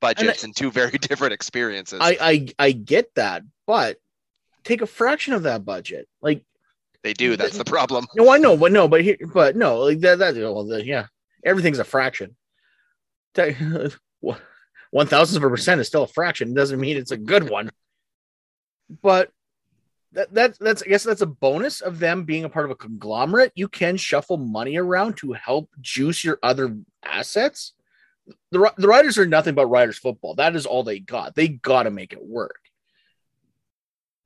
budgets 0.00 0.44
and, 0.44 0.54
two 0.54 0.70
very 0.70 0.98
different 0.98 1.32
experiences. 1.32 2.00
I, 2.02 2.16
I 2.20 2.48
I 2.58 2.72
get 2.72 3.14
that, 3.14 3.42
but 3.66 3.98
take 4.64 4.82
a 4.82 4.86
fraction 4.86 5.34
of 5.34 5.44
that 5.44 5.64
budget. 5.64 6.08
Like 6.20 6.44
they 7.02 7.12
do. 7.12 7.36
That's 7.36 7.56
the 7.56 7.64
problem. 7.64 8.06
no, 8.14 8.30
I 8.30 8.38
know, 8.38 8.56
but 8.56 8.72
no, 8.72 8.88
but 8.88 9.02
here, 9.02 9.16
but 9.32 9.56
no, 9.56 9.78
like 9.78 10.00
that. 10.00 10.18
That 10.18 10.34
well, 10.36 10.66
the, 10.66 10.84
yeah, 10.84 11.06
everything's 11.44 11.78
a 11.78 11.84
fraction. 11.84 12.36
One 14.90 15.06
thousandth 15.06 15.36
of 15.36 15.44
a 15.44 15.50
percent 15.50 15.80
is 15.80 15.86
still 15.86 16.02
a 16.02 16.08
fraction. 16.08 16.50
It 16.50 16.54
doesn't 16.54 16.80
mean 16.80 16.96
it's 16.96 17.12
a 17.12 17.16
good 17.16 17.48
one. 17.48 17.70
But 19.02 19.30
that, 20.12 20.34
that 20.34 20.58
that's 20.58 20.82
I 20.82 20.86
guess 20.86 21.04
that's 21.04 21.22
a 21.22 21.26
bonus 21.26 21.80
of 21.80 22.00
them 22.00 22.24
being 22.24 22.44
a 22.44 22.48
part 22.48 22.64
of 22.64 22.70
a 22.70 22.76
conglomerate. 22.76 23.52
You 23.54 23.68
can 23.68 23.96
shuffle 23.96 24.36
money 24.36 24.76
around 24.76 25.16
to 25.18 25.32
help 25.32 25.70
juice 25.80 26.24
your 26.24 26.38
other 26.42 26.76
assets. 27.04 27.72
The 28.52 28.72
the 28.76 28.88
Riders 28.88 29.18
are 29.18 29.26
nothing 29.26 29.54
but 29.54 29.66
Riders 29.66 29.98
football. 29.98 30.34
That 30.34 30.56
is 30.56 30.66
all 30.66 30.82
they 30.82 30.98
got. 31.00 31.34
They 31.34 31.48
got 31.48 31.84
to 31.84 31.90
make 31.90 32.12
it 32.12 32.24
work. 32.24 32.60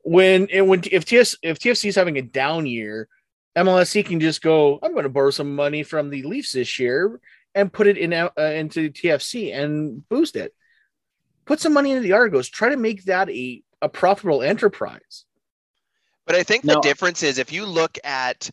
When 0.03 0.49
and 0.53 0.69
when 0.69 0.83
if 0.91 1.05
TS 1.05 1.37
if 1.43 1.59
TFC 1.59 1.89
is 1.89 1.97
having 1.97 2.19
a 2.19 2.23
down 2.23 2.67
year, 2.67 3.09
MLSE 3.57 4.05
can 4.05 4.21
just 4.21 4.43
go. 4.43 4.79
I'm 4.83 4.93
going 4.93 5.05
to 5.05 5.09
borrow 5.09 5.31
some 5.31 5.55
money 5.55 5.83
from 5.83 6.11
the 6.11 6.23
Leafs 6.23 6.53
this 6.53 6.79
year 6.79 7.21
and 7.55 7.73
put 7.73 7.87
it 7.87 7.97
in 7.97 8.13
uh, 8.13 8.31
into 8.37 8.91
TFC 8.91 9.55
and 9.55 10.07
boost 10.09 10.37
it. 10.37 10.55
Put 11.47 11.61
some 11.61 11.73
money 11.73 11.91
into 11.91 12.03
the 12.03 12.13
Argos. 12.13 12.49
Try 12.49 12.71
to 12.71 12.77
make 12.77 13.05
that 13.05 13.31
a 13.31 13.63
a 13.81 13.89
profitable 13.89 14.43
enterprise. 14.43 15.25
But 16.27 16.37
I 16.37 16.43
think 16.43 16.65
No. 16.65 16.75
the 16.75 16.81
difference 16.81 17.23
is 17.23 17.39
if 17.39 17.53
you 17.53 17.67
look 17.67 17.99
at 18.03 18.51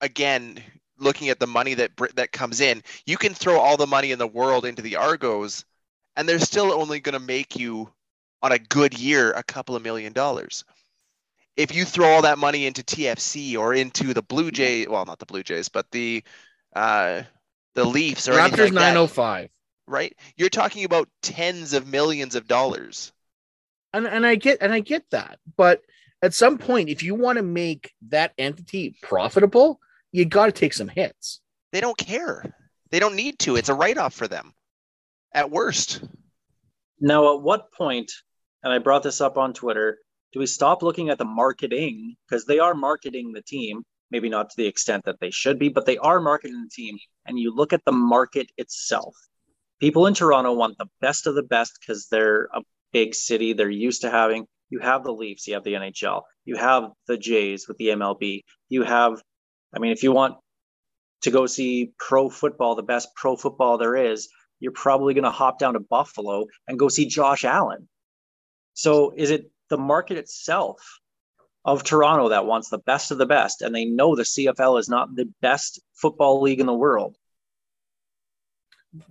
again 0.00 0.62
looking 0.98 1.28
at 1.28 1.38
the 1.38 1.46
money 1.46 1.74
that 1.74 1.92
that 2.14 2.32
comes 2.32 2.60
in, 2.60 2.82
you 3.06 3.16
can 3.16 3.34
throw 3.34 3.58
all 3.58 3.76
the 3.76 3.86
money 3.86 4.12
in 4.12 4.18
the 4.18 4.26
world 4.26 4.64
into 4.64 4.82
the 4.82 4.96
Argos, 4.96 5.64
and 6.16 6.28
they're 6.28 6.38
still 6.38 6.72
only 6.72 7.00
going 7.00 7.14
to 7.14 7.24
make 7.24 7.56
you 7.56 7.90
on 8.42 8.52
a 8.52 8.58
good 8.58 8.98
year 8.98 9.32
a 9.32 9.42
couple 9.42 9.76
of 9.76 9.82
million 9.82 10.12
dollars. 10.12 10.64
If 11.56 11.74
you 11.74 11.84
throw 11.84 12.06
all 12.06 12.22
that 12.22 12.38
money 12.38 12.66
into 12.66 12.82
TFC 12.82 13.58
or 13.58 13.72
into 13.72 14.12
the 14.12 14.22
Blue 14.22 14.50
Jays, 14.50 14.88
well, 14.88 15.06
not 15.06 15.18
the 15.18 15.26
Blue 15.26 15.42
Jays, 15.42 15.68
but 15.68 15.90
the 15.90 16.22
uh, 16.74 17.22
the 17.74 17.84
Leafs 17.84 18.28
or 18.28 18.32
Raptors 18.32 18.58
like 18.58 18.72
that, 18.72 18.72
905. 18.72 19.48
right? 19.86 20.14
You're 20.36 20.50
talking 20.50 20.84
about 20.84 21.08
tens 21.22 21.72
of 21.72 21.86
millions 21.86 22.34
of 22.34 22.46
dollars. 22.46 23.12
and 23.92 24.06
and 24.06 24.26
I 24.26 24.34
get 24.34 24.58
and 24.60 24.72
I 24.72 24.80
get 24.80 25.08
that, 25.10 25.38
but 25.56 25.82
at 26.22 26.34
some 26.34 26.58
point, 26.58 26.88
if 26.88 27.02
you 27.02 27.14
want 27.14 27.36
to 27.36 27.42
make 27.42 27.94
that 28.08 28.32
entity 28.38 28.96
profitable, 29.02 29.80
you 30.12 30.24
got 30.24 30.46
to 30.46 30.52
take 30.52 30.72
some 30.72 30.88
hits. 30.88 31.40
They 31.72 31.80
don't 31.80 31.96
care. 31.96 32.54
They 32.90 32.98
don't 32.98 33.16
need 33.16 33.38
to. 33.40 33.56
It's 33.56 33.68
a 33.68 33.74
write 33.74 33.98
off 33.98 34.14
for 34.14 34.28
them 34.28 34.52
at 35.32 35.50
worst. 35.50 36.02
Now, 37.00 37.34
at 37.34 37.42
what 37.42 37.72
point, 37.72 38.10
and 38.62 38.72
I 38.72 38.78
brought 38.78 39.02
this 39.02 39.20
up 39.20 39.36
on 39.36 39.52
Twitter, 39.52 39.98
do 40.32 40.38
we 40.38 40.46
stop 40.46 40.82
looking 40.82 41.10
at 41.10 41.18
the 41.18 41.24
marketing? 41.24 42.16
Because 42.28 42.46
they 42.46 42.58
are 42.58 42.74
marketing 42.74 43.32
the 43.32 43.42
team, 43.42 43.82
maybe 44.10 44.28
not 44.28 44.50
to 44.50 44.56
the 44.56 44.66
extent 44.66 45.04
that 45.04 45.20
they 45.20 45.30
should 45.30 45.58
be, 45.58 45.68
but 45.68 45.86
they 45.86 45.98
are 45.98 46.20
marketing 46.20 46.62
the 46.62 46.70
team. 46.70 46.96
And 47.26 47.38
you 47.38 47.54
look 47.54 47.72
at 47.72 47.84
the 47.84 47.92
market 47.92 48.48
itself. 48.56 49.14
People 49.80 50.06
in 50.06 50.14
Toronto 50.14 50.52
want 50.52 50.78
the 50.78 50.88
best 51.00 51.26
of 51.26 51.34
the 51.34 51.42
best 51.42 51.78
because 51.80 52.08
they're 52.08 52.48
a 52.54 52.62
big 52.92 53.14
city. 53.14 53.52
They're 53.52 53.68
used 53.68 54.02
to 54.02 54.10
having, 54.10 54.46
you 54.70 54.78
have 54.78 55.04
the 55.04 55.12
Leafs, 55.12 55.46
you 55.46 55.54
have 55.54 55.64
the 55.64 55.74
NHL, 55.74 56.22
you 56.44 56.56
have 56.56 56.90
the 57.06 57.18
Jays 57.18 57.68
with 57.68 57.76
the 57.76 57.88
MLB, 57.88 58.42
you 58.68 58.84
have, 58.84 59.22
I 59.74 59.78
mean, 59.78 59.92
if 59.92 60.02
you 60.02 60.12
want 60.12 60.36
to 61.22 61.30
go 61.30 61.46
see 61.46 61.92
pro 61.98 62.28
football, 62.28 62.74
the 62.74 62.82
best 62.82 63.08
pro 63.14 63.36
football 63.36 63.78
there 63.78 63.96
is, 63.96 64.28
you're 64.60 64.72
probably 64.72 65.14
going 65.14 65.24
to 65.24 65.30
hop 65.30 65.58
down 65.58 65.74
to 65.74 65.80
Buffalo 65.80 66.46
and 66.66 66.78
go 66.78 66.88
see 66.88 67.06
Josh 67.06 67.44
Allen. 67.44 67.88
So 68.74 69.12
is 69.16 69.30
it 69.30 69.50
the 69.68 69.78
market 69.78 70.18
itself 70.18 71.00
of 71.64 71.82
Toronto 71.82 72.28
that 72.28 72.46
wants 72.46 72.68
the 72.68 72.78
best 72.78 73.10
of 73.10 73.18
the 73.18 73.26
best 73.26 73.60
and 73.60 73.74
they 73.74 73.84
know 73.84 74.14
the 74.14 74.22
CFL 74.22 74.78
is 74.78 74.88
not 74.88 75.14
the 75.14 75.28
best 75.42 75.80
football 75.94 76.40
league 76.40 76.60
in 76.60 76.66
the 76.66 76.74
world? 76.74 77.16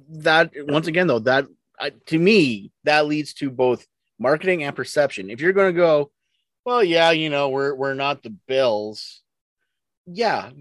That 0.10 0.52
once 0.56 0.88
again, 0.88 1.08
though, 1.08 1.20
that 1.20 1.46
uh, 1.80 1.92
to 2.08 2.18
me 2.18 2.72
that 2.86 3.06
leads 3.06 3.34
to 3.36 3.50
both 3.52 3.86
marketing 4.18 4.64
and 4.64 4.76
perception. 4.76 5.30
If 5.30 5.42
you're 5.42 5.54
going 5.54 5.74
to 5.74 5.80
go, 5.80 6.12
well, 6.66 6.84
yeah, 6.84 7.12
you 7.12 7.30
know, 7.30 7.50
we're 7.50 7.76
we're 7.76 7.94
not 7.94 8.24
the 8.24 8.32
Bills. 8.32 9.22
Yeah, 10.06 10.52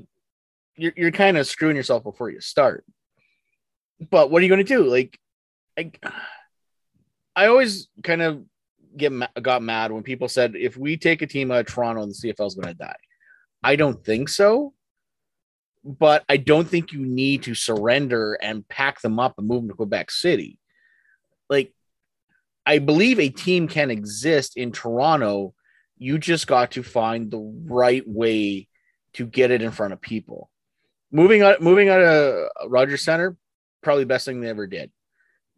you're 0.76 0.92
you're 0.96 1.10
kind 1.10 1.36
of 1.36 1.46
screwing 1.46 1.76
yourself 1.76 2.02
before 2.02 2.30
you 2.30 2.40
start. 2.40 2.84
But 4.10 4.30
what 4.30 4.40
are 4.40 4.42
you 4.44 4.48
going 4.48 4.64
to 4.64 4.76
do? 4.76 4.84
Like, 4.84 5.18
I, 5.78 5.92
I 7.36 7.46
always 7.46 7.88
kind 8.02 8.22
of 8.22 8.44
get 8.96 9.12
got 9.42 9.62
mad 9.62 9.92
when 9.92 10.02
people 10.02 10.28
said 10.28 10.54
if 10.56 10.76
we 10.76 10.96
take 10.96 11.22
a 11.22 11.26
team 11.26 11.50
out 11.50 11.60
of 11.60 11.66
Toronto, 11.66 12.06
the 12.06 12.12
CFL 12.12 12.46
is 12.46 12.54
going 12.54 12.68
to 12.68 12.74
die. 12.74 12.96
I 13.62 13.76
don't 13.76 14.04
think 14.04 14.28
so. 14.28 14.74
But 15.86 16.24
I 16.30 16.38
don't 16.38 16.66
think 16.66 16.92
you 16.92 17.04
need 17.04 17.42
to 17.42 17.54
surrender 17.54 18.34
and 18.34 18.66
pack 18.68 19.02
them 19.02 19.18
up 19.18 19.34
and 19.36 19.46
move 19.46 19.62
them 19.62 19.68
to 19.68 19.76
Quebec 19.76 20.10
City. 20.10 20.58
Like, 21.50 21.74
I 22.64 22.78
believe 22.78 23.20
a 23.20 23.28
team 23.28 23.68
can 23.68 23.90
exist 23.90 24.56
in 24.56 24.72
Toronto. 24.72 25.52
You 25.98 26.18
just 26.18 26.46
got 26.46 26.72
to 26.72 26.82
find 26.82 27.30
the 27.30 27.38
right 27.66 28.02
way 28.06 28.68
to 29.14 29.26
get 29.26 29.50
it 29.50 29.62
in 29.62 29.70
front 29.70 29.92
of 29.92 30.00
people. 30.00 30.50
Moving 31.10 31.42
on, 31.42 31.56
moving 31.60 31.88
out 31.88 32.00
of 32.00 32.48
Rogers 32.68 33.02
Center, 33.02 33.36
probably 33.82 34.04
the 34.04 34.08
best 34.08 34.24
thing 34.24 34.40
they 34.40 34.48
ever 34.48 34.66
did, 34.66 34.90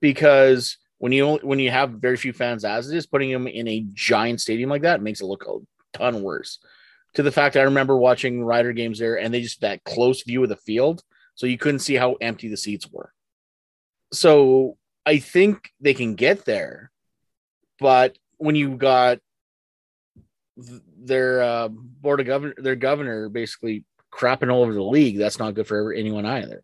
because 0.00 0.78
when 0.98 1.12
you 1.12 1.24
only, 1.24 1.40
when 1.42 1.58
you 1.58 1.70
have 1.70 1.90
very 1.90 2.16
few 2.16 2.32
fans 2.32 2.64
as 2.64 2.90
it 2.90 2.96
is, 2.96 3.06
putting 3.06 3.30
them 3.30 3.46
in 3.46 3.68
a 3.68 3.86
giant 3.92 4.40
stadium 4.40 4.70
like 4.70 4.82
that 4.82 5.02
makes 5.02 5.20
it 5.20 5.26
look 5.26 5.44
a 5.46 5.98
ton 5.98 6.22
worse. 6.22 6.58
To 7.14 7.22
the 7.22 7.32
fact 7.32 7.56
I 7.56 7.62
remember 7.62 7.96
watching 7.96 8.44
Rider 8.44 8.72
games 8.72 8.98
there, 8.98 9.18
and 9.18 9.32
they 9.32 9.40
just 9.40 9.62
that 9.62 9.84
close 9.84 10.22
view 10.22 10.42
of 10.42 10.50
the 10.50 10.56
field, 10.56 11.02
so 11.34 11.46
you 11.46 11.56
couldn't 11.56 11.80
see 11.80 11.94
how 11.94 12.14
empty 12.20 12.48
the 12.48 12.56
seats 12.56 12.88
were. 12.90 13.12
So 14.12 14.76
I 15.06 15.18
think 15.18 15.70
they 15.80 15.94
can 15.94 16.14
get 16.14 16.44
there, 16.44 16.90
but 17.78 18.18
when 18.36 18.54
you 18.54 18.76
got 18.76 19.18
their 20.56 21.42
uh, 21.42 21.68
board 21.68 22.20
of 22.20 22.26
governor, 22.26 22.54
their 22.56 22.76
governor 22.76 23.28
basically 23.28 23.84
crapping 24.12 24.50
all 24.52 24.62
over 24.62 24.72
the 24.72 24.82
league, 24.82 25.18
that's 25.18 25.38
not 25.38 25.54
good 25.54 25.66
for 25.66 25.92
anyone 25.92 26.26
either. 26.26 26.62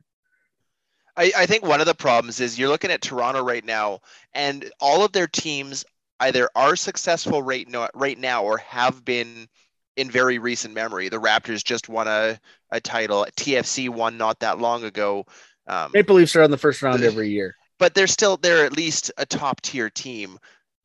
I, 1.16 1.32
I 1.36 1.46
think 1.46 1.64
one 1.64 1.80
of 1.80 1.86
the 1.86 1.94
problems 1.94 2.40
is 2.40 2.58
you're 2.58 2.70
looking 2.70 2.90
at 2.90 3.02
Toronto 3.02 3.42
right 3.42 3.64
now, 3.64 4.00
and 4.32 4.70
all 4.80 5.04
of 5.04 5.12
their 5.12 5.26
teams 5.26 5.84
either 6.20 6.48
are 6.54 6.76
successful 6.76 7.42
right 7.42 7.68
now, 7.68 7.88
right 7.94 8.18
now 8.18 8.44
or 8.44 8.58
have 8.58 9.04
been 9.04 9.48
in 9.96 10.10
very 10.10 10.38
recent 10.38 10.72
memory. 10.72 11.08
The 11.08 11.20
Raptors 11.20 11.62
just 11.62 11.88
won 11.88 12.08
a, 12.08 12.38
a 12.70 12.80
title. 12.80 13.26
TFC 13.36 13.90
won 13.90 14.16
not 14.16 14.40
that 14.40 14.58
long 14.58 14.84
ago. 14.84 15.26
Um, 15.66 15.90
Maple 15.92 16.16
Leafs 16.16 16.34
are 16.34 16.42
on 16.42 16.50
the 16.50 16.58
first 16.58 16.80
round 16.82 17.02
every 17.04 17.28
year. 17.28 17.56
but 17.78 17.94
they're 17.94 18.06
still 18.06 18.36
they're 18.36 18.64
at 18.64 18.76
least 18.76 19.12
a 19.18 19.26
top 19.26 19.60
tier 19.60 19.90
team 19.90 20.38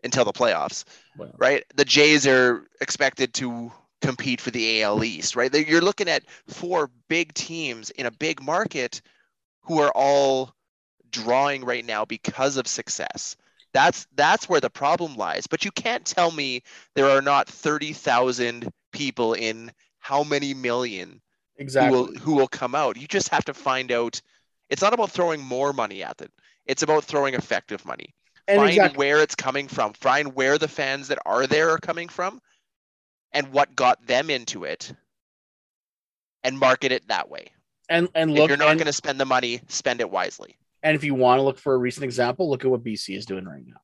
until 0.03 0.25
the 0.25 0.33
playoffs, 0.33 0.83
Right? 1.37 1.63
The 1.75 1.85
Jays 1.85 2.27
are 2.27 2.65
expected 2.81 3.33
to 3.35 3.71
compete 4.01 4.41
for 4.41 4.51
the 4.51 4.83
AL 4.83 5.03
East, 5.03 5.35
right? 5.35 5.53
You're 5.53 5.81
looking 5.81 6.09
at 6.09 6.23
four 6.47 6.89
big 7.07 7.33
teams 7.33 7.89
in 7.91 8.05
a 8.05 8.11
big 8.11 8.41
market 8.41 9.01
who 9.61 9.79
are 9.79 9.91
all 9.91 10.53
drawing 11.11 11.65
right 11.65 11.85
now 11.85 12.05
because 12.05 12.57
of 12.57 12.67
success. 12.67 13.35
That's 13.73 14.07
that's 14.15 14.47
where 14.47 14.61
the 14.61 14.69
problem 14.69 15.15
lies. 15.15 15.47
But 15.47 15.65
you 15.65 15.71
can't 15.71 16.05
tell 16.05 16.31
me 16.31 16.63
there 16.95 17.09
are 17.09 17.21
not 17.21 17.47
30,000 17.47 18.71
people 18.91 19.33
in 19.33 19.71
how 19.99 20.23
many 20.23 20.53
million 20.53 21.21
who 21.57 21.63
exactly. 21.63 21.97
will 21.97 22.07
who 22.15 22.35
will 22.35 22.47
come 22.47 22.75
out. 22.75 22.97
You 22.97 23.07
just 23.07 23.29
have 23.29 23.45
to 23.45 23.53
find 23.53 23.91
out. 23.91 24.21
It's 24.69 24.81
not 24.81 24.93
about 24.93 25.11
throwing 25.11 25.41
more 25.41 25.73
money 25.73 26.03
at 26.03 26.21
it. 26.21 26.31
It's 26.65 26.83
about 26.83 27.03
throwing 27.03 27.33
effective 27.33 27.85
money. 27.85 28.13
And 28.47 28.59
find 28.59 28.69
exactly. 28.69 28.97
where 28.97 29.21
it's 29.21 29.35
coming 29.35 29.67
from. 29.67 29.93
Find 29.93 30.33
where 30.33 30.57
the 30.57 30.67
fans 30.67 31.09
that 31.09 31.19
are 31.25 31.47
there 31.47 31.71
are 31.71 31.77
coming 31.77 32.07
from, 32.07 32.39
and 33.33 33.51
what 33.51 33.75
got 33.75 34.05
them 34.07 34.29
into 34.29 34.63
it, 34.63 34.93
and 36.43 36.57
market 36.57 36.91
it 36.91 37.07
that 37.09 37.29
way. 37.29 37.51
and 37.89 38.07
and 38.15 38.31
look, 38.31 38.45
if 38.45 38.49
you're 38.49 38.57
not 38.57 38.75
going 38.75 38.85
to 38.85 38.93
spend 38.93 39.19
the 39.19 39.25
money, 39.25 39.61
spend 39.67 39.99
it 40.01 40.09
wisely. 40.09 40.55
and 40.83 40.95
if 40.95 41.03
you 41.03 41.13
want 41.15 41.39
to 41.39 41.43
look 41.43 41.59
for 41.59 41.73
a 41.73 41.77
recent 41.77 42.05
example, 42.05 42.49
look 42.49 42.63
at 42.63 42.71
what 42.71 42.83
BC 42.83 43.17
is 43.17 43.25
doing 43.25 43.45
right 43.45 43.65
now. 43.65 43.81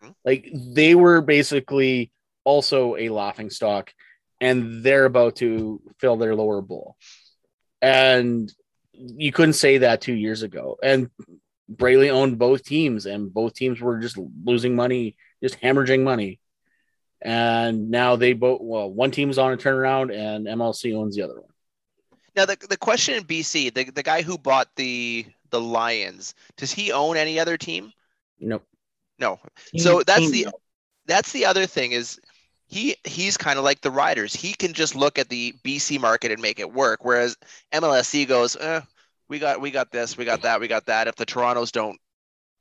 Hmm. 0.00 0.12
Like 0.24 0.50
they 0.52 0.94
were 0.94 1.20
basically 1.20 2.12
also 2.44 2.96
a 2.96 3.08
laughing 3.08 3.50
stock, 3.50 3.92
and 4.40 4.84
they're 4.84 5.06
about 5.06 5.36
to 5.36 5.82
fill 5.98 6.16
their 6.16 6.34
lower 6.34 6.60
bowl. 6.60 6.96
And 7.82 8.52
you 8.92 9.32
couldn't 9.32 9.54
say 9.54 9.78
that 9.78 10.00
two 10.00 10.14
years 10.14 10.42
ago. 10.42 10.76
And 10.82 11.10
Braley 11.68 12.10
owned 12.10 12.38
both 12.38 12.64
teams, 12.64 13.06
and 13.06 13.32
both 13.32 13.54
teams 13.54 13.80
were 13.80 13.98
just 13.98 14.18
losing 14.44 14.76
money, 14.76 15.16
just 15.42 15.60
hemorrhaging 15.60 16.02
money. 16.02 16.40
And 17.22 17.90
now 17.90 18.16
they 18.16 18.34
both 18.34 18.60
well, 18.60 18.90
one 18.90 19.10
team's 19.10 19.38
on 19.38 19.52
a 19.52 19.56
turnaround, 19.56 20.14
and 20.14 20.46
MLC 20.46 20.94
owns 20.94 21.16
the 21.16 21.22
other 21.22 21.40
one. 21.40 21.50
Now 22.36 22.44
the 22.44 22.56
the 22.68 22.76
question 22.76 23.14
in 23.14 23.24
BC, 23.24 23.72
the 23.72 23.84
the 23.90 24.02
guy 24.02 24.22
who 24.22 24.36
bought 24.36 24.68
the 24.76 25.24
the 25.50 25.60
Lions, 25.60 26.34
does 26.56 26.72
he 26.72 26.92
own 26.92 27.16
any 27.16 27.38
other 27.40 27.56
team? 27.56 27.92
Nope. 28.40 28.64
No. 29.18 29.40
So 29.78 30.02
that's 30.02 30.30
the 30.30 30.44
deal. 30.44 30.60
that's 31.06 31.32
the 31.32 31.46
other 31.46 31.66
thing 31.66 31.92
is 31.92 32.20
he 32.66 32.96
he's 33.04 33.36
kind 33.36 33.58
of 33.58 33.64
like 33.64 33.80
the 33.80 33.90
riders. 33.90 34.34
He 34.34 34.52
can 34.52 34.72
just 34.72 34.94
look 34.94 35.18
at 35.18 35.28
the 35.28 35.54
BC 35.64 36.00
market 36.00 36.32
and 36.32 36.42
make 36.42 36.58
it 36.58 36.72
work. 36.72 37.04
Whereas 37.04 37.36
MLSE 37.72 38.26
goes, 38.26 38.56
eh, 38.56 38.80
we 39.28 39.38
got 39.38 39.60
we 39.60 39.70
got 39.70 39.90
this, 39.90 40.16
we 40.16 40.24
got 40.24 40.42
that, 40.42 40.60
we 40.60 40.68
got 40.68 40.86
that. 40.86 41.08
If 41.08 41.16
the 41.16 41.26
Torontos 41.26 41.72
don't, 41.72 41.98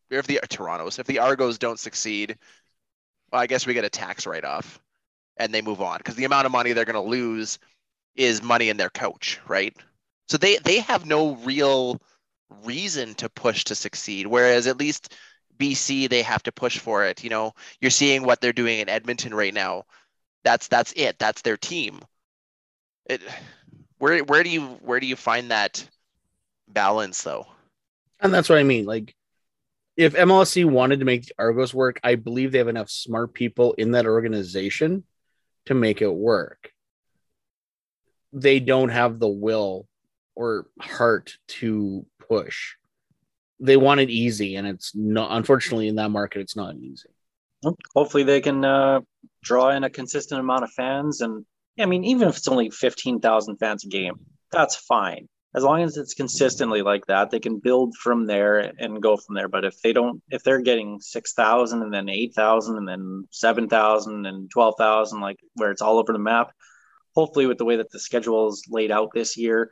if 0.10 0.28
the 0.28 0.40
Torontos, 0.50 1.00
if 1.00 1.08
the 1.08 1.20
Argos 1.20 1.58
don't 1.58 1.80
succeed, 1.80 2.38
well, 3.32 3.42
I 3.42 3.48
guess 3.48 3.66
we 3.66 3.74
get 3.74 3.86
a 3.86 3.90
tax 3.90 4.26
write 4.26 4.46
off, 4.46 4.80
and 5.38 5.54
they 5.54 5.62
move 5.62 5.82
on 5.82 5.98
because 5.98 6.16
the 6.16 6.26
amount 6.26 6.46
of 6.46 6.52
money 6.52 6.74
they're 6.74 6.86
going 6.86 7.04
to 7.04 7.10
lose 7.10 7.60
is 8.16 8.42
money 8.44 8.70
in 8.70 8.78
their 8.78 8.90
coach, 8.90 9.40
right? 9.48 9.76
So 10.30 10.38
they 10.38 10.58
they 10.58 10.80
have 10.80 11.06
no 11.06 11.36
real 11.38 12.02
reason 12.64 13.16
to 13.16 13.30
push 13.30 13.64
to 13.66 13.76
succeed. 13.76 14.28
Whereas 14.28 14.68
at 14.68 14.78
least 14.78 15.14
BC 15.58 16.10
they 16.10 16.22
have 16.22 16.44
to 16.44 16.52
push 16.52 16.80
for 16.80 17.06
it. 17.06 17.24
You 17.24 17.30
know, 17.30 17.54
you're 17.82 17.92
seeing 17.92 18.24
what 18.24 18.42
they're 18.42 18.54
doing 18.54 18.80
in 18.80 18.90
Edmonton 18.90 19.34
right 19.34 19.54
now. 19.54 19.84
That's 20.44 20.68
that's 20.68 20.94
it. 20.96 21.20
That's 21.20 21.42
their 21.42 21.58
team. 21.58 22.02
It 23.06 23.22
where 23.98 24.20
where 24.24 24.44
do 24.44 24.50
you 24.50 24.62
where 24.82 25.00
do 25.00 25.08
you 25.08 25.16
find 25.16 25.52
that 25.52 25.88
balance 26.68 27.24
though? 27.24 27.48
And 28.20 28.34
that's 28.34 28.50
what 28.50 28.58
I 28.58 28.64
mean. 28.64 28.86
Like, 28.86 29.16
if 29.96 30.16
MLSE 30.16 30.66
wanted 30.66 31.00
to 31.00 31.06
make 31.06 31.26
the 31.26 31.34
Argos 31.38 31.74
work, 31.74 32.00
I 32.04 32.16
believe 32.16 32.52
they 32.52 32.58
have 32.58 32.68
enough 32.68 32.90
smart 32.90 33.34
people 33.34 33.74
in 33.74 33.92
that 33.92 34.06
organization 34.06 35.04
to 35.66 35.74
make 35.74 36.02
it 36.02 36.14
work. 36.14 36.72
They 38.32 38.60
don't 38.60 38.90
have 38.90 39.20
the 39.20 39.28
will 39.28 39.88
or 40.36 40.68
heart 40.80 41.38
to 41.48 42.06
push. 42.28 42.76
They 43.60 43.78
want 43.78 44.00
it 44.00 44.10
easy, 44.10 44.56
and 44.56 44.68
it's 44.68 44.96
not. 44.96 45.32
Unfortunately, 45.32 45.88
in 45.88 45.96
that 45.96 46.10
market, 46.10 46.42
it's 46.42 46.56
not 46.56 46.76
easy. 46.76 47.10
Hopefully, 47.94 48.24
they 48.24 48.42
can 48.42 48.66
uh, 48.66 49.02
draw 49.44 49.70
in 49.70 49.84
a 49.84 49.90
consistent 49.90 50.40
amount 50.40 50.64
of 50.64 50.72
fans, 50.72 51.22
and 51.22 51.46
I 51.80 51.86
mean, 51.86 52.04
even 52.04 52.28
if 52.28 52.38
it's 52.38 52.48
only 52.48 52.72
fifteen 52.72 53.20
thousand 53.20 53.58
fans 53.58 53.86
a 53.86 53.88
game, 53.88 54.16
that's 54.52 54.76
fine. 54.76 55.30
As 55.56 55.64
long 55.64 55.84
as 55.84 55.98
it's 55.98 56.16
consistently 56.16 56.82
like 56.82 57.06
that, 57.06 57.30
they 57.30 57.40
can 57.40 57.60
build 57.60 57.96
from 57.96 58.26
there 58.26 58.72
and 58.80 59.02
go 59.02 59.18
from 59.18 59.36
there. 59.36 59.48
But 59.48 59.66
if 59.66 59.80
they 59.82 59.94
don't, 59.94 60.22
if 60.30 60.44
they're 60.44 60.62
getting 60.62 61.00
six 61.00 61.34
thousand 61.34 61.84
and 61.84 61.94
then 61.94 62.10
eight 62.10 62.34
thousand 62.34 62.78
and 62.78 62.88
then 62.88 63.28
seven 63.30 63.70
thousand 63.70 64.26
and 64.26 64.50
twelve 64.50 64.76
thousand, 64.78 65.22
like 65.22 65.38
where 65.54 65.72
it's 65.72 65.82
all 65.82 66.00
over 66.00 66.12
the 66.12 66.20
map, 66.20 66.52
hopefully, 67.16 67.46
with 67.46 67.60
the 67.60 67.66
way 67.66 67.78
that 67.78 67.92
the 67.92 68.00
schedule 68.00 68.50
is 68.50 68.66
laid 68.68 68.92
out 68.92 69.10
this 69.14 69.38
year, 69.38 69.70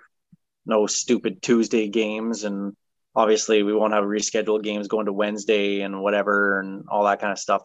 no 0.66 0.86
stupid 0.86 1.42
Tuesday 1.42 1.90
games 1.90 2.44
and 2.44 2.76
obviously 3.16 3.64
we 3.64 3.74
won't 3.74 3.94
have 3.94 4.04
rescheduled 4.04 4.64
games 4.64 4.88
going 4.88 5.06
to 5.06 5.14
Wednesday 5.14 5.82
and 5.82 6.02
whatever 6.02 6.60
and 6.60 6.86
all 6.90 7.06
that 7.06 7.20
kind 7.20 7.32
of 7.32 7.40
stuff 7.40 7.64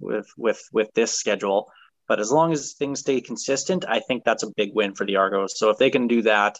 with 0.00 0.28
with 0.36 0.62
with 0.72 0.88
this 0.94 1.12
schedule. 1.12 1.70
But 2.06 2.20
as 2.20 2.32
long 2.32 2.52
as 2.52 2.72
things 2.72 3.00
stay 3.00 3.20
consistent, 3.20 3.84
I 3.86 4.00
think 4.00 4.24
that's 4.24 4.42
a 4.42 4.52
big 4.56 4.70
win 4.74 4.94
for 4.94 5.04
the 5.04 5.16
Argos. 5.16 5.58
So 5.58 5.68
if 5.68 5.76
they 5.76 5.90
can 5.90 6.08
do 6.08 6.22
that, 6.22 6.58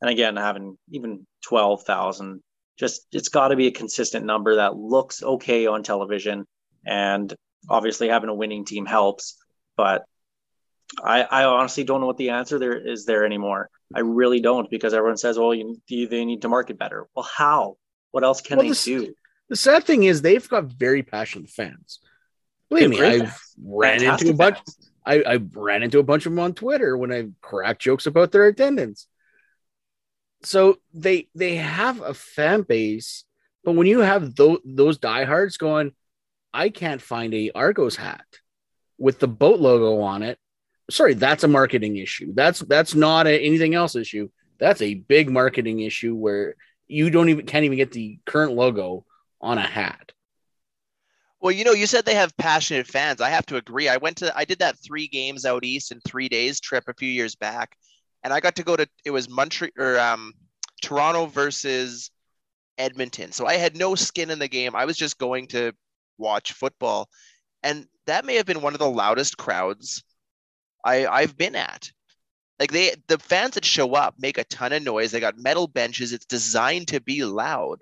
and 0.00 0.10
again 0.10 0.36
having 0.36 0.78
even 0.90 1.26
twelve 1.42 1.84
thousand, 1.84 2.42
just 2.78 3.06
it's 3.12 3.28
got 3.28 3.48
to 3.48 3.56
be 3.56 3.66
a 3.66 3.72
consistent 3.72 4.24
number 4.26 4.56
that 4.56 4.76
looks 4.76 5.22
okay 5.22 5.66
on 5.66 5.82
television, 5.82 6.46
and 6.86 7.32
obviously 7.68 8.08
having 8.08 8.30
a 8.30 8.34
winning 8.34 8.64
team 8.64 8.86
helps. 8.86 9.36
But 9.76 10.04
I, 11.02 11.22
I 11.22 11.44
honestly 11.44 11.84
don't 11.84 12.00
know 12.00 12.06
what 12.06 12.16
the 12.16 12.30
answer 12.30 12.58
there 12.58 12.76
is 12.76 13.04
there 13.04 13.24
anymore. 13.24 13.68
I 13.94 14.00
really 14.00 14.40
don't 14.40 14.70
because 14.70 14.94
everyone 14.94 15.16
says, 15.16 15.38
"Well, 15.38 15.54
you, 15.54 15.80
they 15.88 16.24
need 16.24 16.42
to 16.42 16.48
market 16.48 16.78
better." 16.78 17.06
Well, 17.14 17.28
how? 17.36 17.76
What 18.10 18.24
else 18.24 18.40
can 18.40 18.56
Well, 18.58 18.64
they 18.64 18.70
this- 18.70 18.84
do? 18.84 19.14
The 19.50 19.56
sad 19.56 19.84
thing 19.84 20.02
is, 20.04 20.20
they've 20.20 20.46
got 20.46 20.64
very 20.66 21.02
passionate 21.02 21.48
fans. 21.48 22.00
Believe 22.68 22.90
me, 22.90 23.00
I've 23.00 23.20
fans. 23.20 23.54
ran 23.64 24.02
into 24.02 24.28
a 24.30 24.34
bunch. 24.34 24.58
I, 25.06 25.22
I 25.22 25.40
ran 25.54 25.82
into 25.82 26.00
a 26.00 26.02
bunch 26.02 26.26
of 26.26 26.32
them 26.32 26.38
on 26.40 26.52
Twitter 26.52 26.98
when 26.98 27.10
I 27.10 27.28
cracked 27.40 27.80
jokes 27.80 28.04
about 28.04 28.30
their 28.30 28.44
attendance. 28.46 29.06
So 30.42 30.78
they 30.94 31.28
they 31.34 31.56
have 31.56 32.00
a 32.00 32.14
fan 32.14 32.62
base, 32.62 33.24
but 33.64 33.72
when 33.72 33.86
you 33.86 34.00
have 34.00 34.34
those 34.34 34.58
those 34.64 34.98
diehards 34.98 35.56
going, 35.58 35.92
I 36.54 36.70
can't 36.70 37.02
find 37.02 37.34
a 37.34 37.50
Argos 37.54 37.96
hat. 37.96 38.26
with 38.98 39.18
the 39.18 39.28
boat 39.28 39.60
logo 39.60 40.00
on 40.00 40.22
it. 40.22 40.38
Sorry, 40.90 41.14
that's 41.14 41.44
a 41.44 41.48
marketing 41.48 41.96
issue. 41.96 42.32
That's 42.34 42.60
that's 42.60 42.94
not 42.94 43.26
a, 43.26 43.38
anything 43.38 43.74
else 43.74 43.94
issue. 43.96 44.28
That's 44.58 44.82
a 44.82 44.94
big 44.94 45.30
marketing 45.30 45.80
issue 45.80 46.14
where 46.14 46.56
you 46.88 47.10
don't 47.10 47.28
even 47.28 47.46
can't 47.46 47.64
even 47.64 47.76
get 47.78 47.92
the 47.92 48.18
current 48.26 48.52
logo 48.52 49.04
on 49.40 49.58
a 49.58 49.62
hat. 49.66 50.12
Well, 51.40 51.52
you 51.52 51.64
know, 51.64 51.72
you 51.72 51.86
said 51.86 52.04
they 52.04 52.14
have 52.14 52.36
passionate 52.36 52.88
fans. 52.88 53.20
I 53.20 53.28
have 53.30 53.46
to 53.46 53.56
agree. 53.56 53.88
I 53.88 53.98
went 53.98 54.16
to, 54.18 54.36
I 54.36 54.44
did 54.44 54.58
that 54.58 54.78
three 54.78 55.06
games 55.06 55.44
out 55.44 55.64
east 55.64 55.92
in 55.92 56.00
three 56.00 56.28
days 56.28 56.58
trip 56.60 56.84
a 56.88 56.94
few 56.94 57.08
years 57.08 57.36
back, 57.36 57.76
and 58.22 58.32
I 58.32 58.40
got 58.40 58.56
to 58.56 58.62
go 58.62 58.76
to 58.76 58.88
it 59.04 59.10
was 59.10 59.28
Montreal 59.28 59.70
or 59.78 59.98
um, 59.98 60.32
Toronto 60.82 61.26
versus 61.26 62.10
Edmonton. 62.76 63.32
So 63.32 63.46
I 63.46 63.54
had 63.54 63.76
no 63.76 63.94
skin 63.94 64.30
in 64.30 64.38
the 64.38 64.48
game. 64.48 64.74
I 64.74 64.84
was 64.84 64.96
just 64.96 65.18
going 65.18 65.48
to 65.48 65.72
watch 66.18 66.52
football, 66.52 67.08
and 67.62 67.86
that 68.06 68.24
may 68.24 68.36
have 68.36 68.46
been 68.46 68.62
one 68.62 68.74
of 68.74 68.80
the 68.80 68.90
loudest 68.90 69.36
crowds 69.36 70.02
I 70.84 71.06
I've 71.06 71.36
been 71.36 71.56
at. 71.56 71.90
Like 72.58 72.72
they, 72.72 72.94
the 73.06 73.18
fans 73.18 73.54
that 73.54 73.64
show 73.64 73.94
up 73.94 74.16
make 74.18 74.36
a 74.36 74.44
ton 74.44 74.72
of 74.72 74.82
noise. 74.82 75.12
They 75.12 75.20
got 75.20 75.38
metal 75.38 75.68
benches. 75.68 76.12
It's 76.12 76.26
designed 76.26 76.88
to 76.88 77.00
be 77.00 77.24
loud. 77.24 77.80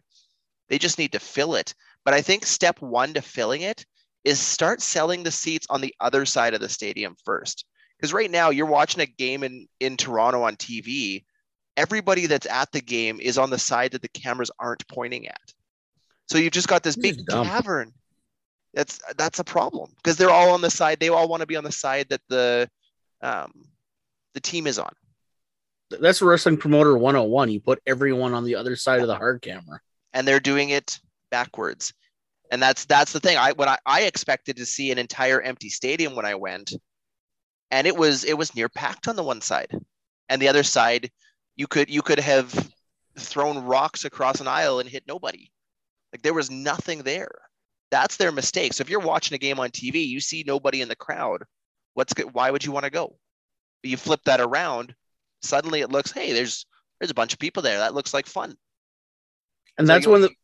They 0.69 0.79
just 0.79 0.99
need 0.99 1.13
to 1.13 1.19
fill 1.19 1.55
it. 1.55 1.75
But 2.05 2.13
I 2.15 2.21
think 2.21 2.45
step 2.45 2.81
one 2.83 3.15
to 3.15 3.23
filling 3.23 3.63
it 3.63 3.87
is 4.25 4.39
start 4.39 4.83
selling 4.83 5.23
the 5.23 5.31
seats 5.31 5.67
on 5.71 5.81
the 5.81 5.95
other 6.01 6.27
side 6.27 6.53
of 6.53 6.61
the 6.61 6.69
stadium 6.69 7.17
first. 7.25 7.65
Because 7.99 8.13
right 8.13 8.31
now 8.31 8.51
you're 8.51 8.67
watching 8.67 9.01
a 9.01 9.07
game 9.07 9.43
in, 9.43 9.67
in 9.81 9.97
Toronto 9.97 10.43
on 10.43 10.57
TV. 10.57 11.25
Everybody 11.77 12.27
that's 12.27 12.47
at 12.47 12.73
the 12.73 12.81
game 12.81 13.21
is 13.21 13.39
on 13.39 13.51
the 13.51 13.59
side 13.59 13.93
that 13.93 14.03
the 14.03 14.09
cameras 14.09 14.51
aren't 14.59 14.87
pointing 14.89 15.29
at. 15.29 15.53
So 16.29 16.39
you've 16.39 16.53
just 16.53 16.69
got 16.69 16.83
this 16.83 16.97
This 16.97 17.17
big 17.17 17.27
cavern. 17.27 17.93
That's 18.75 19.01
that's 19.17 19.39
a 19.39 19.45
problem 19.45 19.91
because 19.97 20.17
they're 20.19 20.31
all 20.31 20.51
on 20.51 20.61
the 20.61 20.71
side. 20.71 21.01
They 21.01 21.09
all 21.09 21.29
want 21.29 21.41
to 21.41 21.47
be 21.47 21.57
on 21.57 21.65
the 21.65 21.73
side 21.73 22.09
that 22.11 22.21
the 22.29 22.69
um, 23.23 23.53
the 24.35 24.41
team 24.41 24.67
is 24.67 24.79
on. 24.79 24.93
That's 25.89 26.21
wrestling 26.21 26.59
promoter 26.59 26.99
101. 26.99 27.51
You 27.51 27.61
put 27.61 27.81
everyone 27.87 28.35
on 28.35 28.45
the 28.45 28.57
other 28.57 28.77
side 28.77 29.01
of 29.01 29.07
the 29.07 29.17
hard 29.17 29.41
camera. 29.41 29.81
and 30.13 30.27
they're 30.27 30.41
doing 30.41 30.71
it 30.71 30.99
backwards. 31.31 31.95
And 32.51 32.61
that's 32.61 32.85
that's 32.85 33.13
the 33.13 33.21
thing. 33.21 33.37
I 33.39 33.53
when 33.53 33.69
I, 33.69 33.79
I 33.87 34.03
expected 34.03 34.57
to 34.57 34.67
see 34.67 34.91
an 34.91 34.99
entire 34.99 35.41
empty 35.41 35.69
stadium 35.69 36.15
when 36.15 36.27
I 36.27 36.35
went, 36.35 36.73
and 37.71 37.87
it 37.87 37.97
was 37.97 38.25
it 38.25 38.37
was 38.39 38.55
near 38.55 38.69
packed 38.69 39.09
on 39.09 39.17
the 39.17 39.23
one 39.23 39.41
side, 39.41 39.71
and 40.29 40.41
the 40.41 40.49
other 40.49 40.63
side, 40.63 41.11
you 41.57 41.67
could 41.67 41.91
you 41.91 42.03
could 42.03 42.21
have 42.21 42.73
thrown 43.19 43.65
rocks 43.65 44.05
across 44.05 44.41
an 44.41 44.49
aisle 44.49 44.79
and 44.79 44.89
hit 44.89 45.05
nobody. 45.07 45.51
Like 46.13 46.23
there 46.23 46.35
was 46.35 46.51
nothing 46.51 47.03
there. 47.03 47.31
That's 47.91 48.17
their 48.17 48.33
mistake. 48.33 48.73
So 48.73 48.83
if 48.83 48.91
you're 48.91 49.01
watching 49.01 49.35
a 49.35 49.39
game 49.39 49.61
on 49.61 49.71
TV, 49.71 50.07
you 50.07 50.21
see 50.21 50.45
nobody 50.47 50.83
in 50.83 50.89
the 50.89 50.97
crowd. 50.97 51.45
What's 51.95 52.15
good? 52.15 52.35
Why 52.35 52.51
would 52.51 52.65
you 52.65 52.73
want 52.73 52.85
to 52.85 52.91
go? 52.91 53.17
But 53.83 53.91
you 53.91 53.97
flip 53.97 54.21
that 54.25 54.41
around, 54.41 54.95
suddenly 55.43 55.81
it 55.81 55.91
looks, 55.91 56.13
hey, 56.13 56.33
there's 56.33 56.67
there's 57.01 57.11
a 57.11 57.15
bunch 57.15 57.33
of 57.33 57.39
people 57.39 57.63
there. 57.63 57.79
That 57.79 57.95
looks 57.95 58.15
like 58.15 58.27
fun. 58.27 58.57
And 59.79 59.87
So 59.87 59.93
that's 59.93 60.07
one 60.07 60.23
of 60.23 60.29
the 60.29 60.35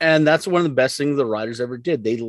and 0.00 0.26
that's 0.26 0.46
one 0.46 0.60
of 0.60 0.64
the 0.64 0.74
best 0.74 0.96
things 0.96 1.16
the 1.16 1.26
Riders 1.26 1.60
ever 1.60 1.76
did. 1.76 2.02
They 2.02 2.20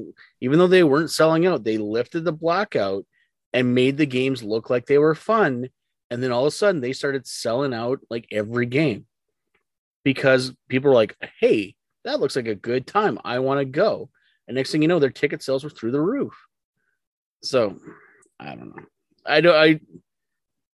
even 0.41 0.59
though 0.59 0.67
they 0.67 0.83
weren't 0.83 1.11
selling 1.11 1.45
out, 1.47 1.63
they 1.63 1.77
lifted 1.77 2.25
the 2.25 2.33
blackout 2.33 3.05
and 3.53 3.75
made 3.75 3.97
the 3.97 4.05
games 4.05 4.43
look 4.43 4.69
like 4.69 4.85
they 4.85 4.97
were 4.97 5.15
fun. 5.15 5.69
And 6.09 6.21
then 6.21 6.31
all 6.31 6.41
of 6.41 6.47
a 6.47 6.51
sudden 6.51 6.81
they 6.81 6.93
started 6.93 7.27
selling 7.27 7.73
out 7.73 7.99
like 8.09 8.27
every 8.31 8.65
game 8.65 9.05
because 10.03 10.53
people 10.67 10.89
were 10.89 10.95
like, 10.95 11.15
hey, 11.39 11.75
that 12.03 12.19
looks 12.19 12.35
like 12.35 12.47
a 12.47 12.55
good 12.55 12.87
time. 12.87 13.19
I 13.23 13.39
want 13.39 13.59
to 13.59 13.65
go. 13.65 14.09
And 14.47 14.55
next 14.55 14.71
thing 14.71 14.81
you 14.81 14.87
know, 14.87 14.99
their 14.99 15.09
ticket 15.09 15.43
sales 15.43 15.63
were 15.63 15.69
through 15.69 15.91
the 15.91 16.01
roof. 16.01 16.33
So 17.43 17.77
I 18.39 18.55
don't 18.55 18.75
know. 18.75 18.83
I 19.25 19.41
don't 19.41 19.55
I 19.55 19.79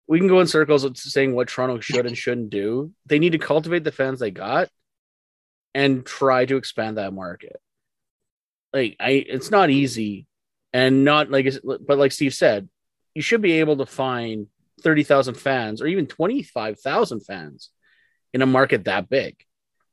we 0.07 0.19
can 0.19 0.27
go 0.27 0.39
in 0.39 0.47
circles 0.47 0.85
saying 0.95 1.35
what 1.35 1.49
Toronto 1.49 1.79
should 1.81 2.05
and 2.05 2.17
shouldn't 2.17 2.49
do. 2.49 2.91
They 3.05 3.19
need 3.19 3.33
to 3.33 3.37
cultivate 3.37 3.83
the 3.83 3.91
fans 3.91 4.19
they 4.19 4.31
got 4.31 4.69
and 5.75 6.05
try 6.05 6.45
to 6.45 6.55
expand 6.55 6.97
that 6.97 7.13
market. 7.13 7.61
Like 8.73 8.95
I 8.99 9.11
it's 9.11 9.51
not 9.51 9.69
easy 9.69 10.27
and 10.73 11.03
not 11.03 11.29
like 11.29 11.51
but 11.63 11.97
like 11.97 12.11
Steve 12.11 12.33
said, 12.33 12.69
you 13.15 13.21
should 13.21 13.41
be 13.41 13.53
able 13.53 13.77
to 13.77 13.85
find 13.85 14.47
30,000 14.81 15.35
fans 15.35 15.81
or 15.81 15.87
even 15.87 16.05
25,000 16.07 17.21
fans 17.21 17.71
in 18.33 18.41
a 18.41 18.45
market 18.45 18.85
that 18.85 19.09
big. 19.09 19.35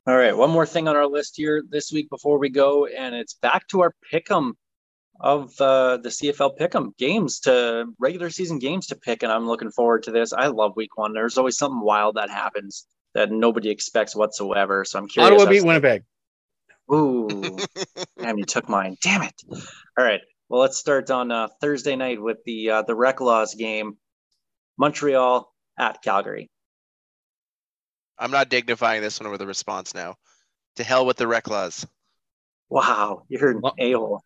All 0.07 0.17
right, 0.17 0.37
one 0.37 0.51
more 0.51 0.67
thing 0.67 0.87
on 0.87 0.97
our 0.97 1.07
list 1.07 1.35
here 1.37 1.63
this 1.67 1.91
week 1.91 2.11
before 2.11 2.39
we 2.39 2.51
go, 2.51 2.85
and 2.85 3.15
it's 3.15 3.35
back 3.35 3.67
to 3.69 3.81
our 3.81 3.95
pick'em 4.13 4.53
of 5.19 5.59
uh, 5.61 5.97
the 5.97 6.11
CFL 6.11 6.59
pick'em 6.59 6.95
games 6.99 7.41
to 7.41 7.87
regular 7.99 8.29
season 8.29 8.59
games 8.59 8.89
to 8.89 8.97
pick, 8.97 9.23
and 9.23 9.33
I'm 9.33 9.47
looking 9.47 9.71
forward 9.71 10.03
to 10.03 10.11
this. 10.11 10.35
I 10.35 10.49
love 10.49 10.77
Week 10.77 10.99
One. 10.99 11.15
There's 11.15 11.39
always 11.39 11.57
something 11.57 11.81
wild 11.81 12.17
that 12.17 12.29
happens 12.29 12.87
that 13.15 13.31
nobody 13.31 13.71
expects 13.71 14.15
whatsoever. 14.15 14.85
So 14.85 14.99
I'm 14.99 15.09
curious. 15.09 15.33
Ottawa 15.33 15.51
beat 15.51 15.65
Winnipeg. 15.65 16.05
Ooh, 16.93 17.57
damn! 18.19 18.37
You 18.37 18.45
took 18.45 18.69
mine. 18.69 18.97
Damn 19.03 19.23
it! 19.23 19.43
All 19.97 20.05
right. 20.05 20.21
Well, 20.49 20.61
let's 20.61 20.77
start 20.77 21.11
on 21.11 21.33
uh, 21.33 21.49
Thursday 21.61 21.97
night 21.97 22.21
with 22.21 22.39
the 22.45 22.71
uh, 22.71 22.83
the 22.83 22.93
Reklaws 22.95 23.57
game, 23.57 23.97
Montreal 24.79 25.53
at 25.79 26.03
Calgary. 26.03 26.51
I'm 28.19 28.31
not 28.31 28.49
dignifying 28.49 29.03
this 29.03 29.19
one 29.21 29.31
with 29.31 29.41
a 29.43 29.47
response 29.47 29.95
now. 29.95 30.17
To 30.77 30.85
hell 30.85 31.07
with 31.07 31.17
the 31.17 31.25
Reklaws. 31.25 31.87
Wow, 32.69 33.25
you're 33.29 33.51
an 33.51 33.63
a 33.79 33.93
hole. 33.93 34.23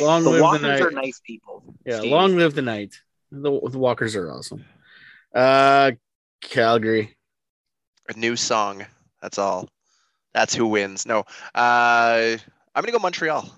Long 0.00 0.22
The 0.22 0.30
live 0.30 0.38
the 0.38 0.42
Walkers 0.42 0.62
night. 0.62 0.80
are 0.82 0.90
nice 0.90 1.20
people. 1.26 1.74
Yeah, 1.84 1.98
Steve. 2.00 2.10
long 2.12 2.36
live 2.36 2.54
the 2.54 2.62
night. 2.62 2.94
The, 3.30 3.50
the 3.70 3.78
Walkers 3.78 4.14
are 4.16 4.30
awesome. 4.30 4.64
Uh 5.34 5.92
Calgary. 6.40 7.16
A 8.08 8.14
new 8.14 8.36
song. 8.36 8.86
That's 9.20 9.38
all. 9.38 9.68
That's 10.34 10.54
who 10.54 10.66
wins. 10.66 11.04
No. 11.06 11.20
Uh 11.54 12.36
I'm 12.74 12.82
gonna 12.82 12.92
go 12.92 12.98
Montreal. 12.98 13.50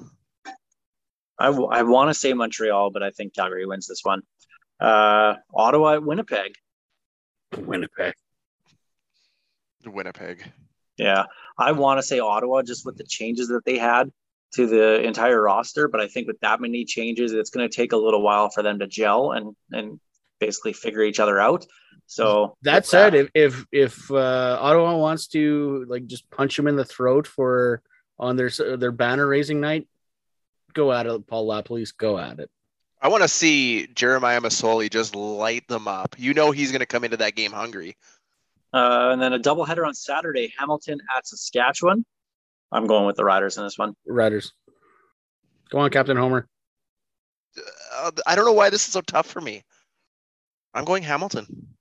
I, 1.40 1.46
w- 1.46 1.68
I 1.68 1.82
want 1.82 2.10
to 2.10 2.14
say 2.14 2.32
Montreal, 2.32 2.90
but 2.90 3.02
I 3.02 3.10
think 3.10 3.34
Calgary 3.34 3.66
wins 3.66 3.86
this 3.86 4.00
one. 4.04 4.22
Uh, 4.78 5.34
Ottawa 5.54 5.94
at 5.94 6.02
Winnipeg. 6.04 6.54
Winnipeg. 7.56 8.14
Winnipeg. 9.86 10.52
Yeah, 10.98 11.24
I 11.58 11.72
want 11.72 11.98
to 11.98 12.02
say 12.02 12.20
Ottawa 12.20 12.62
just 12.62 12.84
with 12.84 12.96
the 12.98 13.04
changes 13.04 13.48
that 13.48 13.64
they 13.64 13.78
had 13.78 14.12
to 14.54 14.66
the 14.66 15.02
entire 15.02 15.40
roster, 15.40 15.88
but 15.88 16.00
I 16.00 16.08
think 16.08 16.26
with 16.26 16.38
that 16.40 16.60
many 16.60 16.84
changes, 16.84 17.32
it's 17.32 17.50
going 17.50 17.68
to 17.68 17.74
take 17.74 17.92
a 17.92 17.96
little 17.96 18.20
while 18.20 18.50
for 18.50 18.62
them 18.62 18.78
to 18.80 18.86
gel 18.86 19.32
and 19.32 19.56
and 19.72 19.98
basically 20.40 20.72
figure 20.72 21.02
each 21.02 21.20
other 21.20 21.40
out. 21.40 21.66
So 22.06 22.56
That 22.62 22.82
with 22.82 22.86
said, 22.86 23.14
if 23.14 23.30
if 23.34 23.66
if 23.72 24.10
uh, 24.10 24.58
Ottawa 24.60 24.96
wants 24.96 25.28
to 25.28 25.86
like 25.88 26.06
just 26.06 26.28
punch 26.30 26.58
him 26.58 26.66
in 26.66 26.76
the 26.76 26.84
throat 26.84 27.26
for 27.26 27.82
on 28.18 28.36
their 28.36 28.50
their 28.76 28.92
banner 28.92 29.26
raising 29.26 29.60
night, 29.60 29.86
go 30.74 30.92
at 30.92 31.06
it, 31.06 31.26
Paul 31.26 31.46
LaPolice. 31.48 31.96
Go 31.96 32.18
at 32.18 32.38
it. 32.38 32.50
I 33.02 33.08
want 33.08 33.22
to 33.22 33.28
see 33.28 33.86
Jeremiah 33.88 34.40
Masoli 34.40 34.90
just 34.90 35.14
light 35.16 35.66
them 35.68 35.88
up. 35.88 36.16
You 36.18 36.34
know 36.34 36.50
he's 36.50 36.70
gonna 36.72 36.86
come 36.86 37.04
into 37.04 37.16
that 37.18 37.34
game 37.34 37.52
hungry. 37.52 37.96
uh, 38.74 39.10
and 39.12 39.20
then 39.22 39.32
a 39.32 39.38
doubleheader 39.38 39.86
on 39.86 39.94
Saturday, 39.94 40.52
Hamilton 40.58 41.00
at 41.16 41.26
Saskatchewan. 41.26 42.04
I'm 42.72 42.86
going 42.86 43.06
with 43.06 43.16
the 43.16 43.24
Riders 43.24 43.56
in 43.56 43.64
this 43.64 43.78
one. 43.78 43.94
Riders. 44.06 44.52
Go 45.70 45.78
on, 45.78 45.90
Captain 45.90 46.16
Homer. 46.16 46.46
Uh, 47.96 48.10
I 48.26 48.36
don't 48.36 48.44
know 48.44 48.52
why 48.52 48.70
this 48.70 48.86
is 48.86 48.92
so 48.92 49.00
tough 49.00 49.26
for 49.26 49.40
me. 49.40 49.64
I'm 50.74 50.84
going 50.84 51.02
Hamilton. 51.02 51.74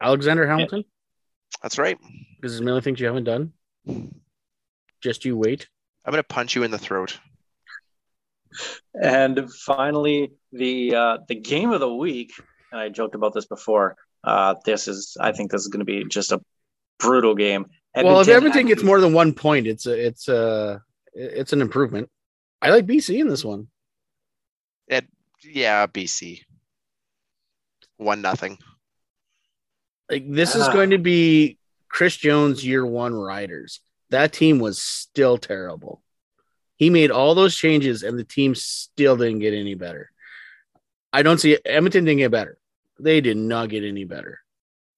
Alexander 0.00 0.46
Hamilton. 0.46 0.84
That's 1.62 1.78
right. 1.78 1.96
This 2.42 2.52
is 2.52 2.60
many 2.60 2.80
things 2.80 2.98
you 2.98 3.06
haven't 3.06 3.24
done. 3.24 3.52
Just 5.00 5.24
you 5.24 5.36
wait. 5.36 5.68
I'm 6.04 6.10
gonna 6.10 6.22
punch 6.24 6.56
you 6.56 6.62
in 6.64 6.70
the 6.70 6.78
throat. 6.78 7.18
And 9.00 9.50
finally, 9.52 10.32
the 10.52 10.94
uh, 10.94 11.18
the 11.28 11.34
game 11.34 11.70
of 11.72 11.80
the 11.80 11.92
week, 11.92 12.32
and 12.72 12.80
I 12.80 12.88
joked 12.88 13.14
about 13.14 13.34
this 13.34 13.46
before. 13.46 13.96
Uh, 14.22 14.54
this 14.64 14.88
is, 14.88 15.16
I 15.20 15.32
think, 15.32 15.50
this 15.50 15.60
is 15.62 15.68
going 15.68 15.80
to 15.80 15.84
be 15.84 16.04
just 16.08 16.32
a 16.32 16.40
brutal 16.98 17.34
game. 17.34 17.66
well, 17.94 18.20
if 18.20 18.28
Edmonton 18.28 18.36
Edmonton 18.36 18.66
gets 18.68 18.82
more 18.82 19.00
than 19.00 19.12
one 19.12 19.34
point, 19.34 19.66
it's 19.66 19.86
a 19.86 20.06
it's 20.06 20.28
a 20.28 20.82
it's 21.12 21.52
an 21.52 21.60
improvement. 21.60 22.08
I 22.62 22.70
like 22.70 22.86
BC 22.86 23.20
in 23.20 23.28
this 23.28 23.44
one. 23.44 23.68
It, 24.88 25.06
Yeah, 25.42 25.86
BC. 25.86 26.40
One 27.98 28.22
nothing. 28.22 28.58
Like 30.10 30.24
this 30.30 30.54
is 30.54 30.68
Ah. 30.68 30.72
going 30.72 30.90
to 30.90 30.98
be 30.98 31.58
Chris 31.88 32.16
Jones 32.16 32.64
year 32.64 32.84
one 32.84 33.14
riders. 33.14 33.80
That 34.10 34.32
team 34.32 34.58
was 34.58 34.78
still 34.80 35.38
terrible. 35.38 36.02
He 36.84 36.90
made 36.90 37.10
all 37.10 37.34
those 37.34 37.56
changes 37.56 38.02
and 38.02 38.18
the 38.18 38.24
team 38.24 38.54
still 38.54 39.16
didn't 39.16 39.38
get 39.38 39.54
any 39.54 39.72
better. 39.74 40.10
I 41.14 41.22
don't 41.22 41.38
see 41.40 41.56
Edmonton 41.64 42.04
didn't 42.04 42.18
get 42.18 42.30
better. 42.30 42.58
They 43.00 43.22
did 43.22 43.38
not 43.38 43.70
get 43.70 43.84
any 43.84 44.04
better. 44.04 44.40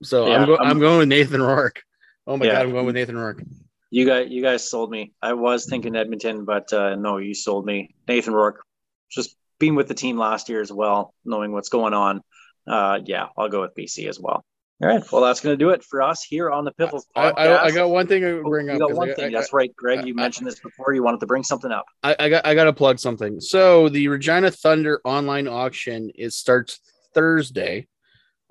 So 0.02 0.26
Yeah, 0.26 0.38
I'm, 0.40 0.46
go- 0.46 0.56
I'm- 0.56 0.70
I'm 0.72 0.78
going 0.80 0.98
with 0.98 1.08
Nathan 1.08 1.40
Rourke. 1.40 1.84
Oh 2.26 2.36
my 2.36 2.46
Yeah. 2.46 2.54
god, 2.54 2.62
I'm 2.62 2.72
going 2.72 2.86
with 2.86 2.96
Nathan 2.96 3.16
Rourke. 3.16 3.44
You 3.90 4.04
guys, 4.04 4.26
you 4.30 4.42
guys 4.42 4.68
sold 4.68 4.90
me. 4.90 5.12
I 5.22 5.34
was 5.34 5.66
thinking 5.66 5.94
Edmonton, 5.94 6.44
but 6.44 6.72
uh, 6.72 6.96
no, 6.96 7.18
you 7.18 7.34
sold 7.34 7.64
me. 7.64 7.94
Nathan 8.08 8.34
Rourke, 8.34 8.64
just 9.08 9.36
being 9.60 9.76
with 9.76 9.86
the 9.86 9.94
team 9.94 10.18
last 10.18 10.48
year 10.48 10.60
as 10.60 10.72
well, 10.72 11.14
knowing 11.24 11.52
what's 11.52 11.68
going 11.68 11.94
on. 11.94 12.20
Uh, 12.66 12.98
yeah, 13.04 13.26
I'll 13.38 13.48
go 13.48 13.60
with 13.60 13.76
BC 13.76 14.08
as 14.08 14.18
well. 14.18 14.44
All 14.82 14.88
right. 14.88 15.02
Well, 15.10 15.22
that's 15.22 15.40
going 15.40 15.54
to 15.54 15.56
do 15.56 15.70
it 15.70 15.82
for 15.82 16.02
us 16.02 16.22
here 16.22 16.50
on 16.50 16.66
the 16.66 16.72
Piffles 16.72 17.06
I, 17.16 17.30
podcast. 17.32 17.36
I, 17.38 17.64
I 17.64 17.70
got 17.70 17.88
one 17.88 18.06
thing 18.06 18.20
to 18.20 18.42
Oh, 18.44 18.48
bring 18.50 18.66
you 18.66 18.72
up. 18.74 18.78
got 18.80 18.88
'cause 18.88 18.96
one 18.98 19.10
I- 19.10 19.14
thing. 19.14 19.34
I- 19.34 19.38
That's 19.38 19.52
right, 19.54 19.74
Greg. 19.74 20.06
You 20.06 20.12
I- 20.12 20.16
mentioned 20.16 20.46
this 20.46 20.60
before. 20.60 20.92
You 20.92 21.02
wanted 21.02 21.20
to 21.20 21.26
bring 21.26 21.42
something 21.44 21.72
up. 21.72 21.86
I, 22.02 22.14
I 22.18 22.28
got 22.28 22.44
I 22.46 22.54
got 22.54 22.64
to 22.64 22.74
plug 22.74 22.98
something. 22.98 23.40
So 23.40 23.88
the 23.88 24.08
Regina 24.08 24.50
Thunder 24.50 25.00
online 25.04 25.48
auction 25.48 26.10
it 26.14 26.32
starts 26.34 26.78
Thursday, 27.14 27.86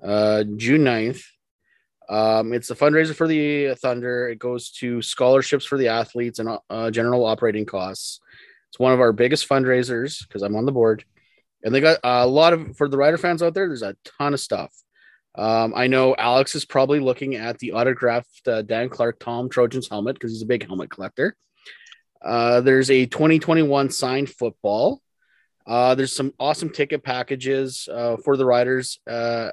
uh, 0.03 0.43
June 0.55 0.83
9th. 0.83 1.21
Um, 2.09 2.53
it's 2.53 2.71
a 2.71 2.75
fundraiser 2.75 3.15
for 3.15 3.27
the 3.27 3.75
Thunder. 3.75 4.27
It 4.29 4.39
goes 4.39 4.71
to 4.79 5.01
scholarships 5.03 5.65
for 5.65 5.77
the 5.77 5.89
athletes 5.89 6.39
and 6.39 6.57
uh, 6.71 6.89
general 6.91 7.25
operating 7.25 7.65
costs. 7.67 8.19
It's 8.69 8.79
one 8.79 8.93
of 8.93 8.99
our 8.99 9.11
biggest 9.13 9.47
fundraisers 9.47 10.27
because 10.27 10.41
I'm 10.41 10.55
on 10.55 10.65
the 10.65 10.71
board, 10.71 11.05
and 11.63 11.73
they 11.73 11.81
got 11.81 11.99
a 12.03 12.25
lot 12.25 12.53
of 12.53 12.75
for 12.77 12.89
the 12.89 12.97
rider 12.97 13.17
fans 13.19 13.43
out 13.43 13.53
there. 13.53 13.67
There's 13.67 13.83
a 13.83 13.95
ton 14.17 14.33
of 14.33 14.39
stuff. 14.39 14.71
Um, 15.37 15.73
I 15.75 15.87
know 15.87 16.15
Alex 16.17 16.55
is 16.55 16.65
probably 16.65 16.99
looking 16.99 17.35
at 17.35 17.59
the 17.59 17.73
autographed 17.73 18.47
uh, 18.47 18.61
Dan 18.61 18.89
Clark 18.89 19.19
Tom 19.19 19.49
Trojans 19.49 19.89
helmet 19.89 20.15
because 20.15 20.31
he's 20.31 20.41
a 20.41 20.47
big 20.47 20.65
helmet 20.65 20.89
collector. 20.89 21.35
Uh, 22.23 22.61
there's 22.61 22.89
a 22.89 23.05
2021 23.05 23.89
signed 23.89 24.29
football. 24.29 25.01
Uh, 25.67 25.95
there's 25.95 26.15
some 26.15 26.33
awesome 26.39 26.69
ticket 26.69 27.03
packages 27.03 27.89
uh, 27.91 28.17
for 28.17 28.37
the 28.37 28.45
riders 28.45 28.99
uh, 29.07 29.51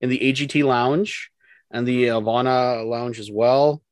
in 0.00 0.08
the 0.08 0.18
AGT 0.18 0.64
Lounge 0.64 1.30
and 1.70 1.86
the 1.86 2.06
Avana 2.06 2.86
Lounge 2.86 3.18
as 3.18 3.30
well. 3.30 3.82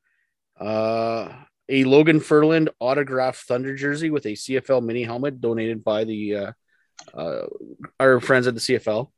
Uh, 0.60 1.28
a 1.68 1.84
Logan 1.84 2.20
Ferland 2.20 2.70
autographed 2.78 3.46
Thunder 3.46 3.74
jersey 3.74 4.10
with 4.10 4.26
a 4.26 4.32
CFL 4.32 4.84
mini 4.84 5.02
helmet 5.02 5.40
donated 5.40 5.82
by 5.82 6.04
the 6.04 6.54
our 7.98 8.20
friends 8.20 8.46
at 8.46 8.54
the 8.54 8.60
CFL. 8.60 9.10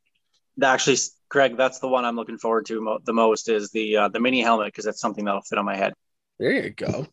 Actually, 0.63 0.97
Greg, 1.29 1.57
that's 1.57 1.79
the 1.79 1.87
one 1.87 2.05
I'm 2.05 2.15
looking 2.15 2.37
forward 2.37 2.65
to 2.67 2.81
mo- 2.81 2.99
the 3.03 3.13
most 3.13 3.49
is 3.49 3.71
the 3.71 3.97
uh, 3.97 4.07
the 4.09 4.19
mini 4.19 4.41
helmet 4.41 4.67
because 4.67 4.85
that's 4.85 5.01
something 5.01 5.25
that'll 5.25 5.41
fit 5.41 5.57
on 5.57 5.65
my 5.65 5.75
head. 5.75 5.93
There 6.39 6.51
you 6.51 6.69
go. 6.71 7.07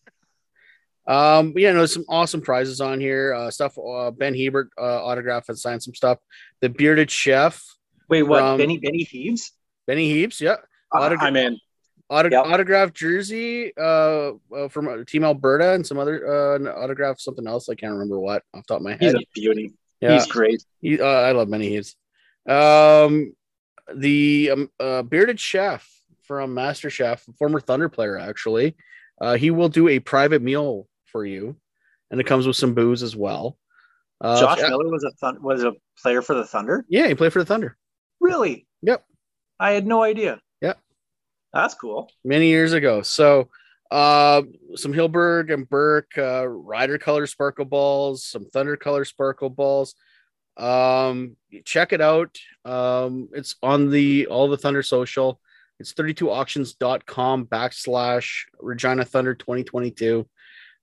Um, 1.07 1.53
yeah, 1.57 1.73
no, 1.73 1.87
some 1.87 2.05
awesome 2.09 2.41
prizes 2.43 2.81
on 2.81 3.01
here. 3.01 3.35
Uh, 3.35 3.51
stuff. 3.51 3.77
Uh, 3.79 4.11
ben 4.11 4.35
Hebert 4.37 4.69
uh, 4.79 5.05
autograph 5.05 5.49
and 5.49 5.59
signed 5.59 5.83
some 5.83 5.95
stuff. 5.95 6.19
The 6.61 6.69
bearded 6.69 7.11
chef, 7.11 7.65
Wait, 8.09 8.23
what? 8.23 8.39
From- 8.41 8.59
Benny 8.59 8.79
Benny 8.79 9.03
Heaves? 9.03 9.53
Benny 9.87 10.09
Heaps. 10.13 10.41
Yeah, 10.41 10.57
Uh, 10.95 10.99
Autograph- 11.01 11.29
I'm 11.29 11.37
in. 11.37 11.59
Auto- 12.09 12.29
Yep. 12.31 12.45
autograph 12.47 12.93
jersey 12.93 13.73
uh, 13.77 14.33
uh, 14.55 14.69
from 14.69 14.87
uh, 14.87 14.99
Team 15.07 15.25
Alberta 15.25 15.73
and 15.73 15.87
some 15.87 15.99
other 15.99 16.27
uh, 16.57 16.71
autograph 16.83 17.19
something 17.19 17.47
else. 17.47 17.71
I 17.71 17.75
can't 17.75 17.93
remember 17.95 18.19
what 18.21 18.43
off 18.55 18.67
the 18.67 18.75
top 18.75 18.77
of 18.81 18.83
my 18.83 18.93
He's 19.01 19.13
head. 19.13 19.23
a 19.23 19.27
beauty. 19.35 19.73
Yeah, 20.01 20.15
He's 20.15 20.27
great. 20.27 20.63
he, 20.83 21.01
uh, 21.01 21.05
I 21.07 21.33
love 21.33 21.51
Benny 21.51 21.71
Heaps. 21.71 21.97
Um, 22.47 23.33
the 23.95 24.51
um, 24.53 24.71
uh, 24.81 25.03
bearded 25.03 25.39
chef 25.41 25.89
from 26.23 26.55
Master 26.55 26.91
Chef, 26.91 27.25
former 27.39 27.61
Thunder 27.61 27.89
player 27.89 28.19
actually. 28.19 28.77
Uh, 29.21 29.35
he 29.35 29.51
will 29.51 29.69
do 29.69 29.89
a 29.89 29.99
private 29.99 30.43
meal 30.43 30.89
for 31.07 31.25
you, 31.25 31.57
and 32.11 32.21
it 32.21 32.25
comes 32.25 32.47
with 32.47 32.57
some 32.57 32.75
booze 32.75 33.03
as 33.03 33.15
well. 33.15 33.59
Uh, 34.21 34.41
Josh 34.41 34.59
yeah, 34.61 34.69
Miller 34.69 34.89
was 34.89 35.05
a 35.05 35.11
thun- 35.21 35.43
was 35.43 35.65
a 35.65 35.73
player 36.01 36.23
for 36.23 36.35
the 36.35 36.45
Thunder. 36.45 36.85
yeah, 36.89 37.09
he 37.09 37.15
played 37.15 37.33
for 37.33 37.41
the 37.41 37.47
Thunder 37.47 37.77
Really? 38.21 38.67
Yep. 38.83 39.05
I 39.59 39.73
had 39.73 39.87
no 39.87 40.03
idea. 40.03 40.41
Yep. 40.61 40.79
That's 41.53 41.75
cool. 41.75 42.11
many 42.25 42.47
years 42.49 42.73
ago. 42.73 43.03
So, 43.03 43.49
uh, 43.91 44.43
some 44.77 44.93
Hillberg 44.93 45.53
and 45.53 45.69
Berk 45.69 46.17
uh, 46.17 46.47
Rider 46.47 46.99
color 46.99 47.27
sparkle 47.27 47.65
balls, 47.65 48.25
some 48.25 48.47
Thunder 48.47 48.77
color 48.77 49.05
sparkle 49.05 49.51
balls. 49.51 49.95
Um, 50.57 51.37
check 51.65 51.93
it 51.93 52.01
out. 52.01 52.39
Um, 52.65 53.29
it's 53.33 53.57
on 53.63 53.91
the 53.91 54.27
all 54.27 54.49
the 54.49 54.57
Thunder 54.57 54.83
social. 54.83 55.41
It's 55.79 55.95
32auctions.com 55.95 57.47
backslash 57.47 58.45
Regina 58.61 59.05
Thunder 59.05 59.35
2022. 59.35 60.29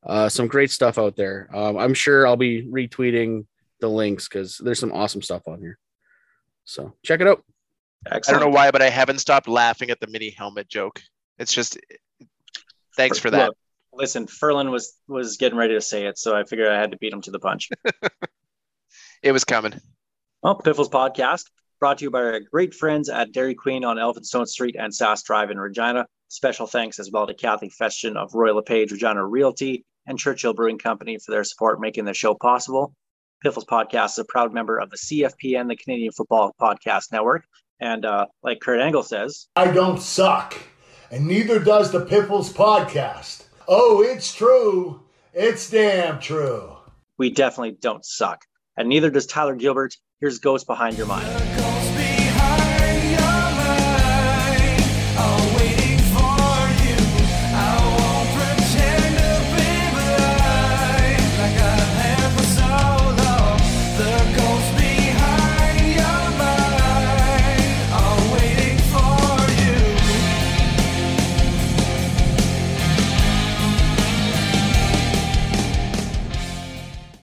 Uh, 0.05 0.29
some 0.29 0.47
great 0.47 0.71
stuff 0.71 0.97
out 0.97 1.15
there. 1.15 1.49
Um, 1.53 1.77
I'm 1.77 1.93
sure 1.93 2.27
I'll 2.27 2.37
be 2.37 2.65
retweeting 2.65 3.45
the 3.79 3.87
links 3.87 4.27
because 4.27 4.57
there's 4.57 4.79
some 4.79 4.91
awesome 4.91 5.21
stuff 5.21 5.47
on 5.47 5.59
here. 5.59 5.77
So 6.65 6.93
check 7.03 7.21
it 7.21 7.27
out. 7.27 7.43
I 8.09 8.19
don't 8.19 8.39
know 8.39 8.49
why, 8.49 8.71
but 8.71 8.81
I 8.81 8.89
haven't 8.89 9.19
stopped 9.19 9.47
laughing 9.47 9.89
at 9.89 9.99
the 9.99 10.07
mini 10.07 10.29
helmet 10.29 10.69
joke. 10.69 11.01
It's 11.37 11.53
just 11.53 11.77
thanks 12.95 13.19
for 13.19 13.29
that. 13.31 13.47
Look, 13.47 13.57
listen, 13.93 14.25
Furlan 14.27 14.71
was 14.71 14.95
was 15.07 15.37
getting 15.37 15.57
ready 15.57 15.73
to 15.73 15.81
say 15.81 16.05
it, 16.05 16.17
so 16.17 16.35
I 16.35 16.43
figured 16.43 16.69
I 16.69 16.79
had 16.79 16.91
to 16.91 16.97
beat 16.97 17.11
him 17.11 17.21
to 17.21 17.31
the 17.31 17.39
punch. 17.39 17.69
It 19.21 19.31
was 19.31 19.43
coming. 19.43 19.73
Well, 20.41 20.55
Piffles 20.55 20.89
Podcast 20.89 21.45
brought 21.79 21.97
to 21.99 22.05
you 22.05 22.11
by 22.11 22.19
our 22.19 22.39
great 22.39 22.73
friends 22.73 23.09
at 23.09 23.31
Dairy 23.31 23.55
Queen 23.55 23.83
on 23.83 23.97
Elphinstone 23.97 24.47
Street 24.47 24.75
and 24.79 24.93
Sask 24.93 25.23
Drive 25.25 25.51
in 25.51 25.59
Regina. 25.59 26.05
Special 26.29 26.67
thanks 26.67 26.99
as 26.99 27.09
well 27.11 27.27
to 27.27 27.33
Kathy 27.33 27.69
Festian 27.69 28.15
of 28.15 28.33
Royal 28.33 28.55
LePage 28.57 28.91
Regina 28.91 29.25
Realty 29.25 29.83
and 30.05 30.17
Churchill 30.17 30.53
Brewing 30.53 30.77
Company 30.77 31.17
for 31.17 31.31
their 31.31 31.43
support 31.43 31.81
making 31.81 32.05
the 32.05 32.13
show 32.13 32.33
possible. 32.33 32.93
Piffles 33.43 33.65
Podcast 33.65 34.11
is 34.11 34.19
a 34.19 34.25
proud 34.25 34.53
member 34.53 34.77
of 34.77 34.89
the 34.89 34.97
CFPN, 34.97 35.67
the 35.67 35.75
Canadian 35.75 36.11
Football 36.11 36.53
Podcast 36.59 37.11
Network. 37.11 37.43
And 37.79 38.05
uh, 38.05 38.25
like 38.43 38.59
Kurt 38.59 38.81
Angle 38.81 39.03
says, 39.03 39.47
I 39.55 39.71
don't 39.71 40.01
suck, 40.01 40.55
and 41.11 41.25
neither 41.25 41.59
does 41.59 41.91
the 41.91 42.05
Piffles 42.05 42.51
podcast. 42.51 43.45
Oh, 43.67 44.01
it's 44.01 44.33
true. 44.35 45.01
It's 45.33 45.69
damn 45.69 46.19
true. 46.19 46.75
we 47.17 47.29
definitely 47.29 47.77
don't 47.79 48.03
suck. 48.03 48.43
And 48.79 48.87
neither 48.87 49.09
does 49.11 49.27
Tyler 49.27 49.55
Gilbert. 49.55 49.97
Here's 50.21 50.39
Ghost 50.39 50.65
Behind 50.65 50.97
Your 50.97 51.05
Mind. 51.05 51.68